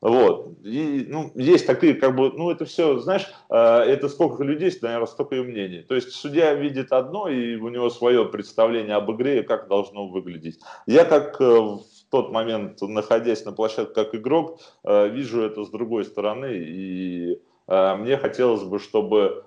Вот. 0.00 0.56
И, 0.64 1.04
ну, 1.08 1.30
есть 1.34 1.66
такие, 1.66 1.94
как 1.94 2.16
бы, 2.16 2.32
ну, 2.32 2.50
это 2.50 2.64
все, 2.64 2.98
знаешь, 2.98 3.30
э, 3.50 3.56
это 3.56 4.08
сколько 4.08 4.42
людей, 4.42 4.72
наверное, 4.80 5.06
столько 5.06 5.36
и 5.36 5.42
мнений. 5.42 5.82
То 5.82 5.94
есть 5.94 6.12
судья 6.12 6.54
видит 6.54 6.90
одно, 6.92 7.28
и 7.28 7.56
у 7.56 7.68
него 7.68 7.90
свое 7.90 8.24
представление 8.24 8.94
об 8.96 9.12
игре, 9.12 9.42
как 9.42 9.68
должно 9.68 10.08
выглядеть. 10.08 10.58
Я 10.86 11.04
как 11.04 11.38
э, 11.40 11.44
в 11.44 11.82
тот 12.10 12.30
момент, 12.32 12.80
находясь 12.82 13.44
на 13.44 13.52
площадке 13.52 13.94
как 13.94 14.14
игрок, 14.14 14.60
э, 14.84 15.08
вижу 15.08 15.42
это 15.42 15.64
с 15.64 15.70
другой 15.70 16.04
стороны, 16.04 16.52
и 16.52 17.40
мне 17.68 18.16
хотелось 18.16 18.64
бы, 18.64 18.80
чтобы 18.80 19.44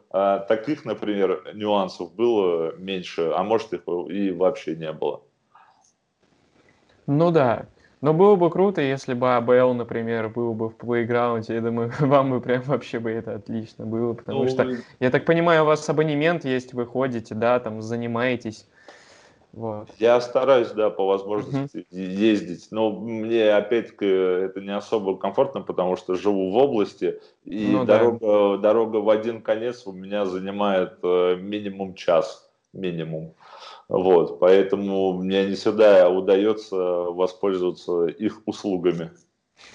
таких, 0.48 0.86
например, 0.86 1.44
нюансов 1.54 2.16
было 2.16 2.74
меньше, 2.78 3.34
а 3.36 3.44
может 3.44 3.74
их 3.74 3.82
и 3.86 4.32
вообще 4.32 4.78
не 4.78 4.94
было. 4.94 5.24
Ну 7.06 7.32
да, 7.32 7.66
но 8.04 8.14
было 8.14 8.36
бы 8.36 8.50
круто, 8.50 8.82
если 8.82 9.14
бы 9.14 9.34
АБЛ, 9.34 9.76
например, 9.76 10.28
был 10.28 10.54
бы 10.54 10.68
в 10.68 10.76
плейграунде. 10.76 11.54
Я 11.54 11.62
думаю, 11.62 11.90
вам 12.02 12.32
бы 12.32 12.42
прям 12.42 12.62
вообще 12.64 13.00
бы 13.00 13.10
это 13.10 13.36
отлично 13.36 13.86
было, 13.86 14.12
потому 14.14 14.44
ну, 14.44 14.50
что, 14.50 14.68
я 15.00 15.10
так 15.10 15.24
понимаю, 15.24 15.64
у 15.64 15.66
вас 15.68 15.88
абонемент 15.90 16.44
есть, 16.44 16.74
вы 16.74 16.86
ходите, 16.86 17.34
да, 17.34 17.62
там 17.62 17.82
занимаетесь. 17.82 18.68
Вот. 19.54 19.88
Я 20.00 20.20
стараюсь, 20.20 20.72
да, 20.72 20.90
по 20.90 21.06
возможности 21.06 21.86
uh-huh. 21.92 21.96
ездить, 21.96 22.70
но 22.72 22.92
мне, 22.92 23.54
опять-таки, 23.54 24.06
это 24.06 24.60
не 24.62 24.76
особо 24.76 25.16
комфортно, 25.16 25.62
потому 25.62 25.96
что 25.96 26.16
живу 26.16 26.50
в 26.50 26.58
области, 26.58 27.22
и 27.46 27.68
ну, 27.72 27.86
дорога, 27.86 28.58
да. 28.58 28.58
дорога 28.58 28.98
в 28.98 29.10
один 29.12 29.44
конец 29.44 29.86
у 29.86 29.92
меня 29.92 30.26
занимает 30.26 30.98
э, 31.04 31.36
минимум 31.36 31.94
час, 31.94 32.50
минимум. 32.74 33.36
Вот, 33.90 34.40
поэтому 34.40 35.14
мне 35.14 35.46
не 35.46 35.54
всегда 35.54 36.10
удается 36.10 36.76
воспользоваться 36.76 38.08
их 38.08 38.42
услугами. 38.48 39.12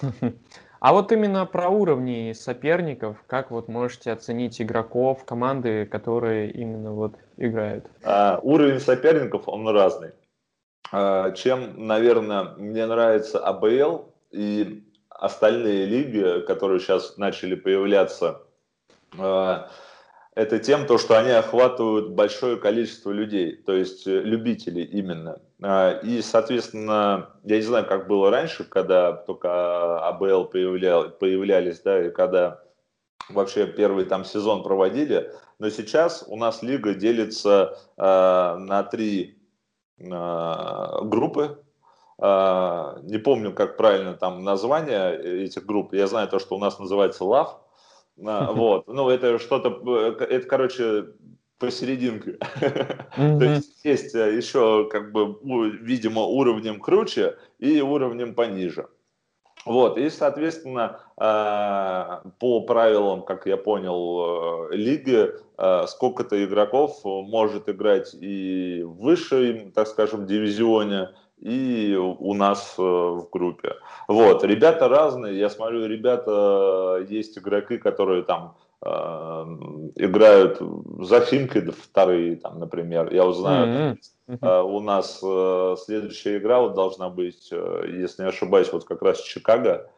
А 0.79 0.93
вот 0.93 1.11
именно 1.11 1.45
про 1.45 1.69
уровни 1.69 2.31
соперников, 2.33 3.17
как 3.27 3.51
вот 3.51 3.67
можете 3.67 4.11
оценить 4.11 4.61
игроков, 4.61 5.25
команды, 5.25 5.85
которые 5.85 6.51
именно 6.51 6.93
вот 6.93 7.15
играют? 7.37 7.85
А, 8.03 8.39
уровень 8.41 8.79
соперников, 8.79 9.47
он 9.47 9.67
разный. 9.67 10.11
А, 10.91 11.31
чем, 11.31 11.85
наверное, 11.85 12.55
мне 12.57 12.85
нравится 12.85 13.39
АБЛ 13.39 14.13
и 14.31 14.85
остальные 15.09 15.85
лиги, 15.85 16.45
которые 16.45 16.79
сейчас 16.79 17.17
начали 17.17 17.55
появляться, 17.55 18.41
а, 19.17 19.69
это 20.39 20.57
тем, 20.57 20.85
то, 20.85 20.97
что 20.97 21.19
они 21.19 21.31
охватывают 21.31 22.11
большое 22.11 22.55
количество 22.55 23.11
людей, 23.11 23.57
то 23.57 23.73
есть 23.73 24.07
э, 24.07 24.21
любителей 24.21 24.85
именно. 24.85 25.41
А, 25.61 25.99
и, 25.99 26.21
соответственно, 26.21 27.31
я 27.43 27.57
не 27.57 27.61
знаю, 27.61 27.85
как 27.85 28.07
было 28.07 28.31
раньше, 28.31 28.63
когда 28.63 29.11
только 29.11 30.07
АБЛ 30.07 30.45
появлял, 30.45 31.09
появлялись, 31.09 31.81
да, 31.81 32.05
и 32.05 32.09
когда 32.09 32.61
вообще 33.27 33.67
первый 33.67 34.05
там 34.05 34.23
сезон 34.23 34.63
проводили, 34.63 35.29
но 35.59 35.69
сейчас 35.69 36.23
у 36.25 36.37
нас 36.37 36.63
лига 36.63 36.93
делится 36.93 37.77
э, 37.97 38.01
на 38.01 38.83
три 38.83 39.43
э, 39.97 40.03
группы. 41.03 41.61
Э, 42.17 42.97
не 43.03 43.17
помню, 43.17 43.53
как 43.53 43.75
правильно 43.75 44.13
там 44.13 44.45
название 44.45 45.43
этих 45.43 45.65
групп. 45.65 45.93
Я 45.93 46.07
знаю 46.07 46.29
то, 46.29 46.39
что 46.39 46.55
у 46.55 46.59
нас 46.59 46.79
называется 46.79 47.25
ЛАВ. 47.25 47.59
Вот, 48.19 48.87
ну 48.87 49.09
это 49.09 49.39
что-то, 49.39 49.81
э, 50.19 50.23
это, 50.23 50.47
короче, 50.47 51.07
посерединке. 51.57 52.33
То 53.15 53.43
есть 53.43 53.83
есть 53.83 54.15
э, 54.15 54.35
еще, 54.35 54.87
как 54.91 55.11
бы, 55.11 55.37
видимо, 55.81 56.23
уровнем 56.23 56.79
круче 56.79 57.37
и 57.59 57.81
уровнем 57.81 58.35
пониже. 58.35 58.87
Вот, 59.65 59.97
и, 59.97 60.09
соответственно, 60.09 61.01
э, 61.17 62.29
по 62.39 62.61
правилам, 62.61 63.23
как 63.23 63.45
я 63.45 63.57
понял, 63.57 64.69
лиги, 64.71 65.31
сколько-то 65.87 66.41
игроков 66.43 67.01
может 67.03 67.67
играть 67.67 68.13
и 68.13 68.81
в 68.83 69.01
высшем, 69.01 69.73
так 69.73 69.87
скажем, 69.87 70.25
дивизионе, 70.25 71.09
и 71.39 71.95
у 71.95 72.33
нас 72.33 72.75
э, 72.77 72.81
в 72.81 73.29
группе. 73.31 73.75
Вот, 74.07 74.43
ребята 74.43 74.89
разные, 74.89 75.37
я 75.37 75.49
смотрю, 75.49 75.85
ребята, 75.85 77.05
есть 77.09 77.37
игроки, 77.37 77.77
которые 77.77 78.23
там 78.23 78.55
э, 78.81 78.89
играют 79.95 80.61
за 80.99 81.21
Химкой 81.21 81.71
вторые, 81.71 82.35
там, 82.35 82.59
например, 82.59 83.13
я 83.13 83.25
узнаю, 83.25 83.97
mm-hmm. 84.27 84.37
э, 84.41 84.61
у 84.61 84.79
нас 84.81 85.19
э, 85.23 85.75
следующая 85.79 86.37
игра 86.37 86.59
вот 86.59 86.73
должна 86.73 87.09
быть, 87.09 87.49
э, 87.51 87.85
если 87.87 88.23
не 88.23 88.29
ошибаюсь, 88.29 88.71
вот 88.73 88.83
как 88.83 89.01
раз 89.01 89.21
Чикаго, 89.21 89.89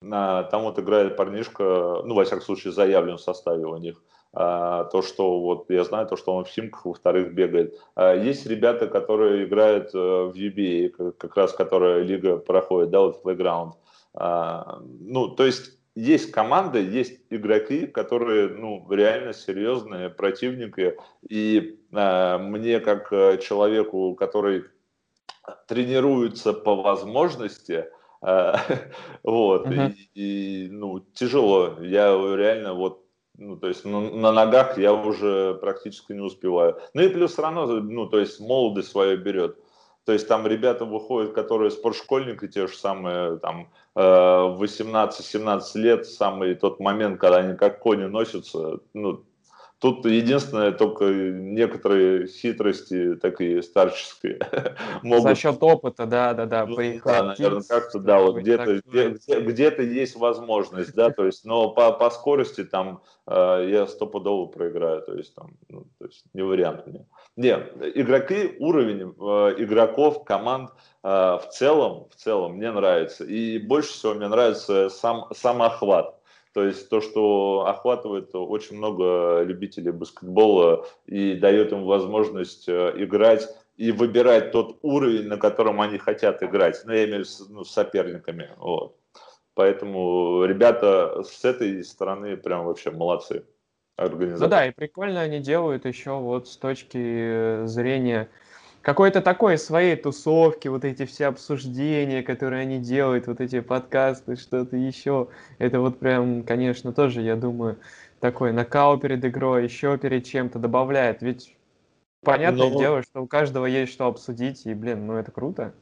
э, 0.00 0.44
там 0.50 0.62
вот 0.62 0.78
играет 0.78 1.16
парнишка, 1.16 2.02
ну, 2.04 2.14
во 2.14 2.24
всяком 2.24 2.42
случае, 2.42 2.72
заявлен 2.72 3.16
в 3.16 3.22
составе 3.22 3.64
у 3.66 3.76
них, 3.78 4.00
то, 4.34 5.02
что 5.02 5.40
вот 5.40 5.70
я 5.70 5.84
знаю, 5.84 6.06
то, 6.06 6.16
что 6.16 6.34
он 6.34 6.44
в 6.44 6.48
Химках, 6.48 6.84
во-вторых, 6.84 7.32
бегает. 7.34 7.78
А, 7.94 8.14
есть 8.14 8.46
ребята, 8.46 8.88
которые 8.88 9.44
играют 9.44 9.94
э, 9.94 9.98
в 9.98 10.32
UBA, 10.34 11.12
как 11.12 11.36
раз 11.36 11.52
которая 11.52 12.02
лига 12.02 12.38
проходит, 12.38 12.90
да, 12.90 13.00
вот 13.00 13.24
Playground. 13.24 13.72
А, 14.14 14.80
ну, 15.00 15.28
то 15.28 15.44
есть 15.44 15.78
есть 15.94 16.32
команды, 16.32 16.80
есть 16.80 17.20
игроки, 17.30 17.86
которые, 17.86 18.48
ну, 18.48 18.84
реально 18.90 19.32
серьезные 19.32 20.10
противники. 20.10 20.96
И 21.28 21.78
мне, 21.92 22.80
как 22.80 23.12
э, 23.12 23.38
человеку, 23.38 24.16
который 24.16 24.64
тренируется 25.68 26.52
по 26.52 26.74
возможности, 26.74 27.86
вот, 29.22 29.66
uh-huh. 29.66 29.94
и, 30.14 30.64
и, 30.64 30.68
ну, 30.70 31.00
тяжело. 31.12 31.76
Я 31.82 32.08
реально 32.34 32.72
вот 32.72 33.03
ну, 33.36 33.56
то 33.56 33.68
есть 33.68 33.84
на, 33.84 34.00
на 34.00 34.32
ногах 34.32 34.78
я 34.78 34.92
уже 34.92 35.54
практически 35.54 36.12
не 36.12 36.20
успеваю. 36.20 36.78
Ну 36.94 37.02
и 37.02 37.08
плюс 37.08 37.32
все 37.32 37.42
равно, 37.42 37.66
ну, 37.66 38.06
то 38.06 38.18
есть 38.18 38.40
молодость 38.40 38.90
свое 38.90 39.16
берет. 39.16 39.56
То 40.04 40.12
есть 40.12 40.28
там 40.28 40.46
ребята 40.46 40.84
выходят, 40.84 41.32
которые 41.32 41.70
спортшкольники, 41.70 42.46
те 42.46 42.66
же 42.66 42.76
самые, 42.76 43.38
там, 43.38 43.68
18-17 43.96 45.62
э, 45.74 45.78
лет, 45.78 46.06
самый 46.06 46.54
тот 46.54 46.78
момент, 46.78 47.18
когда 47.18 47.38
они 47.38 47.56
как 47.56 47.80
кони 47.80 48.04
носятся, 48.04 48.80
ну, 48.92 49.24
Тут 49.84 50.06
единственное, 50.06 50.72
только 50.72 51.04
некоторые 51.04 52.26
хитрости 52.26 53.16
такие 53.16 53.62
старческие 53.62 54.38
могут... 55.02 55.24
За 55.24 55.34
счет 55.34 55.62
опыта, 55.62 56.06
да, 56.06 56.32
да, 56.32 56.46
да, 56.46 56.64
ну, 56.64 56.78
Да, 57.04 57.22
наверное, 57.22 57.62
как-то, 57.68 57.98
да, 57.98 58.18
вот 58.18 58.36
где-то 58.36 58.80
где, 58.80 59.10
где 59.10 59.74
есть 59.94 60.16
возможность, 60.16 60.94
да, 60.94 61.10
то 61.10 61.26
есть, 61.26 61.44
но 61.44 61.68
по, 61.68 61.92
по 61.92 62.08
скорости 62.08 62.64
там 62.64 63.02
э, 63.26 63.68
я 63.68 63.86
стопудово 63.86 64.46
проиграю, 64.46 65.02
то 65.02 65.12
есть 65.12 65.34
там, 65.34 65.50
ну, 65.68 65.84
то 65.98 66.06
есть 66.06 66.24
не 66.32 66.40
вариант 66.40 66.86
мне. 66.86 67.04
Не, 67.36 67.52
игроки, 67.94 68.56
уровень 68.60 69.02
э, 69.02 69.54
игроков, 69.58 70.24
команд 70.24 70.70
э, 71.02 71.08
в 71.08 71.46
целом, 71.52 72.08
в 72.08 72.14
целом 72.14 72.54
мне 72.54 72.72
нравится. 72.72 73.24
И 73.24 73.58
больше 73.58 73.92
всего 73.92 74.14
мне 74.14 74.28
нравится 74.28 74.88
сам, 74.88 75.26
сам 75.34 75.60
охват. 75.60 76.18
То 76.54 76.64
есть 76.64 76.88
то, 76.88 77.00
что 77.00 77.66
охватывает 77.66 78.30
очень 78.32 78.76
много 78.76 79.42
любителей 79.42 79.90
баскетбола 79.90 80.86
и 81.04 81.34
дает 81.34 81.72
им 81.72 81.82
возможность 81.84 82.68
э, 82.68 82.92
играть 82.96 83.48
и 83.76 83.90
выбирать 83.90 84.52
тот 84.52 84.78
уровень, 84.82 85.26
на 85.26 85.36
котором 85.36 85.80
они 85.80 85.98
хотят 85.98 86.44
играть. 86.44 86.80
Ну, 86.84 86.92
я 86.92 87.06
имею 87.06 87.24
в 87.24 87.28
виду 87.28 87.46
ну, 87.50 87.64
с 87.64 87.72
соперниками. 87.72 88.50
Вот. 88.56 88.96
Поэтому 89.54 90.44
ребята 90.44 91.24
с 91.24 91.44
этой 91.44 91.82
стороны 91.82 92.36
прям 92.36 92.66
вообще 92.66 92.92
молодцы. 92.92 93.44
Ну 93.96 94.48
да, 94.48 94.66
и 94.66 94.70
прикольно 94.70 95.20
они 95.22 95.40
делают 95.40 95.84
еще 95.86 96.18
вот 96.18 96.48
с 96.48 96.56
точки 96.56 97.66
зрения 97.66 98.28
какой-то 98.84 99.22
такой 99.22 99.56
своей 99.56 99.96
тусовки, 99.96 100.68
вот 100.68 100.84
эти 100.84 101.06
все 101.06 101.26
обсуждения, 101.26 102.22
которые 102.22 102.62
они 102.62 102.78
делают, 102.78 103.26
вот 103.26 103.40
эти 103.40 103.60
подкасты, 103.60 104.36
что-то 104.36 104.76
еще. 104.76 105.28
Это 105.58 105.80
вот 105.80 105.98
прям, 105.98 106.42
конечно, 106.42 106.92
тоже, 106.92 107.22
я 107.22 107.34
думаю, 107.34 107.78
такой 108.20 108.52
накал 108.52 108.98
перед 109.00 109.24
игрой, 109.24 109.64
еще 109.64 109.96
перед 109.96 110.26
чем-то 110.26 110.58
добавляет. 110.58 111.22
Ведь 111.22 111.56
понятное 112.22 112.68
Но... 112.68 112.78
дело, 112.78 113.02
что 113.02 113.22
у 113.22 113.26
каждого 113.26 113.64
есть 113.64 113.90
что 113.92 114.06
обсудить, 114.06 114.66
и, 114.66 114.74
блин, 114.74 115.06
ну 115.06 115.14
это 115.14 115.32
круто. 115.32 115.72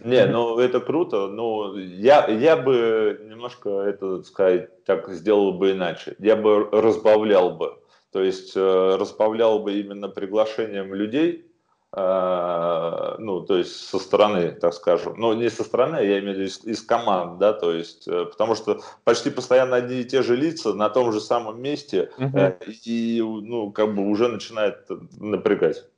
Не, 0.00 0.26
ну 0.26 0.58
это 0.58 0.80
круто, 0.80 1.28
но 1.28 1.76
я, 1.78 2.26
я 2.26 2.56
бы 2.56 3.20
немножко 3.28 3.68
это, 3.80 4.22
сказать, 4.22 4.84
так 4.84 5.10
сделал 5.10 5.52
бы 5.52 5.72
иначе. 5.72 6.16
Я 6.18 6.36
бы 6.36 6.68
разбавлял 6.72 7.50
бы. 7.56 7.78
То 8.12 8.22
есть 8.22 8.56
э, 8.56 8.96
разбавлял 8.98 9.58
бы 9.58 9.78
именно 9.78 10.08
приглашением 10.08 10.94
людей, 10.94 11.45
ну, 11.92 13.44
то 13.46 13.56
есть 13.56 13.88
со 13.88 13.98
стороны, 13.98 14.50
так 14.50 14.74
скажем. 14.74 15.14
Но 15.16 15.34
не 15.34 15.48
со 15.48 15.64
стороны, 15.64 15.96
я 15.96 16.18
имею 16.18 16.34
в 16.34 16.38
виду 16.38 16.42
из, 16.42 16.64
из 16.64 16.82
команд, 16.82 17.38
да, 17.38 17.52
то 17.52 17.72
есть, 17.72 18.06
э, 18.06 18.26
потому 18.26 18.54
что 18.54 18.80
почти 19.04 19.30
постоянно 19.30 19.76
одни 19.76 20.00
и 20.00 20.04
те 20.04 20.22
же 20.22 20.36
лица 20.36 20.74
на 20.74 20.90
том 20.90 21.12
же 21.12 21.20
самом 21.20 21.62
месте, 21.62 22.10
uh 22.18 22.56
и, 22.84 23.22
ну, 23.22 23.70
как 23.72 23.94
бы 23.94 24.06
уже 24.08 24.28
начинает 24.28 24.88
напрягать. 25.18 25.88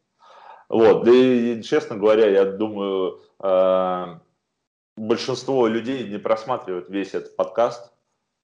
Вот, 0.69 1.05
да 1.05 1.11
и, 1.11 1.63
честно 1.63 1.97
говоря, 1.97 2.29
я 2.29 2.45
думаю, 2.45 3.21
большинство 4.97 5.67
людей 5.67 6.07
не 6.07 6.19
просматривают 6.19 6.91
весь 6.91 7.15
этот 7.15 7.35
подкаст. 7.37 7.93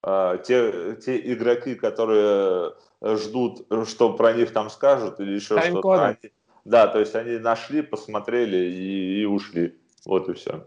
Те, 0.03 0.97
те 0.97 1.32
игроки, 1.32 1.74
которые 1.74 2.72
ждут, 3.03 3.66
что 3.86 4.12
про 4.14 4.32
них 4.32 4.53
там 4.53 4.70
скажут 4.70 5.20
или 5.20 5.34
еще 5.34 5.61
что-то. 5.61 6.16
Да, 6.65 6.87
то 6.87 6.99
есть 6.99 7.15
они 7.15 7.39
нашли, 7.39 7.83
посмотрели 7.83 8.57
и, 8.57 9.23
и 9.23 9.25
ушли. 9.25 9.79
Вот 10.07 10.29
и 10.29 10.35
все. 10.35 10.67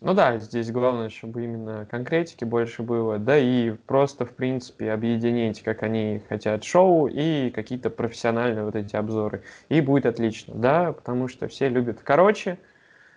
Ну 0.00 0.12
да, 0.12 0.38
здесь 0.38 0.70
главное, 0.70 1.08
чтобы 1.08 1.44
именно 1.44 1.86
конкретики 1.86 2.44
больше 2.44 2.82
было, 2.82 3.18
да 3.18 3.38
и 3.38 3.70
просто, 3.70 4.26
в 4.26 4.34
принципе, 4.34 4.92
объединить, 4.92 5.62
как 5.62 5.82
они 5.82 6.20
хотят 6.28 6.62
шоу 6.62 7.06
и 7.06 7.50
какие-то 7.50 7.90
профессиональные 7.90 8.64
вот 8.64 8.76
эти 8.76 8.96
обзоры. 8.96 9.44
И 9.70 9.80
будет 9.80 10.04
отлично, 10.04 10.54
да, 10.56 10.92
потому 10.92 11.26
что 11.28 11.48
все 11.48 11.68
любят 11.68 12.00
короче, 12.04 12.58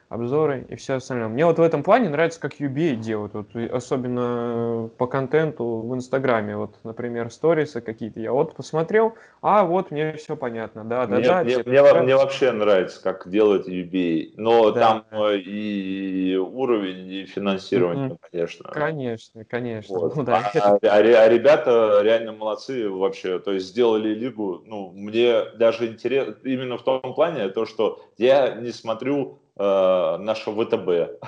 обзоры 0.09 0.65
и 0.69 0.75
все 0.75 0.95
остальное. 0.95 1.27
Мне 1.27 1.45
вот 1.45 1.59
в 1.59 1.61
этом 1.61 1.83
плане 1.83 2.09
нравится, 2.09 2.39
как 2.39 2.59
UBA 2.59 2.95
делают, 2.95 3.33
вот, 3.33 3.55
особенно 3.55 4.89
по 4.97 5.05
контенту 5.05 5.81
в 5.81 5.93
Инстаграме. 5.93 6.55
Вот, 6.55 6.75
например, 6.83 7.29
сторисы 7.29 7.81
какие-то 7.81 8.19
я 8.19 8.31
вот 8.31 8.55
посмотрел, 8.55 9.15
а 9.41 9.65
вот 9.65 9.91
мне 9.91 10.13
все 10.13 10.37
понятно. 10.37 10.85
Да, 10.85 11.05
да, 11.05 11.17
мне, 11.17 11.27
да. 11.27 11.43
Мне, 11.43 11.57
мне, 11.65 11.93
мне 12.01 12.15
вообще 12.15 12.51
нравится, 12.51 13.01
как 13.03 13.29
делают 13.29 13.67
UBA. 13.67 14.33
Но 14.37 14.71
да. 14.71 15.03
там 15.11 15.23
э, 15.23 15.37
и 15.37 16.37
уровень, 16.37 17.11
и 17.11 17.25
финансирование, 17.25 18.09
mm-hmm. 18.09 18.17
конечно. 18.31 18.69
Конечно, 18.71 19.45
конечно. 19.45 19.99
Вот. 19.99 20.15
Ну, 20.15 20.23
да. 20.23 20.51
а, 20.55 20.75
а, 20.75 20.77
а 20.81 21.29
ребята 21.29 21.99
реально 22.01 22.31
молодцы 22.31 22.89
вообще. 22.89 23.39
То 23.39 23.51
есть 23.51 23.67
сделали 23.67 24.13
лигу. 24.13 24.63
Ну, 24.65 24.91
мне 24.91 25.43
даже 25.57 25.87
интересно 25.87 26.35
именно 26.43 26.77
в 26.77 26.83
том 26.83 27.01
плане, 27.13 27.49
то, 27.49 27.65
что 27.65 27.99
я 28.17 28.55
не 28.55 28.71
смотрю 28.71 29.39
э, 29.57 30.17
нашего 30.17 30.65
ВТБ. 30.65 31.23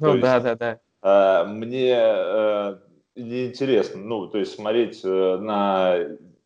Ну 0.00 0.18
да, 0.18 0.40
да, 0.40 0.54
да. 0.54 0.78
Э, 1.02 1.44
мне 1.46 1.94
э, 1.96 2.76
неинтересно, 3.16 4.00
ну, 4.00 4.26
то 4.28 4.38
есть 4.38 4.54
смотреть 4.54 5.00
э, 5.04 5.36
на 5.38 5.96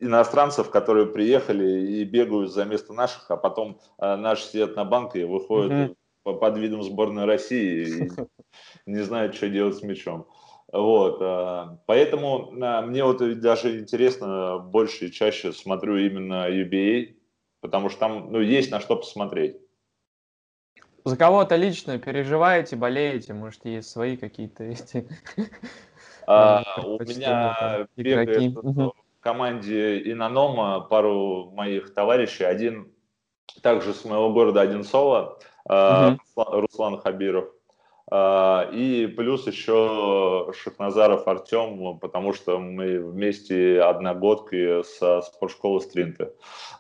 иностранцев, 0.01 0.71
которые 0.71 1.07
приехали 1.07 2.01
и 2.01 2.05
бегают 2.05 2.53
за 2.53 2.65
место 2.65 2.93
наших, 2.93 3.31
а 3.31 3.37
потом 3.37 3.81
э, 3.99 4.17
наши 4.17 4.45
сидят 4.45 4.77
на 4.77 4.85
банке 4.85 5.23
и 5.23 5.25
выходят 5.25 5.97
mm-hmm. 6.25 6.39
под 6.39 6.59
видом 6.59 6.83
сборной 6.83 7.25
России 7.25 7.87
и 7.87 8.11
не 8.87 9.03
знают, 9.03 9.35
что 9.35 9.49
делать 9.49 9.77
с 9.77 9.83
мячом. 9.83 10.27
Вот, 10.73 11.19
э, 11.21 11.79
поэтому 11.87 12.53
э, 12.53 12.81
мне 12.83 13.05
вот 13.05 13.41
даже 13.41 13.81
интересно 13.81 14.59
больше 14.59 15.07
и 15.07 15.13
чаще 15.13 15.53
смотрю 15.53 15.97
именно 15.97 16.51
UBA, 16.51 17.15
потому 17.61 17.89
что 17.89 18.01
там 18.01 18.33
ну, 18.33 18.41
есть 18.41 18.71
на 18.71 18.81
что 18.81 18.97
посмотреть. 18.97 19.57
За 21.05 21.17
кого-то 21.19 21.57
лично 21.57 21.99
переживаете, 21.99 22.77
болеете, 22.77 23.35
может, 23.35 23.65
есть 23.67 23.91
свои 23.91 24.17
какие-то 24.17 24.65
эти... 24.65 25.07
А, 26.27 26.63
у 26.83 27.03
меня 27.03 27.87
бегает 27.99 28.55
в 28.55 28.95
команде 29.21 30.11
Инанома 30.11 30.81
пару 30.81 31.51
моих 31.51 31.93
товарищей. 31.93 32.45
Один 32.45 32.91
также 33.61 33.93
с 33.93 34.07
моего 34.07 34.33
города 34.33 34.63
Одинцово, 34.63 35.39
угу. 35.67 36.19
Руслан 36.37 36.99
Хабиров. 36.99 37.51
А, 38.17 38.71
и 38.71 39.09
плюс 39.09 39.45
еще 39.49 40.53
Шахназаров 40.53 41.27
Артем, 41.27 41.99
потому 41.99 42.33
что 42.33 42.61
мы 42.61 43.01
вместе 43.01 43.81
одногодки 43.81 44.85
со 44.85 45.21
спортшколы 45.21 45.81
Стринты. 45.81 46.31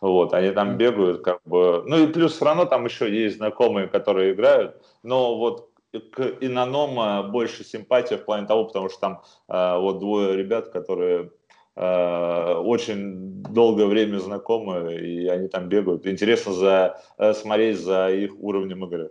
Вот, 0.00 0.32
они 0.32 0.52
там 0.52 0.76
бегают, 0.76 1.22
как 1.22 1.40
бы. 1.44 1.82
Ну 1.86 2.04
и 2.04 2.06
плюс 2.06 2.34
все 2.34 2.44
равно 2.44 2.66
там 2.66 2.84
еще 2.84 3.12
есть 3.12 3.38
знакомые, 3.38 3.88
которые 3.88 4.32
играют. 4.32 4.80
Но 5.02 5.36
вот 5.36 5.70
к 6.12 6.36
Инанома 6.40 7.24
больше 7.24 7.64
симпатия 7.64 8.16
в 8.16 8.24
плане 8.24 8.46
того, 8.46 8.66
потому 8.66 8.88
что 8.88 9.00
там 9.00 9.22
э, 9.48 9.78
вот 9.80 9.98
двое 9.98 10.36
ребят, 10.36 10.68
которые 10.68 11.32
э, 11.74 12.54
очень 12.54 13.42
долгое 13.42 13.86
время 13.86 14.18
знакомы, 14.18 14.94
и 14.94 15.26
они 15.26 15.48
там 15.48 15.68
бегают. 15.68 16.06
Интересно 16.06 16.52
за, 16.52 17.02
э, 17.18 17.32
смотреть 17.34 17.80
за 17.80 18.12
их 18.12 18.38
уровнем 18.38 18.84
игры. 18.84 19.10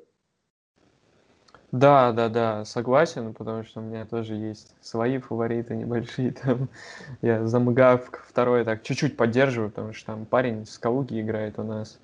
Да, 1.73 2.11
да, 2.11 2.29
да, 2.29 2.65
согласен, 2.65 3.33
потому 3.33 3.63
что 3.63 3.79
у 3.79 3.83
меня 3.83 4.05
тоже 4.05 4.35
есть 4.35 4.75
свои 4.79 5.17
фавориты 5.17 5.75
небольшие. 5.75 6.31
Там 6.43 6.69
я 7.23 7.47
за 7.47 7.59
МГАВ 7.59 8.11
второй 8.29 8.63
так 8.63 8.83
чуть-чуть 8.83 9.17
поддерживаю, 9.17 9.71
потому 9.71 9.91
что 9.91 10.05
там 10.05 10.25
парень 10.25 10.67
с 10.67 10.77
Калуги 10.77 11.19
играет 11.19 11.57
у 11.57 11.63
нас 11.63 11.97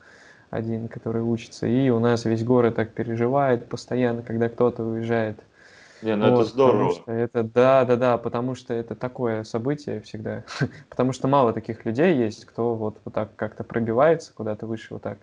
один, 0.50 0.88
который 0.88 1.22
учится. 1.22 1.68
И 1.68 1.88
у 1.92 2.00
нас 2.00 2.26
весь 2.26 2.44
город 2.44 2.78
так 2.78 2.94
переживает 2.94 3.70
постоянно, 3.70 4.24
когда 4.24 4.50
кто-то 4.50 4.84
уезжает. 4.84 5.40
Не, 6.02 6.16
ну 6.16 6.32
вот, 6.32 6.42
это 6.42 6.50
здорово. 6.50 6.92
Что 6.94 7.12
это, 7.12 7.44
да, 7.44 7.86
да, 7.86 7.96
да, 7.96 8.18
потому 8.18 8.56
что 8.56 8.74
это 8.74 8.96
такое 8.96 9.44
событие 9.44 10.02
всегда. 10.02 10.46
потому 10.90 11.14
что 11.14 11.28
мало 11.28 11.54
таких 11.54 11.86
людей 11.86 12.16
есть, 12.16 12.46
кто 12.46 12.74
вот, 12.74 12.98
вот 13.06 13.14
так 13.14 13.36
как-то 13.36 13.64
пробивается 13.64 14.34
куда-то 14.34 14.66
выше 14.66 14.96
вот 14.96 15.04
так 15.04 15.20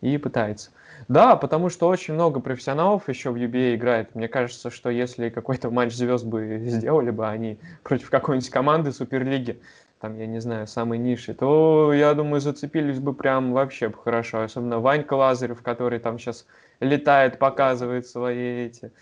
и 0.00 0.18
пытается. 0.18 0.70
Да, 1.08 1.36
потому 1.36 1.68
что 1.68 1.88
очень 1.88 2.14
много 2.14 2.40
профессионалов 2.40 3.08
еще 3.08 3.30
в 3.30 3.36
UBA 3.36 3.74
играет. 3.74 4.14
Мне 4.14 4.28
кажется, 4.28 4.70
что 4.70 4.90
если 4.90 5.28
какой-то 5.28 5.70
матч 5.70 5.92
звезд 5.92 6.24
бы 6.24 6.58
сделали 6.66 7.10
бы 7.10 7.26
они 7.26 7.58
против 7.82 8.10
какой-нибудь 8.10 8.50
команды 8.50 8.92
Суперлиги, 8.92 9.60
там, 10.00 10.18
я 10.18 10.26
не 10.26 10.40
знаю, 10.40 10.66
самой 10.66 10.98
ниши, 10.98 11.32
то, 11.32 11.92
я 11.92 12.12
думаю, 12.14 12.40
зацепились 12.40 12.98
бы 12.98 13.14
прям 13.14 13.52
вообще 13.52 13.90
хорошо. 13.90 14.42
Особенно 14.42 14.78
Ванька 14.80 15.14
Лазарев, 15.14 15.62
который 15.62 15.98
там 15.98 16.18
сейчас 16.18 16.46
летает, 16.80 17.38
показывает 17.38 18.06
свои 18.06 18.66
эти... 18.66 18.92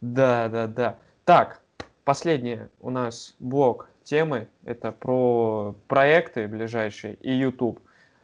Да, 0.00 0.48
да, 0.48 0.66
да. 0.66 0.96
Так, 1.24 1.60
последний 2.04 2.58
у 2.80 2.90
нас 2.90 3.36
блок 3.38 3.88
темы. 4.02 4.48
Это 4.64 4.90
про 4.90 5.76
проекты 5.86 6.48
ближайшие 6.48 7.14
и 7.14 7.32
YouTube. 7.32 7.80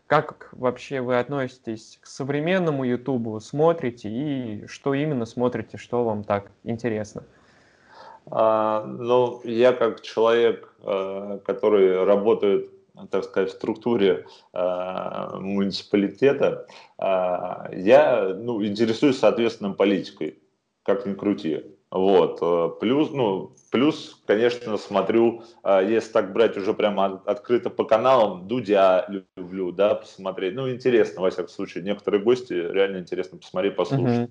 Как 0.09 0.49
вообще 0.53 1.03
вы 1.03 1.19
относитесь 1.19 1.99
к 2.01 2.07
современному 2.07 2.83
Ютубу? 2.83 3.39
Смотрите 3.41 4.09
и 4.09 4.67
что 4.67 4.95
именно 4.95 5.27
смотрите, 5.27 5.77
что 5.77 6.03
вам 6.03 6.25
так 6.25 6.51
интересно? 6.65 7.25
А, 8.31 8.87
ну, 8.87 9.43
я 9.45 9.75
как 9.75 10.01
человек, 10.01 10.75
а, 10.81 11.41
который 11.45 12.05
работает, 12.05 12.71
так 13.11 13.25
сказать, 13.25 13.51
в 13.51 13.57
структуре 13.57 14.25
а, 14.55 15.39
муниципалитета, 15.41 16.67
а, 16.97 17.69
я 17.75 18.35
ну, 18.35 18.65
интересуюсь, 18.65 19.19
соответственно, 19.19 19.75
политикой, 19.75 20.39
как 20.85 21.05
ни 21.05 21.13
крути. 21.13 21.67
Вот. 21.91 22.39
Э, 22.43 22.71
плюс, 22.81 23.11
ну, 23.11 23.53
плюс, 23.71 24.23
конечно, 24.27 24.77
смотрю, 24.77 25.43
э, 25.65 25.87
если 25.89 26.13
так 26.13 26.33
брать 26.33 26.57
уже 26.57 26.75
прямо 26.75 27.23
открыто 27.25 27.71
по 27.71 27.85
каналам, 27.85 28.47
Дудя 28.47 29.07
люблю, 29.37 29.73
да, 29.73 29.95
посмотреть. 29.95 30.55
Ну, 30.55 30.71
интересно, 30.71 31.23
во 31.23 31.31
всяком 31.31 31.49
случае. 31.49 31.85
Некоторые 31.85 32.23
гости 32.23 32.53
реально 32.53 32.99
интересно 32.99 33.39
посмотреть, 33.39 33.77
послушать. 33.77 34.29
Uh-huh. 34.29 34.31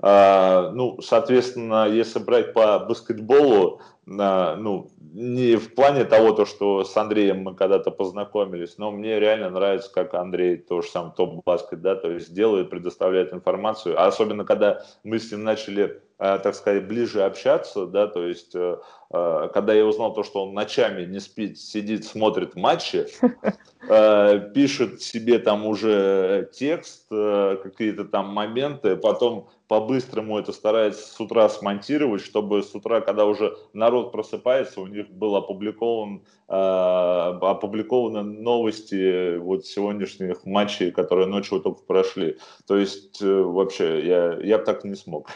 А, 0.00 0.70
ну, 0.72 1.00
соответственно, 1.00 1.88
если 1.88 2.18
брать 2.18 2.52
по 2.52 2.78
баскетболу, 2.80 3.80
ну, 4.06 4.90
не 5.00 5.56
в 5.56 5.74
плане 5.74 6.04
того, 6.04 6.32
то, 6.32 6.44
что 6.46 6.84
с 6.84 6.96
Андреем 6.96 7.42
мы 7.42 7.54
когда-то 7.54 7.90
познакомились, 7.90 8.78
но 8.78 8.92
мне 8.92 9.18
реально 9.18 9.50
нравится, 9.50 9.92
как 9.92 10.14
Андрей, 10.14 10.56
то 10.56 10.80
же 10.80 10.88
самое 10.88 11.12
топ 11.16 11.44
баскет, 11.44 11.82
да, 11.82 11.96
то 11.96 12.10
есть 12.10 12.32
делает, 12.32 12.70
предоставляет 12.70 13.32
информацию, 13.32 14.00
а 14.00 14.06
особенно 14.06 14.44
когда 14.44 14.84
мы 15.02 15.18
с 15.18 15.32
ним 15.32 15.42
начали 15.42 16.00
Э, 16.18 16.38
так 16.42 16.54
сказать, 16.54 16.88
ближе 16.88 17.24
общаться, 17.24 17.84
да, 17.86 18.06
то 18.06 18.26
есть, 18.26 18.54
э, 18.54 18.78
э, 19.10 19.48
когда 19.52 19.74
я 19.74 19.84
узнал 19.84 20.14
то, 20.14 20.22
что 20.22 20.46
он 20.46 20.54
ночами 20.54 21.04
не 21.04 21.20
спит, 21.20 21.58
сидит, 21.58 22.06
смотрит 22.06 22.56
матчи, 22.56 23.06
пишет 24.54 25.02
себе 25.02 25.38
там 25.38 25.66
уже 25.66 26.48
текст, 26.54 27.06
какие-то 27.10 28.06
там 28.06 28.28
моменты, 28.28 28.96
потом 28.96 29.50
по-быстрому 29.68 30.38
это 30.38 30.52
старается 30.52 31.06
с 31.06 31.20
утра 31.20 31.48
смонтировать, 31.50 32.22
чтобы 32.22 32.62
с 32.62 32.74
утра, 32.74 33.02
когда 33.02 33.26
уже 33.26 33.54
народ 33.74 33.95
просыпается, 34.04 34.80
у 34.80 34.86
них 34.86 35.10
был 35.10 35.36
опубликован, 35.36 36.22
э, 36.48 36.52
опубликованы 36.52 38.22
новости 38.22 39.36
вот 39.36 39.66
сегодняшних 39.66 40.44
матчей, 40.46 40.90
которые 40.90 41.26
ночью 41.26 41.60
только 41.60 41.82
прошли. 41.82 42.38
То 42.66 42.76
есть 42.76 43.20
э, 43.22 43.42
вообще 43.42 44.06
я, 44.06 44.38
я 44.42 44.58
так 44.58 44.84
не 44.84 44.94
смог. 44.94 45.30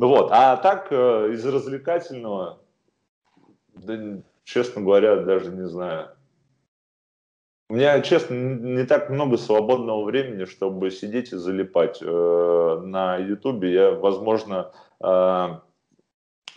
Ну 0.00 0.06
вот, 0.06 0.28
а 0.30 0.56
так 0.56 0.92
э, 0.92 1.32
из 1.32 1.44
развлекательного, 1.44 2.60
честно 4.44 4.82
говоря, 4.82 5.16
даже 5.16 5.50
не 5.50 5.66
знаю. 5.66 6.10
У 7.70 7.74
меня, 7.74 8.00
честно, 8.00 8.34
не 8.34 8.84
так 8.84 9.10
много 9.10 9.36
свободного 9.36 10.04
времени, 10.04 10.46
чтобы 10.46 10.90
сидеть 10.90 11.32
и 11.32 11.36
залипать. 11.36 11.98
Э, 12.00 12.80
на 12.82 13.16
Ютубе 13.16 13.72
я, 13.72 13.90
возможно, 13.90 14.72
э, 15.02 15.58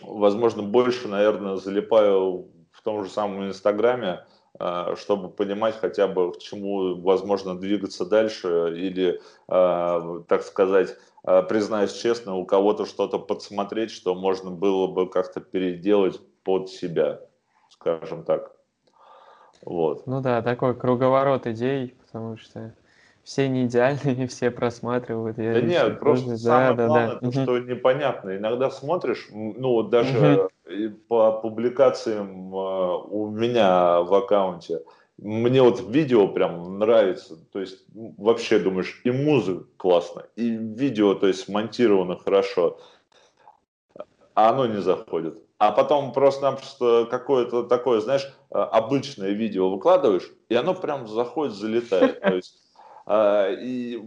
возможно, 0.02 0.62
больше, 0.62 1.08
наверное, 1.08 1.56
залипаю 1.56 2.48
в 2.70 2.82
том 2.82 3.04
же 3.04 3.10
самом 3.10 3.46
Инстаграме, 3.46 4.26
э, 4.58 4.94
чтобы 4.96 5.28
понимать 5.28 5.76
хотя 5.80 6.08
бы, 6.08 6.32
к 6.32 6.38
чему 6.38 7.00
возможно 7.00 7.58
двигаться 7.58 8.04
дальше, 8.04 8.74
или, 8.76 9.20
так 9.46 10.42
сказать, 10.42 10.96
признаюсь 11.48 11.92
честно, 11.92 12.36
у 12.36 12.44
кого-то 12.44 12.84
что-то 12.84 13.18
подсмотреть, 13.18 13.90
что 13.90 14.14
можно 14.14 14.50
было 14.50 14.88
бы 14.88 15.08
как-то 15.08 15.40
переделать 15.40 16.20
под 16.42 16.68
себя, 16.68 17.20
скажем 17.68 18.24
так. 18.24 18.52
Вот. 19.64 20.06
Ну 20.06 20.20
да, 20.20 20.42
такой 20.42 20.74
круговорот 20.74 21.46
идей, 21.46 21.96
потому 22.04 22.36
что 22.36 22.74
все 23.22 23.48
не 23.48 23.66
идеальные, 23.66 24.26
все 24.28 24.50
просматривают. 24.50 25.38
Я 25.38 25.54
да 25.54 25.60
нет, 25.60 26.00
просто 26.00 26.30
да, 26.30 26.36
самое 26.36 26.74
да, 26.74 26.86
главное, 26.86 27.18
да. 27.20 27.30
То, 27.30 27.42
что 27.42 27.58
непонятно. 27.58 28.36
Иногда 28.36 28.70
смотришь, 28.70 29.28
ну 29.32 29.70
вот 29.70 29.90
даже 29.90 30.48
угу. 30.64 30.94
по 31.08 31.32
публикациям 31.32 32.54
а, 32.54 32.98
у 32.98 33.30
меня 33.30 34.00
в 34.02 34.14
аккаунте, 34.14 34.82
мне 35.18 35.62
вот 35.62 35.84
видео 35.88 36.26
прям 36.28 36.78
нравится, 36.78 37.36
то 37.52 37.60
есть 37.60 37.84
вообще 37.92 38.58
думаешь, 38.58 39.00
и 39.04 39.10
музыка 39.10 39.66
классно, 39.76 40.24
и 40.34 40.48
видео, 40.48 41.14
то 41.14 41.28
есть 41.28 41.44
смонтировано 41.44 42.16
хорошо, 42.16 42.78
а 44.34 44.50
оно 44.50 44.66
не 44.66 44.80
заходит 44.80 45.38
а 45.62 45.70
потом 45.70 46.12
просто-напросто 46.12 47.06
какое-то 47.08 47.62
такое, 47.62 48.00
знаешь, 48.00 48.24
э, 48.50 48.58
обычное 48.58 49.30
видео 49.30 49.70
выкладываешь, 49.70 50.28
и 50.48 50.56
оно 50.56 50.74
прям 50.74 51.06
заходит, 51.06 51.54
залетает. 51.54 52.20
То 52.20 52.34
есть, 52.34 52.60
э, 52.71 52.71
и 53.08 54.02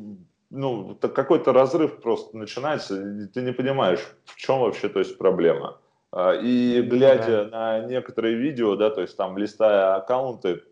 ну, 0.50 0.96
какой-то 0.96 1.54
разрыв 1.54 2.02
просто 2.02 2.38
начинается, 2.38 2.96
и 2.96 3.28
ты 3.28 3.42
не 3.42 3.52
понимаешь, 3.52 4.00
в 4.26 4.36
чем 4.36 4.60
вообще 4.60 4.90
то 4.90 5.00
есть 5.00 5.18
проблема. 5.18 5.80
Э, 6.12 6.40
и 6.42 6.82
глядя 6.82 7.46
да. 7.46 7.80
на 7.80 7.88
некоторые 7.88 8.36
видео, 8.36 8.76
да, 8.76 8.90
то 8.90 9.02
есть 9.02 9.18
там 9.18 9.38
листая 9.38 9.96
аккаунты, 9.96 10.64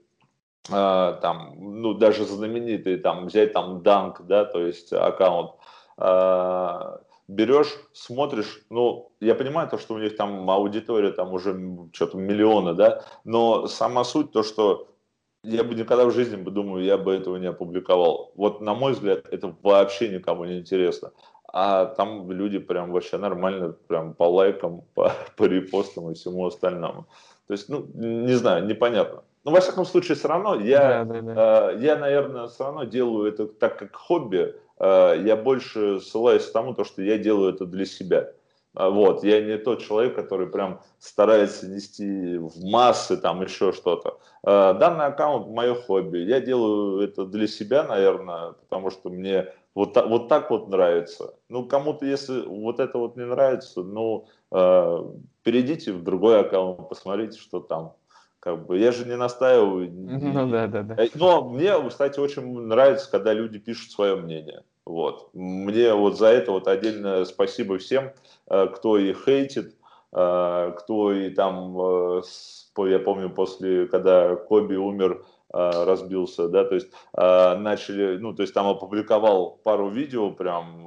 там, 0.69 1.55
ну, 1.57 1.93
даже 1.93 2.23
знаменитые, 2.23 2.97
там, 2.97 3.25
взять 3.25 3.51
там 3.51 3.83
Данк, 3.83 4.21
да, 4.21 4.45
то 4.45 4.65
есть 4.65 4.93
аккаунт, 4.93 5.51
берешь, 7.27 7.73
смотришь, 7.93 8.61
ну, 8.69 9.11
я 9.19 9.35
понимаю 9.35 9.69
то, 9.69 9.77
что 9.77 9.95
у 9.95 9.97
них 9.97 10.15
там 10.15 10.49
аудитория 10.49 11.11
там 11.11 11.33
уже 11.33 11.53
что-то 11.93 12.17
миллионы, 12.17 12.73
да, 12.73 13.03
но 13.23 13.67
сама 13.67 14.03
суть 14.03 14.31
то, 14.31 14.43
что 14.43 14.87
я 15.43 15.63
бы 15.63 15.75
никогда 15.75 16.05
в 16.05 16.11
жизни, 16.11 16.35
бы 16.35 16.51
думаю, 16.51 16.83
я 16.83 16.97
бы 16.97 17.13
этого 17.13 17.37
не 17.37 17.47
опубликовал. 17.47 18.31
Вот, 18.35 18.61
на 18.61 18.73
мой 18.73 18.93
взгляд, 18.93 19.25
это 19.31 19.55
вообще 19.61 20.09
никому 20.09 20.45
не 20.45 20.59
интересно. 20.59 21.11
А 21.51 21.85
там 21.85 22.31
люди 22.31 22.57
прям 22.57 22.91
вообще 22.91 23.17
нормально, 23.17 23.75
прям 23.87 24.13
по 24.13 24.23
лайкам, 24.23 24.83
по, 24.93 25.11
по 25.37 25.43
репостам 25.45 26.11
и 26.11 26.13
всему 26.13 26.45
остальному. 26.45 27.07
То 27.47 27.53
есть, 27.53 27.69
ну, 27.69 27.85
не 27.93 28.33
знаю, 28.33 28.65
непонятно. 28.65 29.23
Но, 29.43 29.51
во 29.51 29.59
всяком 29.59 29.85
случае, 29.85 30.15
все 30.15 30.29
равно 30.29 30.55
я, 30.55 31.03
да, 31.03 31.21
да, 31.21 31.21
да. 31.21 31.71
Э, 31.71 31.79
я, 31.79 31.97
наверное, 31.97 32.47
все 32.47 32.63
равно 32.63 32.85
делаю 32.85 33.27
это 33.27 33.45
так, 33.45 33.77
как 33.77 33.95
хобби, 33.95 34.55
Э, 34.79 35.15
я 35.23 35.35
больше 35.35 35.99
ссылаюсь 36.01 36.45
к 36.45 36.51
тому, 36.51 36.73
то, 36.73 36.83
что 36.83 37.01
я 37.01 37.17
делаю 37.17 37.53
это 37.53 37.65
для 37.65 37.85
себя. 37.85 38.31
А, 38.75 38.89
вот, 38.89 39.23
я 39.23 39.41
не 39.41 39.57
тот 39.57 39.81
человек, 39.81 40.15
который 40.15 40.47
прям 40.47 40.81
старается 40.99 41.67
нести 41.67 42.37
в 42.37 42.63
массы 42.63 43.17
там 43.17 43.41
еще 43.43 43.71
что-то. 43.71 44.19
Э, 44.43 44.73
данный 44.73 45.05
аккаунт 45.05 45.47
мое 45.47 45.75
хобби. 45.75 46.19
Я 46.19 46.41
делаю 46.41 47.01
это 47.01 47.25
для 47.25 47.47
себя, 47.47 47.83
наверное, 47.83 48.53
потому 48.53 48.89
что 48.89 49.09
мне 49.09 49.47
вот, 49.75 49.93
так, 49.93 50.07
вот 50.07 50.27
так 50.27 50.49
вот 50.49 50.69
нравится. 50.69 51.35
Ну, 51.49 51.65
кому-то, 51.65 52.05
если 52.05 52.41
вот 52.41 52.79
это 52.79 52.97
вот 52.97 53.15
не 53.15 53.25
нравится, 53.25 53.83
ну, 53.83 54.27
э, 54.51 55.03
перейдите 55.43 55.93
в 55.93 56.03
другой 56.03 56.41
аккаунт, 56.41 56.89
посмотрите, 56.89 57.39
что 57.39 57.59
там. 57.59 57.93
Как 58.39 58.65
бы 58.65 58.77
я 58.77 58.91
же 58.91 59.05
не 59.05 59.15
настаиваю. 59.15 59.89
Ну 59.93 60.49
да, 60.49 60.67
да, 60.67 60.83
да. 60.83 60.97
Но 61.15 61.49
мне, 61.49 61.73
кстати, 61.87 62.19
очень 62.19 62.43
нравится, 62.61 63.09
когда 63.09 63.33
люди 63.33 63.57
пишут 63.57 63.91
свое 63.91 64.15
мнение. 64.15 64.63
Вот. 64.85 65.29
Мне 65.33 65.93
вот 65.93 66.17
за 66.17 66.27
это 66.27 66.51
вот 66.51 66.67
отдельно 66.67 67.23
спасибо 67.25 67.77
всем, 67.77 68.11
э, 68.49 68.67
кто 68.67 68.97
и 68.97 69.13
хейтит, 69.13 69.75
э, 70.11 70.73
кто 70.77 71.13
и 71.13 71.29
там, 71.29 71.79
э, 71.79 72.21
я 72.89 72.99
помню, 72.99 73.29
после, 73.29 73.87
когда 73.87 74.35
Коби 74.35 74.75
умер, 74.75 75.25
разбился, 75.55 76.47
да, 76.47 76.63
то 76.63 76.73
есть 76.73 76.87
начали, 77.15 78.17
ну, 78.17 78.33
то 78.33 78.41
есть 78.41 78.55
там 78.55 78.65
опубликовал 78.65 79.59
пару 79.63 79.87
видео 79.87 80.31
прям, 80.31 80.81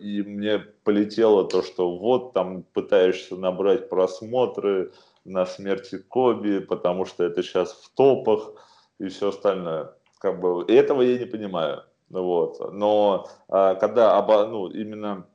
и 0.00 0.22
мне 0.22 0.58
полетело 0.84 1.46
то, 1.46 1.62
что 1.62 1.98
вот 1.98 2.32
там 2.32 2.62
пытаешься 2.72 3.36
набрать 3.36 3.90
просмотры 3.90 4.92
на 5.26 5.44
смерти 5.44 5.98
Коби, 5.98 6.60
потому 6.60 7.04
что 7.04 7.24
это 7.24 7.42
сейчас 7.42 7.72
в 7.72 7.94
топах 7.94 8.52
и 8.98 9.08
все 9.08 9.28
остальное. 9.28 9.92
Как 10.18 10.40
бы, 10.40 10.64
этого 10.66 11.02
я 11.02 11.18
не 11.18 11.26
понимаю. 11.26 11.82
Вот. 12.10 12.72
Но 12.72 13.28
а, 13.48 13.74
когда 13.76 14.18
оба, 14.18 14.46
ну, 14.46 14.68
именно 14.68 15.26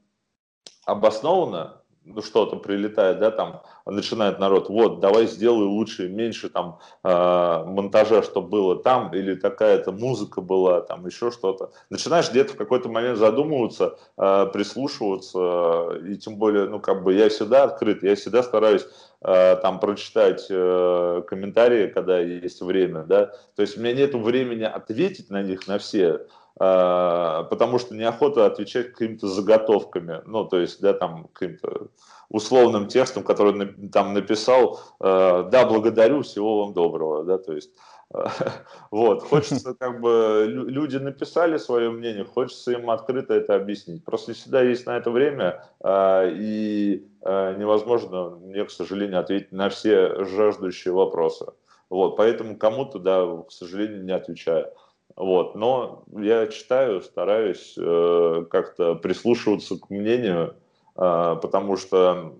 обоснованно 0.85 1.81
ну, 2.05 2.21
что-то 2.21 2.57
прилетает, 2.57 3.19
да, 3.19 3.31
там 3.31 3.63
начинает 3.85 4.39
народ, 4.39 4.69
вот, 4.69 4.99
давай 4.99 5.25
сделай 5.25 5.65
лучше, 5.65 6.07
меньше 6.07 6.49
там 6.49 6.79
э, 7.03 7.63
монтажа, 7.65 8.21
чтобы 8.21 8.47
было 8.47 8.75
там, 8.75 9.13
или 9.13 9.35
такая-то 9.35 9.91
музыка 9.91 10.41
была, 10.41 10.81
там 10.81 11.05
еще 11.07 11.31
что-то. 11.31 11.71
Начинаешь 11.89 12.29
где-то 12.29 12.53
в 12.53 12.57
какой-то 12.57 12.89
момент 12.89 13.17
задумываться, 13.17 13.97
э, 14.17 14.47
прислушиваться, 14.53 15.39
э, 15.39 16.09
и 16.09 16.17
тем 16.17 16.37
более, 16.37 16.69
ну, 16.69 16.79
как 16.79 17.03
бы 17.03 17.13
я 17.13 17.29
всегда 17.29 17.63
открыт, 17.63 18.03
я 18.03 18.15
всегда 18.15 18.43
стараюсь 18.43 18.85
э, 19.21 19.55
там 19.57 19.79
прочитать 19.79 20.45
э, 20.49 21.23
комментарии, 21.27 21.87
когда 21.87 22.19
есть 22.19 22.61
время, 22.61 23.03
да, 23.03 23.31
то 23.55 23.61
есть 23.63 23.77
у 23.77 23.81
меня 23.81 23.93
нет 23.93 24.13
времени 24.13 24.63
ответить 24.63 25.31
на 25.31 25.41
них, 25.41 25.67
на 25.67 25.79
все, 25.79 26.27
потому 26.57 27.79
что 27.79 27.95
неохота 27.95 28.45
отвечать 28.45 28.93
какими-то 28.93 29.27
заготовками, 29.27 30.21
ну, 30.25 30.45
то 30.45 30.59
есть, 30.59 30.81
да, 30.81 30.93
там, 30.93 31.27
каким-то 31.33 31.89
условным 32.29 32.87
текстом, 32.87 33.23
который 33.23 33.89
там 33.89 34.13
написал, 34.13 34.79
а, 34.99 35.43
да, 35.43 35.65
благодарю, 35.65 36.21
всего 36.21 36.63
вам 36.63 36.73
доброго, 36.73 37.23
да, 37.23 37.37
то 37.37 37.53
есть, 37.53 37.71
вот, 38.91 39.23
хочется, 39.23 39.73
как 39.79 39.99
бы, 39.99 40.45
люди 40.47 40.97
написали 40.97 41.57
свое 41.57 41.89
мнение, 41.89 42.25
хочется 42.25 42.71
им 42.71 42.89
открыто 42.89 43.33
это 43.33 43.55
объяснить. 43.55 44.03
Просто 44.03 44.31
не 44.31 44.35
всегда 44.35 44.61
есть 44.61 44.85
на 44.85 44.97
это 44.97 45.11
время, 45.11 45.63
а, 45.81 46.25
и 46.27 47.05
невозможно, 47.23 48.29
мне, 48.41 48.63
к 48.65 48.71
сожалению, 48.71 49.19
ответить 49.19 49.51
на 49.51 49.69
все 49.69 50.23
жаждущие 50.23 50.93
вопросы. 50.93 51.47
Вот, 51.89 52.17
поэтому 52.17 52.57
кому-то, 52.57 52.99
да, 52.99 53.25
к 53.47 53.51
сожалению, 53.51 54.03
не 54.03 54.11
отвечаю. 54.11 54.71
Вот, 55.15 55.55
но 55.55 56.03
я 56.11 56.47
читаю, 56.47 57.01
стараюсь 57.01 57.75
э, 57.77 58.45
как-то 58.49 58.95
прислушиваться 58.95 59.77
к 59.77 59.89
мнению, 59.89 60.55
э, 60.97 61.35
потому 61.41 61.77
что, 61.77 62.35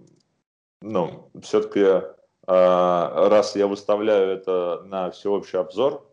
ну, 0.81 1.29
все-таки 1.41 1.79
э, 1.79 2.01
раз 2.47 3.55
я 3.55 3.67
выставляю 3.67 4.29
это 4.31 4.81
на 4.85 5.09
всеобщий 5.11 5.57
обзор, 5.57 6.05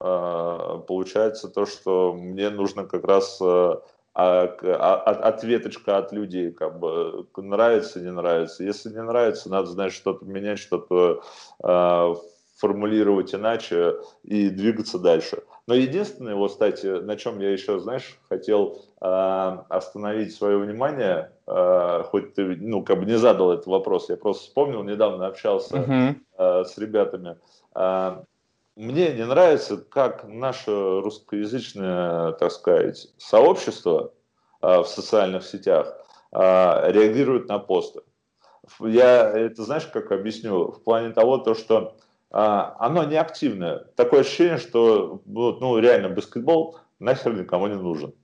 э, 0.00 0.80
получается 0.88 1.48
то, 1.48 1.66
что 1.66 2.14
мне 2.14 2.48
нужно 2.48 2.86
как 2.86 3.04
раз 3.04 3.38
э, 3.42 3.74
а, 4.18 4.44
а, 4.62 5.28
ответочка 5.28 5.98
от 5.98 6.10
людей, 6.12 6.50
как 6.50 6.78
бы 6.78 7.26
нравится, 7.36 8.00
не 8.00 8.10
нравится. 8.10 8.64
Если 8.64 8.88
не 8.88 9.02
нравится, 9.02 9.50
надо, 9.50 9.66
знать 9.66 9.92
что-то 9.92 10.24
менять, 10.24 10.58
что-то 10.58 11.22
э, 11.62 12.14
формулировать 12.56 13.34
иначе 13.34 13.96
и 14.22 14.48
двигаться 14.48 14.98
дальше. 14.98 15.42
Но 15.66 15.74
единственное, 15.74 16.36
вот, 16.36 16.52
кстати, 16.52 16.86
на 16.86 17.16
чем 17.16 17.40
я 17.40 17.50
еще, 17.50 17.80
знаешь, 17.80 18.18
хотел 18.28 18.84
э, 19.00 19.06
остановить 19.68 20.34
свое 20.34 20.58
внимание, 20.58 21.32
э, 21.46 22.02
хоть 22.04 22.34
ты, 22.34 22.56
ну, 22.56 22.84
как 22.84 23.00
бы 23.00 23.06
не 23.06 23.18
задал 23.18 23.52
этот 23.52 23.66
вопрос, 23.66 24.08
я 24.08 24.16
просто 24.16 24.44
вспомнил, 24.44 24.84
недавно 24.84 25.26
общался 25.26 25.76
uh-huh. 25.76 26.14
э, 26.38 26.64
с 26.64 26.78
ребятами. 26.78 27.36
Э, 27.74 28.22
мне 28.76 29.12
не 29.12 29.24
нравится, 29.26 29.78
как 29.78 30.28
наше 30.28 30.70
русскоязычное, 31.00 32.32
так 32.32 32.52
сказать, 32.52 33.08
сообщество 33.18 34.12
э, 34.62 34.78
в 34.82 34.86
социальных 34.86 35.44
сетях 35.44 35.96
э, 36.30 36.92
реагирует 36.92 37.48
на 37.48 37.58
посты. 37.58 38.02
Я 38.80 39.30
это, 39.30 39.64
знаешь, 39.64 39.86
как 39.86 40.12
объясню? 40.12 40.70
В 40.70 40.82
плане 40.82 41.12
того, 41.12 41.38
то, 41.38 41.54
что 41.54 41.96
оно 42.30 43.04
не 43.04 43.16
активное. 43.16 43.84
Такое 43.96 44.20
ощущение, 44.20 44.58
что 44.58 45.22
ну, 45.26 45.78
реально 45.78 46.08
баскетбол 46.08 46.78
нахер 46.98 47.34
никому 47.34 47.66
не 47.68 47.76
нужен. 47.76 48.14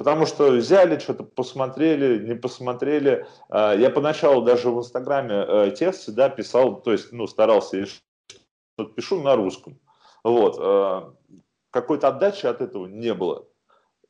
Потому 0.00 0.24
что 0.24 0.52
взяли, 0.52 0.98
что-то 0.98 1.24
посмотрели, 1.24 2.26
не 2.26 2.34
посмотрели. 2.34 3.26
А, 3.50 3.74
я 3.74 3.90
поначалу 3.90 4.42
даже 4.42 4.70
в 4.70 4.78
Инстаграме 4.78 5.44
э, 5.46 5.70
тексты 5.72 6.12
да, 6.12 6.30
писал, 6.30 6.80
то 6.80 6.92
есть 6.92 7.12
ну, 7.12 7.26
старался, 7.26 7.84
что 7.84 8.84
пишу 8.96 9.20
на 9.20 9.36
русском. 9.36 9.78
Вот. 10.24 10.56
А, 10.58 11.12
какой-то 11.70 12.08
отдачи 12.08 12.46
от 12.46 12.62
этого 12.62 12.86
не 12.86 13.12
было 13.12 13.49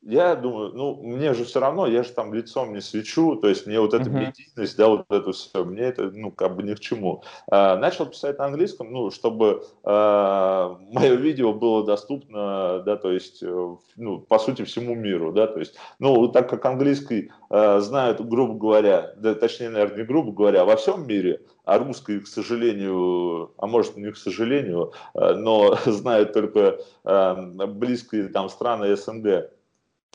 я 0.03 0.35
думаю, 0.35 0.71
ну, 0.73 0.95
мне 0.95 1.33
же 1.33 1.45
все 1.45 1.59
равно, 1.59 1.85
я 1.85 2.01
же 2.01 2.09
там 2.09 2.33
лицом 2.33 2.73
не 2.73 2.81
свечу, 2.81 3.35
то 3.35 3.47
есть 3.47 3.67
мне 3.67 3.79
вот 3.79 3.93
эта 3.93 4.09
uh-huh. 4.09 4.27
медийность, 4.27 4.75
да, 4.75 4.87
вот 4.87 5.05
это 5.09 5.31
все, 5.31 5.63
мне 5.63 5.81
это, 5.81 6.09
ну, 6.11 6.31
как 6.31 6.55
бы 6.55 6.63
ни 6.63 6.73
к 6.73 6.79
чему. 6.79 7.23
А, 7.51 7.77
начал 7.77 8.07
писать 8.07 8.39
на 8.39 8.45
английском, 8.45 8.91
ну, 8.91 9.11
чтобы 9.11 9.63
а, 9.83 10.79
мое 10.91 11.13
видео 11.15 11.53
было 11.53 11.85
доступно, 11.85 12.81
да, 12.83 12.97
то 12.97 13.11
есть, 13.11 13.43
э, 13.43 13.75
ну, 13.95 14.19
по 14.19 14.39
сути, 14.39 14.63
всему 14.63 14.95
миру, 14.95 15.31
да, 15.31 15.45
то 15.45 15.59
есть, 15.59 15.75
ну, 15.99 16.27
так 16.29 16.49
как 16.49 16.65
английский 16.65 17.31
а, 17.51 17.79
знают, 17.79 18.21
грубо 18.21 18.55
говоря, 18.55 19.13
да, 19.17 19.35
точнее, 19.35 19.69
наверное, 19.69 19.97
не 19.99 20.03
грубо 20.03 20.31
говоря, 20.31 20.65
во 20.65 20.77
всем 20.77 21.05
мире, 21.05 21.41
а 21.63 21.77
русский, 21.77 22.21
к 22.21 22.27
сожалению, 22.27 23.51
а 23.57 23.67
может 23.67 23.97
не 23.97 24.11
к 24.11 24.17
сожалению, 24.17 24.93
но 25.13 25.77
знают 25.85 26.33
только 26.33 26.79
близкие 27.03 28.29
там 28.29 28.49
страны 28.49 28.95
СНГ, 28.95 29.51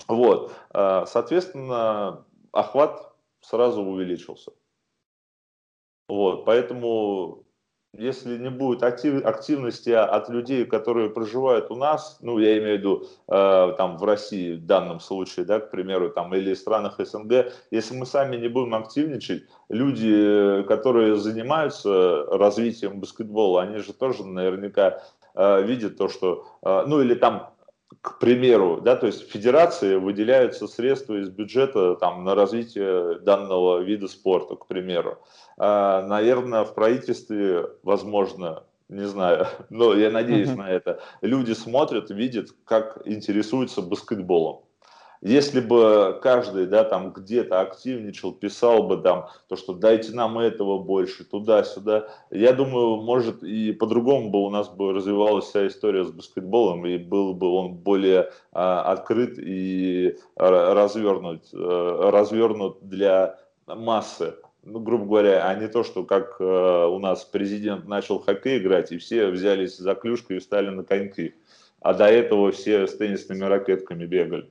вот, 0.08 0.52
э, 0.74 1.04
соответственно, 1.06 2.24
охват 2.52 3.14
сразу 3.40 3.82
увеличился. 3.82 4.52
Вот, 6.08 6.44
поэтому 6.44 7.46
если 7.98 8.36
не 8.36 8.50
будет 8.50 8.82
актив, 8.82 9.24
активности 9.24 9.90
от 9.90 10.28
людей, 10.28 10.64
которые 10.66 11.10
проживают 11.10 11.70
у 11.70 11.76
нас, 11.76 12.18
ну, 12.20 12.38
я 12.38 12.58
имею 12.58 12.76
в 12.76 12.78
виду 12.78 13.06
э, 13.28 13.74
там 13.76 13.96
в 13.96 14.04
России 14.04 14.56
в 14.56 14.66
данном 14.66 15.00
случае, 15.00 15.46
да, 15.46 15.60
к 15.60 15.70
примеру, 15.70 16.10
там, 16.10 16.34
или 16.34 16.54
в 16.54 16.58
странах 16.58 16.96
СНГ, 16.98 17.52
если 17.70 17.96
мы 17.96 18.06
сами 18.06 18.36
не 18.36 18.48
будем 18.48 18.74
активничать, 18.74 19.44
люди, 19.68 20.62
которые 20.68 21.16
занимаются 21.16 22.26
развитием 22.26 23.00
баскетбола, 23.00 23.62
они 23.62 23.78
же 23.78 23.92
тоже 23.92 24.26
наверняка 24.26 25.02
э, 25.34 25.62
видят 25.62 25.96
то, 25.96 26.08
что, 26.08 26.46
э, 26.62 26.84
ну, 26.86 27.00
или 27.00 27.14
там 27.14 27.55
к 28.02 28.18
примеру, 28.18 28.80
да, 28.80 28.96
то 28.96 29.06
есть 29.06 29.28
федерации 29.30 29.96
выделяются 29.96 30.66
средства 30.68 31.20
из 31.20 31.28
бюджета 31.28 31.96
там, 31.96 32.24
на 32.24 32.34
развитие 32.34 33.18
данного 33.20 33.80
вида 33.80 34.08
спорта, 34.08 34.56
к 34.56 34.66
примеру. 34.66 35.18
А, 35.58 36.06
наверное, 36.06 36.64
в 36.64 36.74
правительстве, 36.74 37.66
возможно, 37.82 38.64
не 38.88 39.06
знаю, 39.06 39.46
но 39.70 39.94
я 39.94 40.10
надеюсь 40.10 40.50
mm-hmm. 40.50 40.56
на 40.56 40.70
это, 40.70 41.00
люди 41.20 41.52
смотрят, 41.52 42.10
видят, 42.10 42.48
как 42.64 43.02
интересуются 43.04 43.82
баскетболом. 43.82 44.65
Если 45.22 45.60
бы 45.60 46.18
каждый, 46.22 46.66
да, 46.66 46.84
там 46.84 47.12
где-то 47.12 47.60
активничал, 47.60 48.32
писал 48.32 48.84
бы 48.84 48.98
там 48.98 49.28
то, 49.48 49.56
что 49.56 49.72
дайте 49.72 50.12
нам 50.12 50.38
этого 50.38 50.78
больше, 50.78 51.24
туда-сюда, 51.24 52.08
я 52.30 52.52
думаю, 52.52 53.02
может 53.02 53.42
и 53.42 53.72
по-другому 53.72 54.30
бы 54.30 54.44
у 54.44 54.50
нас 54.50 54.68
бы 54.68 54.92
развивалась 54.92 55.46
вся 55.46 55.66
история 55.66 56.04
с 56.04 56.10
баскетболом, 56.10 56.86
и 56.86 56.98
был 56.98 57.34
бы 57.34 57.48
он 57.48 57.74
более 57.74 58.30
а, 58.52 58.82
открыт 58.92 59.38
и 59.38 60.18
развернут, 60.36 61.44
а, 61.52 62.10
развернут 62.10 62.78
для 62.82 63.38
массы 63.66 64.34
ну, 64.66 64.80
грубо 64.80 65.04
говоря, 65.04 65.48
а 65.48 65.54
не 65.54 65.68
то, 65.68 65.84
что 65.84 66.02
как 66.02 66.40
э, 66.40 66.44
у 66.44 66.98
нас 66.98 67.24
президент 67.24 67.86
начал 67.86 68.18
хоккей 68.18 68.58
играть, 68.58 68.90
и 68.90 68.98
все 68.98 69.28
взялись 69.28 69.76
за 69.76 69.94
клюшку 69.94 70.34
и 70.34 70.40
встали 70.40 70.70
на 70.70 70.82
коньки. 70.82 71.36
А 71.80 71.94
до 71.94 72.06
этого 72.06 72.50
все 72.50 72.88
с 72.88 72.96
теннисными 72.96 73.44
ракетками 73.44 74.06
бегали. 74.06 74.50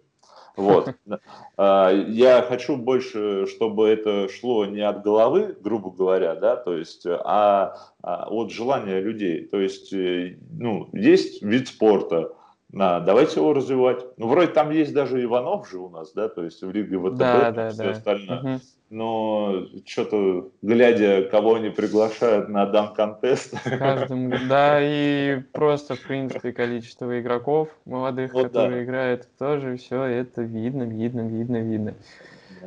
Вот. 0.55 0.95
А, 1.57 1.89
я 1.89 2.41
хочу 2.41 2.75
больше, 2.75 3.47
чтобы 3.47 3.87
это 3.87 4.27
шло 4.27 4.65
не 4.65 4.81
от 4.81 5.03
головы, 5.03 5.55
грубо 5.61 5.89
говоря, 5.89 6.35
да, 6.35 6.57
то 6.57 6.75
есть, 6.75 7.05
а, 7.07 7.77
а 8.03 8.27
от 8.29 8.51
желания 8.51 8.99
людей. 8.99 9.45
То 9.45 9.61
есть, 9.61 9.93
э, 9.93 10.37
ну, 10.51 10.89
есть 10.91 11.41
вид 11.41 11.69
спорта, 11.69 12.33
а, 12.77 12.99
давайте 12.99 13.39
его 13.39 13.53
развивать. 13.53 14.05
Ну, 14.17 14.27
вроде 14.27 14.47
там 14.47 14.71
есть 14.71 14.93
даже 14.93 15.23
Иванов 15.23 15.69
же 15.69 15.79
у 15.79 15.89
нас, 15.89 16.11
да, 16.11 16.27
то 16.27 16.43
есть 16.43 16.61
в 16.61 16.69
Лиге 16.71 16.99
ВТБ 16.99 17.17
да, 17.17 17.51
да, 17.51 17.69
все 17.69 17.83
да. 17.83 17.91
остальное. 17.91 18.39
Угу. 18.39 18.61
Но 18.95 19.65
что-то, 19.85 20.51
глядя, 20.61 21.23
кого 21.23 21.55
они 21.55 21.69
приглашают 21.69 22.47
на 22.47 22.65
дан-контест. 22.65 23.53
Каждым, 23.65 24.31
да, 24.47 24.79
и 24.81 25.41
просто, 25.51 25.95
в 25.95 26.01
принципе, 26.01 26.53
количество 26.53 27.19
игроков 27.19 27.67
молодых, 27.83 28.33
вот 28.33 28.43
которые 28.43 28.77
да. 28.77 28.83
играют, 28.85 29.27
тоже 29.37 29.75
все 29.75 30.01
это 30.01 30.43
видно, 30.43 30.83
видно, 30.83 31.27
видно, 31.27 31.57
видно. 31.57 31.93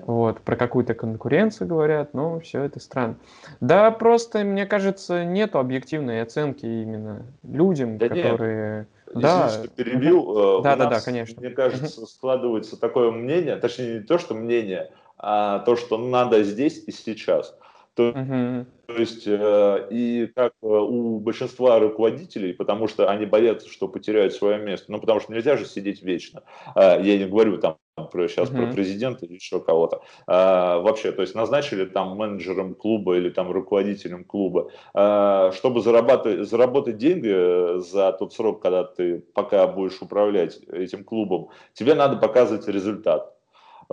Вот, 0.05 0.43
про 0.43 0.55
какую-то 0.55 0.93
конкуренцию 0.93 1.67
говорят, 1.67 2.13
но 2.13 2.41
все 2.41 2.63
это 2.63 2.79
странно. 2.79 3.17
Да, 3.63 3.91
просто, 3.91 4.45
мне 4.45 4.67
кажется, 4.67 5.25
нету 5.25 5.59
объективной 5.59 6.21
оценки 6.21 6.67
именно 6.67 7.23
людям, 7.43 7.97
да 7.97 8.11
которые... 8.11 8.87
Нет 9.15 9.23
да. 9.23 9.49
Что 9.49 9.69
перебил. 9.69 10.59
Э, 10.59 10.63
да, 10.63 10.77
да, 10.77 10.91
да, 10.91 11.01
конечно. 11.01 11.41
Мне 11.41 11.49
кажется, 11.49 12.05
складывается 12.05 12.79
такое 12.79 13.11
мнение, 13.11 13.57
точнее 13.57 14.01
не 14.01 14.05
то, 14.05 14.19
что 14.19 14.35
мнение, 14.35 14.91
а 15.19 15.61
то, 15.61 15.77
что 15.77 15.99
надо 15.99 16.43
здесь 16.43 16.85
и 16.87 16.93
сейчас. 16.93 17.57
То, 17.95 18.11
угу. 18.11 18.67
то 18.87 18.95
есть, 18.95 19.25
э, 19.27 19.89
и 19.91 20.31
как 20.33 20.53
э, 20.63 20.67
у 20.67 21.19
большинства 21.19 21.81
руководителей, 21.81 22.53
потому 22.53 22.87
что 22.87 23.11
они 23.11 23.27
боятся, 23.27 23.69
что 23.69 23.89
потеряют 23.89 24.35
свое 24.35 24.59
место, 24.59 24.93
ну, 24.93 25.01
потому 25.01 25.19
что 25.19 25.33
нельзя 25.33 25.57
же 25.57 25.65
сидеть 25.65 26.01
вечно. 26.01 26.45
Э, 26.77 27.01
я 27.03 27.19
не 27.19 27.27
говорю 27.27 27.59
там 27.59 27.77
про, 28.07 28.29
сейчас 28.29 28.51
угу. 28.51 28.59
про 28.59 28.67
президента 28.73 29.27
или 29.27 29.35
еще 29.35 29.61
кого-то. 29.61 30.03
А, 30.27 30.79
вообще, 30.79 31.13
то 31.13 31.23
есть 31.23 31.35
назначили 31.35 31.85
там 31.85 32.17
менеджером 32.17 32.75
клуба 32.75 33.17
или 33.17 33.31
там 33.31 33.51
руководителем 33.51 34.25
клуба, 34.25 34.71
а, 34.95 35.51
чтобы 35.53 35.81
зарабатывать, 35.81 36.49
заработать 36.49 36.99
деньги 36.99 37.81
за 37.81 38.13
тот 38.13 38.33
срок, 38.33 38.63
когда 38.63 38.85
ты 38.85 39.19
пока 39.35 39.67
будешь 39.67 40.01
управлять 40.01 40.59
этим 40.71 41.05
клубом, 41.05 41.49
тебе 41.75 41.95
надо 41.95 42.17
показывать 42.17 42.69
результат. 42.69 43.35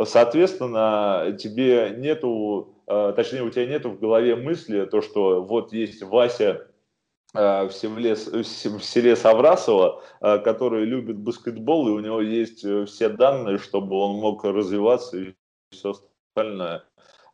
Соответственно, 0.03 1.37
тебе 1.39 1.95
нету, 1.97 2.75
э, 2.85 3.13
точнее, 3.15 3.43
у 3.43 3.49
тебя 3.49 3.65
нету 3.65 3.89
в 3.89 3.99
голове 3.99 4.35
мысли, 4.35 4.85
то, 4.85 5.01
что 5.01 5.41
вот 5.41 5.71
есть 5.71 6.03
Вася 6.03 6.67
э, 7.33 7.67
в 7.67 7.71
селе, 7.71 8.15
в 8.15 8.83
селе 8.83 9.15
Саврасово, 9.15 10.03
э, 10.19 10.39
который 10.39 10.83
любит 10.83 11.17
баскетбол, 11.17 11.87
и 11.87 11.91
у 11.91 11.99
него 12.01 12.19
есть 12.19 12.59
все 12.89 13.07
данные, 13.07 13.57
чтобы 13.57 13.95
он 13.95 14.17
мог 14.17 14.43
развиваться 14.43 15.17
и 15.17 15.33
все 15.71 15.91
остальное. 15.91 16.83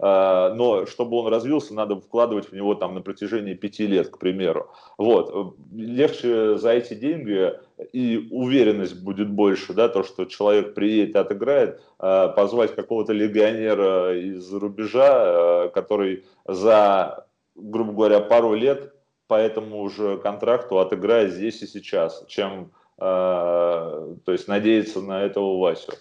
Но 0.04 0.88
чтобы 0.88 1.18
он 1.18 1.28
развился, 1.32 1.76
надо 1.76 1.96
вкладывать 1.96 2.50
в 2.50 2.54
него 2.54 2.74
там 2.74 2.96
на 2.96 3.02
протяжении 3.02 3.54
пяти 3.54 3.86
лет, 3.86 4.10
к 4.10 4.18
примеру. 4.18 4.72
Вот. 4.98 5.56
Легче 5.72 6.58
за 6.58 6.72
эти 6.72 6.96
деньги 6.96 7.54
и 7.94 8.28
уверенность 8.32 9.02
будет 9.02 9.30
больше, 9.30 9.74
да, 9.74 9.90
то, 9.90 10.04
что 10.04 10.26
человек 10.26 10.74
приедет, 10.74 11.16
отыграет, 11.16 11.82
а, 12.00 12.30
позвать 12.30 12.76
какого-то 12.76 13.14
легионера 13.14 14.18
из 14.18 14.52
рубежа, 14.54 15.10
а, 15.10 15.70
который 15.70 16.26
за, 16.46 17.28
грубо 17.56 17.94
говоря, 17.94 18.20
пару 18.20 18.54
лет 18.54 18.94
по 19.28 19.36
этому 19.36 19.88
же 19.90 20.18
контракту 20.18 20.80
отыграет 20.80 21.32
здесь 21.32 21.62
и 21.62 21.68
сейчас, 21.68 22.26
чем, 22.28 22.72
то 22.98 24.18
есть, 24.28 24.50
надеяться 24.50 25.02
на 25.02 25.24
этого 25.24 25.58
Васю. 25.58 25.94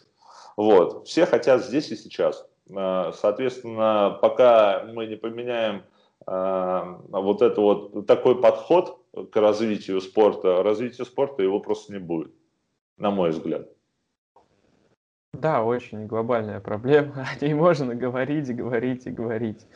Вот. 0.56 1.06
Все 1.06 1.26
хотят 1.26 1.64
здесь 1.64 1.92
и 1.92 1.96
сейчас. 1.96 2.44
Соответственно, 2.68 4.18
пока 4.20 4.84
мы 4.92 5.06
не 5.06 5.14
поменяем 5.14 5.84
вот 6.26 7.42
это 7.42 7.60
вот 7.60 8.06
такой 8.08 8.40
подход 8.40 8.99
к 9.14 9.36
развитию 9.36 10.00
спорта, 10.00 10.62
развития 10.62 11.04
спорта 11.04 11.42
его 11.42 11.60
просто 11.60 11.92
не 11.92 11.98
будет, 11.98 12.32
на 12.96 13.10
мой 13.10 13.30
взгляд. 13.30 13.68
Да, 15.32 15.62
очень 15.64 16.06
глобальная 16.06 16.60
проблема. 16.60 17.26
О 17.40 17.44
ней 17.44 17.54
можно 17.54 17.94
говорить, 17.94 18.54
говорить 18.54 19.06
и 19.06 19.10
говорить. 19.10 19.66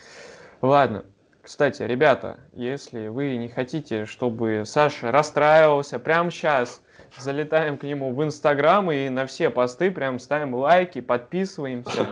Ладно. 0.60 1.04
Кстати, 1.42 1.82
ребята, 1.82 2.40
если 2.54 3.08
вы 3.08 3.36
не 3.36 3.48
хотите, 3.48 4.06
чтобы 4.06 4.62
Саша 4.64 5.12
расстраивался 5.12 5.98
прямо 5.98 6.30
сейчас, 6.30 6.80
залетаем 7.18 7.76
к 7.76 7.82
нему 7.82 8.14
в 8.14 8.24
Инстаграм 8.24 8.90
и 8.90 9.10
на 9.10 9.26
все 9.26 9.50
посты 9.50 9.90
прям 9.90 10.18
ставим 10.18 10.54
лайки, 10.54 11.02
подписываемся. 11.02 12.06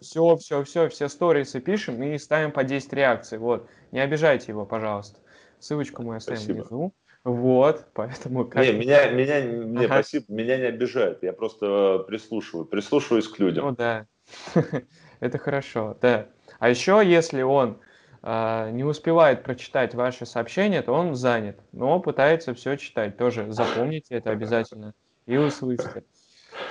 Все, 0.00 0.36
все, 0.36 0.62
все, 0.62 0.88
все 0.88 1.08
сторисы 1.08 1.60
пишем 1.60 2.00
и 2.00 2.16
ставим 2.16 2.52
по 2.52 2.62
10 2.62 2.92
реакций. 2.92 3.38
Вот. 3.38 3.68
Не 3.90 3.98
обижайте 3.98 4.52
его, 4.52 4.64
пожалуйста. 4.64 5.18
Ссылочку 5.58 6.02
мы 6.02 6.16
оставим 6.16 6.40
Спасибо. 6.40 6.62
внизу. 6.62 6.94
Вот, 7.24 7.86
поэтому... 7.92 8.44
Как... 8.44 8.64
Не, 8.64 8.72
меня, 8.72 9.10
меня, 9.10 9.40
не, 9.40 9.86
ага. 9.86 9.94
спасибо, 9.96 10.26
меня 10.28 10.58
не 10.58 10.66
обижает, 10.66 11.24
я 11.24 11.32
просто 11.32 12.04
прислушиваю, 12.06 12.66
прислушиваюсь 12.66 13.26
к 13.26 13.40
людям. 13.40 13.66
Ну 13.66 13.72
да, 13.74 14.06
это 15.20 15.38
хорошо, 15.38 15.96
да. 16.00 16.28
А 16.60 16.68
еще, 16.68 17.02
если 17.04 17.42
он 17.42 17.80
э, 18.22 18.70
не 18.70 18.84
успевает 18.84 19.42
прочитать 19.42 19.92
ваши 19.96 20.24
сообщения, 20.24 20.82
то 20.82 20.92
он 20.92 21.16
занят, 21.16 21.58
но 21.72 21.98
пытается 21.98 22.54
все 22.54 22.76
читать. 22.76 23.16
Тоже 23.16 23.50
запомните 23.50 24.14
это 24.14 24.30
обязательно 24.30 24.94
и 25.26 25.36
услышите. 25.36 26.04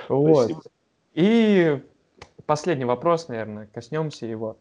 Вот. 0.08 0.50
Спасибо. 0.50 0.62
И 1.12 1.82
последний 2.46 2.86
вопрос, 2.86 3.28
наверное, 3.28 3.66
коснемся 3.66 4.24
его. 4.24 4.56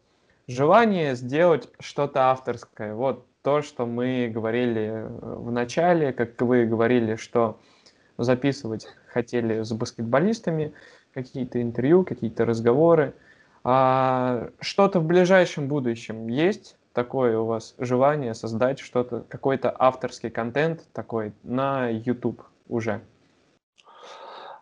Желание 0.48 1.16
сделать 1.16 1.70
что-то 1.80 2.32
авторское. 2.32 2.94
Вот 2.94 3.26
то, 3.46 3.62
что 3.62 3.86
мы 3.86 4.28
говорили 4.34 4.92
э, 4.92 5.08
в 5.22 5.52
начале, 5.52 6.12
как 6.14 6.42
вы 6.42 6.66
говорили, 6.66 7.16
что 7.16 7.60
записывать 8.18 8.88
хотели 9.08 9.62
с 9.62 9.72
баскетболистами, 9.72 10.74
какие-то 11.14 11.62
интервью, 11.62 12.04
какие-то 12.04 12.44
разговоры. 12.44 13.14
А 13.64 14.50
что-то 14.62 15.00
в 15.00 15.06
ближайшем 15.06 15.68
будущем 15.68 16.28
есть 16.28 16.76
такое 16.94 17.38
у 17.38 17.46
вас 17.46 17.76
желание 17.78 18.34
создать 18.34 18.80
что-то, 18.80 19.24
какой-то 19.30 19.76
авторский 19.78 20.32
контент 20.32 20.82
такой 20.92 21.32
на 21.44 21.88
YouTube 21.88 22.42
уже? 22.68 23.02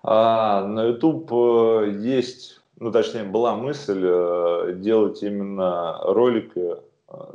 А, 0.03 0.67
на 0.67 0.83
YouTube 0.83 1.31
э, 1.31 1.99
есть, 2.01 2.59
ну 2.81 2.91
точнее 2.91 3.23
была 3.23 3.55
мысль 3.55 4.03
э, 4.03 4.73
делать 4.75 5.23
именно 5.23 5.99
ролики 6.03 6.75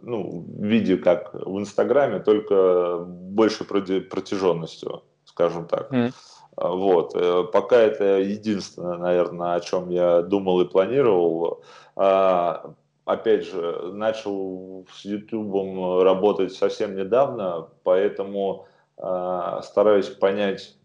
ну, 0.03 0.45
в 0.47 0.65
виде 0.65 0.97
как 0.97 1.35
в 1.35 1.59
Инстаграме, 1.59 2.21
только 2.21 3.05
больше 3.07 3.65
протяженностью, 3.65 5.03
скажем 5.25 5.67
так. 5.67 5.93
Mm. 5.93 6.13
Вот. 6.57 7.15
Э, 7.15 7.45
пока 7.53 7.77
это 7.77 8.19
единственное, 8.19 8.97
наверное, 8.97 9.55
о 9.55 9.61
чем 9.61 9.91
я 9.91 10.23
думал 10.23 10.61
и 10.61 10.69
планировал. 10.69 11.63
А, 11.95 12.75
опять 13.05 13.47
же, 13.47 13.93
начал 13.93 14.87
с 14.93 15.05
YouTube 15.05 16.03
работать 16.03 16.53
совсем 16.53 16.97
недавно, 16.97 17.69
поэтому 17.85 18.67
а, 18.97 19.63
стараюсь 19.63 20.09
понять, 20.09 20.77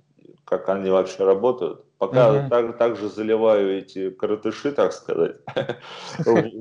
как 0.46 0.70
они 0.70 0.90
вообще 0.90 1.24
работают. 1.24 1.84
Пока 1.98 2.30
mm-hmm. 2.30 2.50
так, 2.50 2.78
также 2.78 3.10
заливаю 3.10 3.78
эти 3.78 4.10
коротыши, 4.10 4.72
так 4.72 4.94
сказать. 4.94 5.38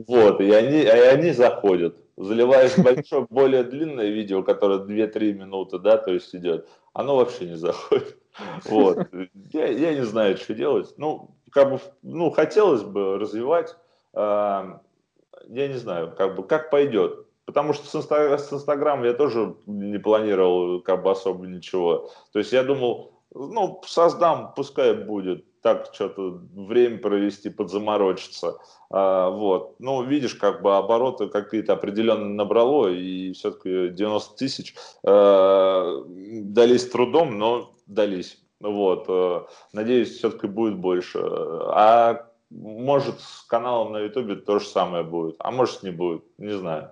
Вот, 0.07 0.41
и 0.41 0.51
они, 0.53 0.83
и 0.83 0.87
они 0.87 1.33
заходят. 1.33 1.97
Заливаешь 2.17 2.77
большое, 2.79 3.27
более 3.31 3.65
длинное 3.65 4.11
видео, 4.11 4.43
которое 4.43 4.81
2-3 4.81 5.33
минуты, 5.33 5.79
да, 5.79 5.97
то 5.97 6.13
есть 6.13 6.35
идет, 6.35 6.69
оно 6.93 7.17
вообще 7.17 7.47
не 7.47 7.57
заходит. 7.57 8.17
Вот. 8.65 9.09
Я, 9.53 9.67
я 9.67 9.95
не 9.95 10.05
знаю, 10.05 10.37
что 10.37 10.55
делать. 10.55 10.95
Ну, 10.97 11.31
как 11.51 11.71
бы, 11.71 11.81
ну, 12.03 12.31
хотелось 12.31 12.83
бы 12.83 13.19
развивать, 13.19 13.77
э, 14.15 14.19
я 14.19 15.69
не 15.69 15.77
знаю, 15.77 16.15
как 16.17 16.35
бы, 16.37 16.43
как 16.43 16.71
пойдет. 16.71 17.27
Потому 17.45 17.73
что 17.73 17.87
с, 17.87 17.95
инста, 17.95 18.39
с 18.39 18.53
Инстаграма 18.53 19.07
я 19.07 19.15
тоже 19.15 19.57
не 19.67 19.99
планировал 19.99 20.81
как 20.81 21.03
бы 21.03 21.11
особо 21.11 21.47
ничего. 21.47 22.11
То 22.33 22.39
есть 22.39 22.53
я 22.53 22.63
думал, 22.63 23.12
ну, 23.35 23.81
создам, 23.87 24.53
пускай 24.55 24.95
будет 24.95 25.45
так 25.63 25.91
что-то 25.93 26.41
время 26.55 26.99
провести, 26.99 27.49
подзаморочиться. 27.49 28.59
А, 28.91 29.31
вот. 29.31 29.77
Ну, 29.79 30.03
видишь, 30.03 30.35
как 30.35 30.61
бы 30.61 30.77
обороты 30.77 31.29
какие-то 31.29 31.75
определенно 31.75 32.27
набрало, 32.27 32.89
и 32.89 33.33
все-таки 33.33 33.89
90 33.91 34.37
тысяч 34.37 34.75
э, 35.05 36.03
дались 36.07 36.89
трудом, 36.89 37.39
но 37.39 37.75
дались. 37.87 38.43
Вот. 38.61 39.05
Э, 39.09 39.43
надеюсь, 39.73 40.17
все-таки 40.17 40.49
будет 40.49 40.77
больше. 40.77 41.21
А 41.23 42.29
может, 42.51 43.21
с 43.21 43.43
каналом 43.43 43.93
на 43.93 44.01
Ютубе 44.01 44.37
то 44.37 44.59
же 44.59 44.67
самое 44.67 45.05
будет, 45.05 45.37
а 45.39 45.51
может, 45.51 45.83
не 45.83 45.91
будет, 45.91 46.25
не 46.39 46.53
знаю. 46.53 46.91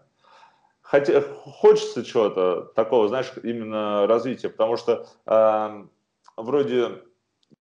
Хотя 0.80 1.20
хочется 1.20 2.04
чего-то 2.04 2.72
такого, 2.74 3.08
знаешь, 3.08 3.32
именно 3.42 4.06
развития, 4.06 4.48
потому 4.48 4.76
что 4.76 5.06
э, 5.26 5.84
вроде 6.42 7.02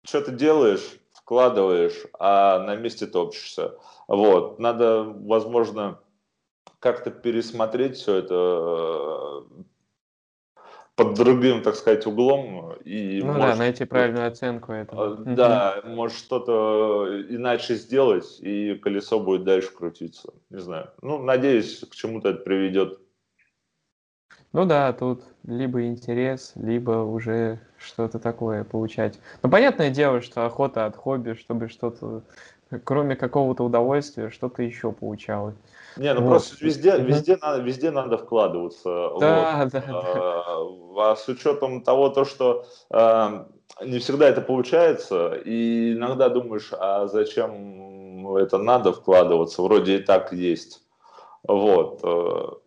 что-то 0.03 0.32
делаешь, 0.32 0.99
вкладываешь, 1.13 2.05
а 2.20 2.59
на 2.59 2.76
месте 2.76 3.07
топчешься. 3.07 3.76
Вот. 4.07 4.59
Надо, 4.59 5.03
возможно, 5.03 5.99
как-то 6.80 7.11
пересмотреть 7.11 7.97
все 7.97 8.15
это 8.15 8.36
э, 8.36 9.63
под 10.95 11.15
другим, 11.15 11.61
так 11.61 11.76
сказать, 11.76 12.05
углом. 12.05 12.74
И 12.86 13.20
ну 13.22 13.34
может, 13.34 13.41
да, 13.41 13.55
найти 13.55 13.86
правильную 13.86 14.28
оценку 14.28 14.72
этого. 14.72 15.15
Э, 15.15 15.36
да, 15.36 15.82
может 15.84 16.18
что-то 16.18 17.26
иначе 17.30 17.76
сделать, 17.76 18.39
и 18.39 18.76
колесо 18.76 19.20
будет 19.20 19.43
дальше 19.43 19.72
крутиться. 19.74 20.34
Не 20.49 20.59
знаю. 20.59 20.91
Ну, 21.01 21.22
надеюсь, 21.22 21.80
к 21.80 21.93
чему-то 21.95 22.30
это 22.30 22.39
приведет. 22.43 22.99
Ну 24.57 24.65
да, 24.65 24.91
тут 24.91 25.21
либо 25.45 25.85
интерес, 25.85 26.53
либо 26.55 27.03
уже 27.03 27.59
что-то 27.77 28.17
такое 28.17 28.63
получать. 28.63 29.19
Ну, 29.43 29.51
понятное 29.51 29.91
дело, 29.91 30.19
что 30.19 30.47
охота 30.47 30.87
от 30.87 30.95
хобби, 30.95 31.33
чтобы 31.35 31.69
что-то, 31.69 32.23
кроме 32.83 33.15
какого-то 33.15 33.63
удовольствия, 33.63 34.31
что-то 34.31 34.63
еще 34.63 34.91
получалось. 34.91 35.53
Не, 35.95 36.11
ну 36.15 36.21
вот. 36.21 36.29
просто 36.29 36.65
везде, 36.65 36.97
везде, 36.97 37.37
надо, 37.39 37.61
везде 37.61 37.91
надо 37.91 38.17
вкладываться. 38.17 39.11
Да, 39.19 39.59
вот. 39.61 39.71
да, 39.73 39.83
да. 39.83 39.83
А, 39.91 41.11
а 41.11 41.15
с 41.15 41.27
учетом 41.27 41.83
того, 41.83 42.09
то, 42.09 42.25
что 42.25 42.65
а, 42.89 43.47
не 43.83 43.99
всегда 43.99 44.27
это 44.27 44.41
получается, 44.41 45.35
и 45.35 45.93
иногда 45.93 46.29
думаешь, 46.29 46.71
а 46.71 47.05
зачем 47.05 48.35
это 48.35 48.57
надо 48.57 48.91
вкладываться, 48.91 49.61
вроде 49.61 49.97
и 49.97 49.99
так 49.99 50.33
есть. 50.33 50.81
Вот. 51.47 52.63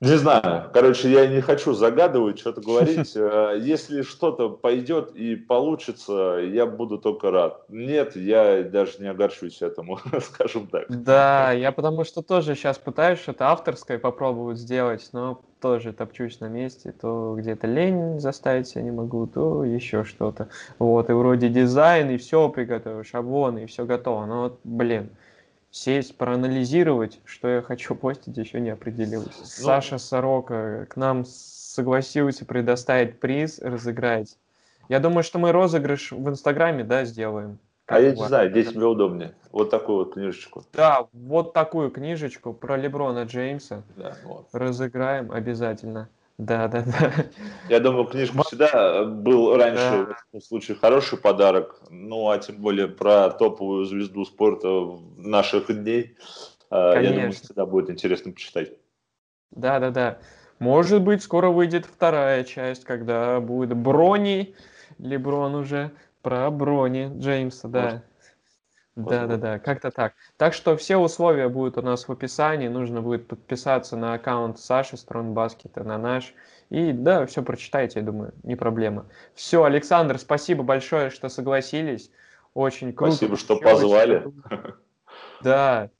Не 0.00 0.18
знаю. 0.18 0.70
Короче, 0.74 1.10
я 1.10 1.26
не 1.26 1.40
хочу 1.40 1.72
загадывать, 1.72 2.38
что-то 2.38 2.60
говорить. 2.60 3.16
Э, 3.26 3.56
если 3.58 4.02
что-то 4.02 4.50
пойдет 4.50 5.12
и 5.14 5.36
получится, 5.36 6.38
я 6.42 6.66
буду 6.66 6.98
только 6.98 7.30
рад. 7.30 7.64
Нет, 7.68 8.14
я 8.14 8.62
даже 8.62 8.98
не 9.00 9.08
огорчусь 9.08 9.62
этому, 9.62 9.98
скажем 10.20 10.66
так. 10.66 10.84
Да, 10.88 11.52
я 11.52 11.72
потому 11.72 12.04
что 12.04 12.22
тоже 12.22 12.54
сейчас 12.54 12.78
пытаюсь 12.78 13.20
что-то 13.20 13.48
авторское 13.48 13.98
попробовать 13.98 14.58
сделать, 14.58 15.08
но 15.12 15.40
тоже 15.60 15.92
топчусь 15.92 16.40
на 16.40 16.48
месте. 16.48 16.92
То 16.92 17.34
где-то 17.38 17.66
лень 17.66 18.20
заставить 18.20 18.68
себя 18.68 18.82
не 18.82 18.90
могу, 18.90 19.26
то 19.26 19.64
еще 19.64 20.04
что-то. 20.04 20.48
Вот, 20.78 21.08
и 21.08 21.12
вроде 21.12 21.48
дизайн, 21.48 22.10
и 22.10 22.18
все 22.18 22.48
приготовил, 22.48 23.02
шаблоны, 23.02 23.64
и 23.64 23.66
все 23.66 23.86
готово. 23.86 24.26
Но 24.26 24.42
вот, 24.42 24.60
блин, 24.64 25.10
сесть, 25.76 26.16
проанализировать, 26.16 27.20
что 27.24 27.48
я 27.48 27.62
хочу 27.62 27.94
постить, 27.94 28.36
еще 28.36 28.60
не 28.60 28.70
определилась. 28.70 29.36
Ну, 29.38 29.44
Саша 29.44 29.98
Сорока 29.98 30.86
к 30.88 30.96
нам 30.96 31.24
согласился 31.26 32.46
предоставить 32.46 33.20
приз, 33.20 33.58
разыграть. 33.60 34.38
Я 34.88 35.00
думаю, 35.00 35.22
что 35.22 35.38
мы 35.38 35.52
розыгрыш 35.52 36.12
в 36.12 36.28
Инстаграме, 36.28 36.82
да, 36.82 37.04
сделаем. 37.04 37.58
а 37.86 38.00
я 38.00 38.12
не 38.12 38.26
знаю, 38.26 38.50
где 38.50 38.64
тебе 38.64 38.86
удобнее. 38.86 39.34
Вот 39.52 39.70
такую 39.70 39.98
вот 39.98 40.14
книжечку. 40.14 40.64
Да, 40.72 41.08
вот 41.12 41.52
такую 41.52 41.90
книжечку 41.90 42.54
про 42.54 42.76
Леброна 42.76 43.24
Джеймса. 43.24 43.82
Да, 43.96 44.16
вот. 44.24 44.48
Разыграем 44.52 45.30
обязательно. 45.30 46.08
Да, 46.38 46.68
да, 46.68 46.82
да. 46.82 47.12
Я 47.70 47.80
думаю, 47.80 48.04
книжка 48.04 48.42
всегда 48.42 49.04
был 49.04 49.56
раньше, 49.56 50.06
да. 50.06 50.14
в 50.14 50.28
этом 50.28 50.40
случае, 50.42 50.76
хороший 50.76 51.18
подарок. 51.18 51.80
Ну, 51.88 52.28
а 52.28 52.38
тем 52.38 52.56
более 52.56 52.88
про 52.88 53.30
топовую 53.30 53.86
звезду 53.86 54.24
спорта 54.26 54.68
наших 55.16 55.68
дней. 55.68 56.16
Конечно. 56.68 57.00
Я 57.00 57.10
думаю, 57.10 57.32
всегда 57.32 57.66
будет 57.66 57.90
интересно 57.90 58.32
почитать. 58.32 58.72
Да, 59.50 59.78
да, 59.78 59.90
да. 59.90 60.18
Может 60.58 61.02
быть, 61.02 61.22
скоро 61.22 61.48
выйдет 61.48 61.86
вторая 61.86 62.44
часть, 62.44 62.84
когда 62.84 63.40
будет 63.40 63.74
Брони, 63.74 64.54
Леброн 64.98 65.54
уже, 65.54 65.90
про 66.22 66.50
Брони 66.50 67.10
Джеймса, 67.18 67.68
да. 67.68 67.82
Может. 67.82 68.02
Да, 68.96 69.26
да, 69.26 69.36
да, 69.36 69.58
как-то 69.58 69.90
так. 69.90 70.14
Так 70.38 70.54
что 70.54 70.74
все 70.76 70.96
условия 70.96 71.48
будут 71.48 71.76
у 71.76 71.82
нас 71.82 72.08
в 72.08 72.12
описании. 72.12 72.68
Нужно 72.68 73.02
будет 73.02 73.28
подписаться 73.28 73.94
на 73.96 74.14
аккаунт 74.14 74.58
Саши 74.58 74.96
Стронбаскета, 74.96 75.84
на 75.84 75.98
наш. 75.98 76.32
И 76.70 76.92
да, 76.92 77.26
все 77.26 77.42
прочитайте, 77.42 78.00
я 78.00 78.06
думаю, 78.06 78.32
не 78.42 78.56
проблема. 78.56 79.06
Все, 79.34 79.64
Александр, 79.64 80.18
спасибо 80.18 80.62
большое, 80.62 81.10
что 81.10 81.28
согласились. 81.28 82.10
Очень 82.54 82.94
круто. 82.94 83.12
Спасибо, 83.12 83.36
что 83.36 83.56
позвали. 83.56 84.32
Да. 85.42 85.90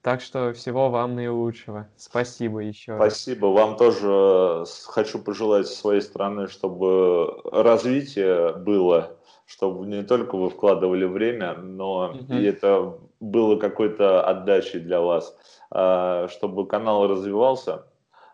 Так 0.00 0.20
что 0.20 0.52
всего 0.52 0.90
вам 0.90 1.14
наилучшего. 1.14 1.88
Спасибо 1.96 2.60
еще. 2.60 2.96
Спасибо. 2.96 3.48
Раз. 3.48 3.56
Вам 3.56 3.76
тоже 3.76 4.64
хочу 4.86 5.20
пожелать 5.20 5.66
с 5.66 5.74
своей 5.74 6.00
стороны, 6.00 6.48
чтобы 6.48 7.40
развитие 7.50 8.52
было, 8.54 9.16
чтобы 9.52 9.86
не 9.86 10.02
только 10.02 10.36
вы 10.36 10.48
вкладывали 10.48 11.04
время, 11.04 11.54
но 11.54 12.14
угу. 12.14 12.32
и 12.32 12.44
это 12.44 12.98
было 13.20 13.56
какой-то 13.56 14.26
отдачей 14.26 14.80
для 14.80 15.02
вас, 15.02 15.36
а, 15.70 16.28
чтобы 16.28 16.66
канал 16.66 17.06
развивался, 17.06 17.84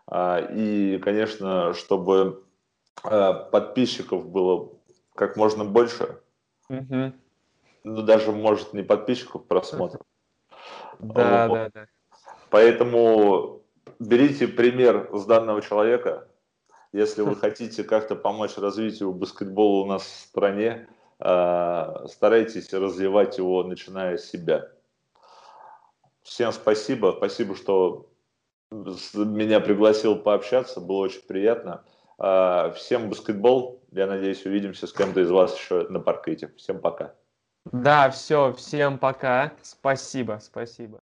а, 0.07 0.39
и, 0.39 0.97
конечно, 0.99 1.73
чтобы 1.73 2.45
а, 3.03 3.33
подписчиков 3.33 4.29
было 4.29 4.69
как 5.13 5.35
можно 5.35 5.65
больше. 5.65 6.21
Угу. 6.69 7.11
Ну, 7.83 8.01
даже, 8.03 8.31
может, 8.31 8.73
не 8.73 8.83
подписчиков, 8.83 9.45
просмотров. 9.45 10.01
Да, 10.99 11.47
вот. 11.47 11.55
да, 11.55 11.69
да. 11.73 11.85
Поэтому 12.49 13.61
берите 13.99 14.49
пример 14.49 15.09
с 15.13 15.25
данного 15.25 15.61
человека. 15.61 16.27
Если 16.91 17.21
вы 17.21 17.37
хотите 17.37 17.85
как-то 17.85 18.17
помочь 18.17 18.57
развитию 18.57 19.13
баскетбола 19.13 19.83
у 19.83 19.85
нас 19.85 20.01
в 20.01 20.27
стране, 20.27 20.89
старайтесь 21.19 22.73
развивать 22.73 23.37
его, 23.37 23.63
начиная 23.63 24.17
с 24.17 24.25
себя. 24.25 24.69
Всем 26.23 26.51
спасибо. 26.51 27.13
Спасибо, 27.17 27.55
что 27.55 28.09
меня 28.71 29.59
пригласил 29.59 30.15
пообщаться. 30.15 30.79
Было 30.79 30.97
очень 30.97 31.21
приятно. 31.21 31.83
А, 32.17 32.71
всем 32.71 33.09
баскетбол. 33.09 33.83
Я 33.91 34.07
надеюсь, 34.07 34.45
увидимся 34.45 34.87
с 34.87 34.93
кем-то 34.93 35.21
из 35.21 35.31
вас 35.31 35.57
еще 35.57 35.87
на 35.89 35.99
паркете. 35.99 36.53
Всем 36.57 36.79
пока. 36.79 37.15
Да, 37.65 38.09
все. 38.09 38.53
Всем 38.53 38.99
пока. 38.99 39.53
Спасибо. 39.63 40.39
Спасибо. 40.41 40.98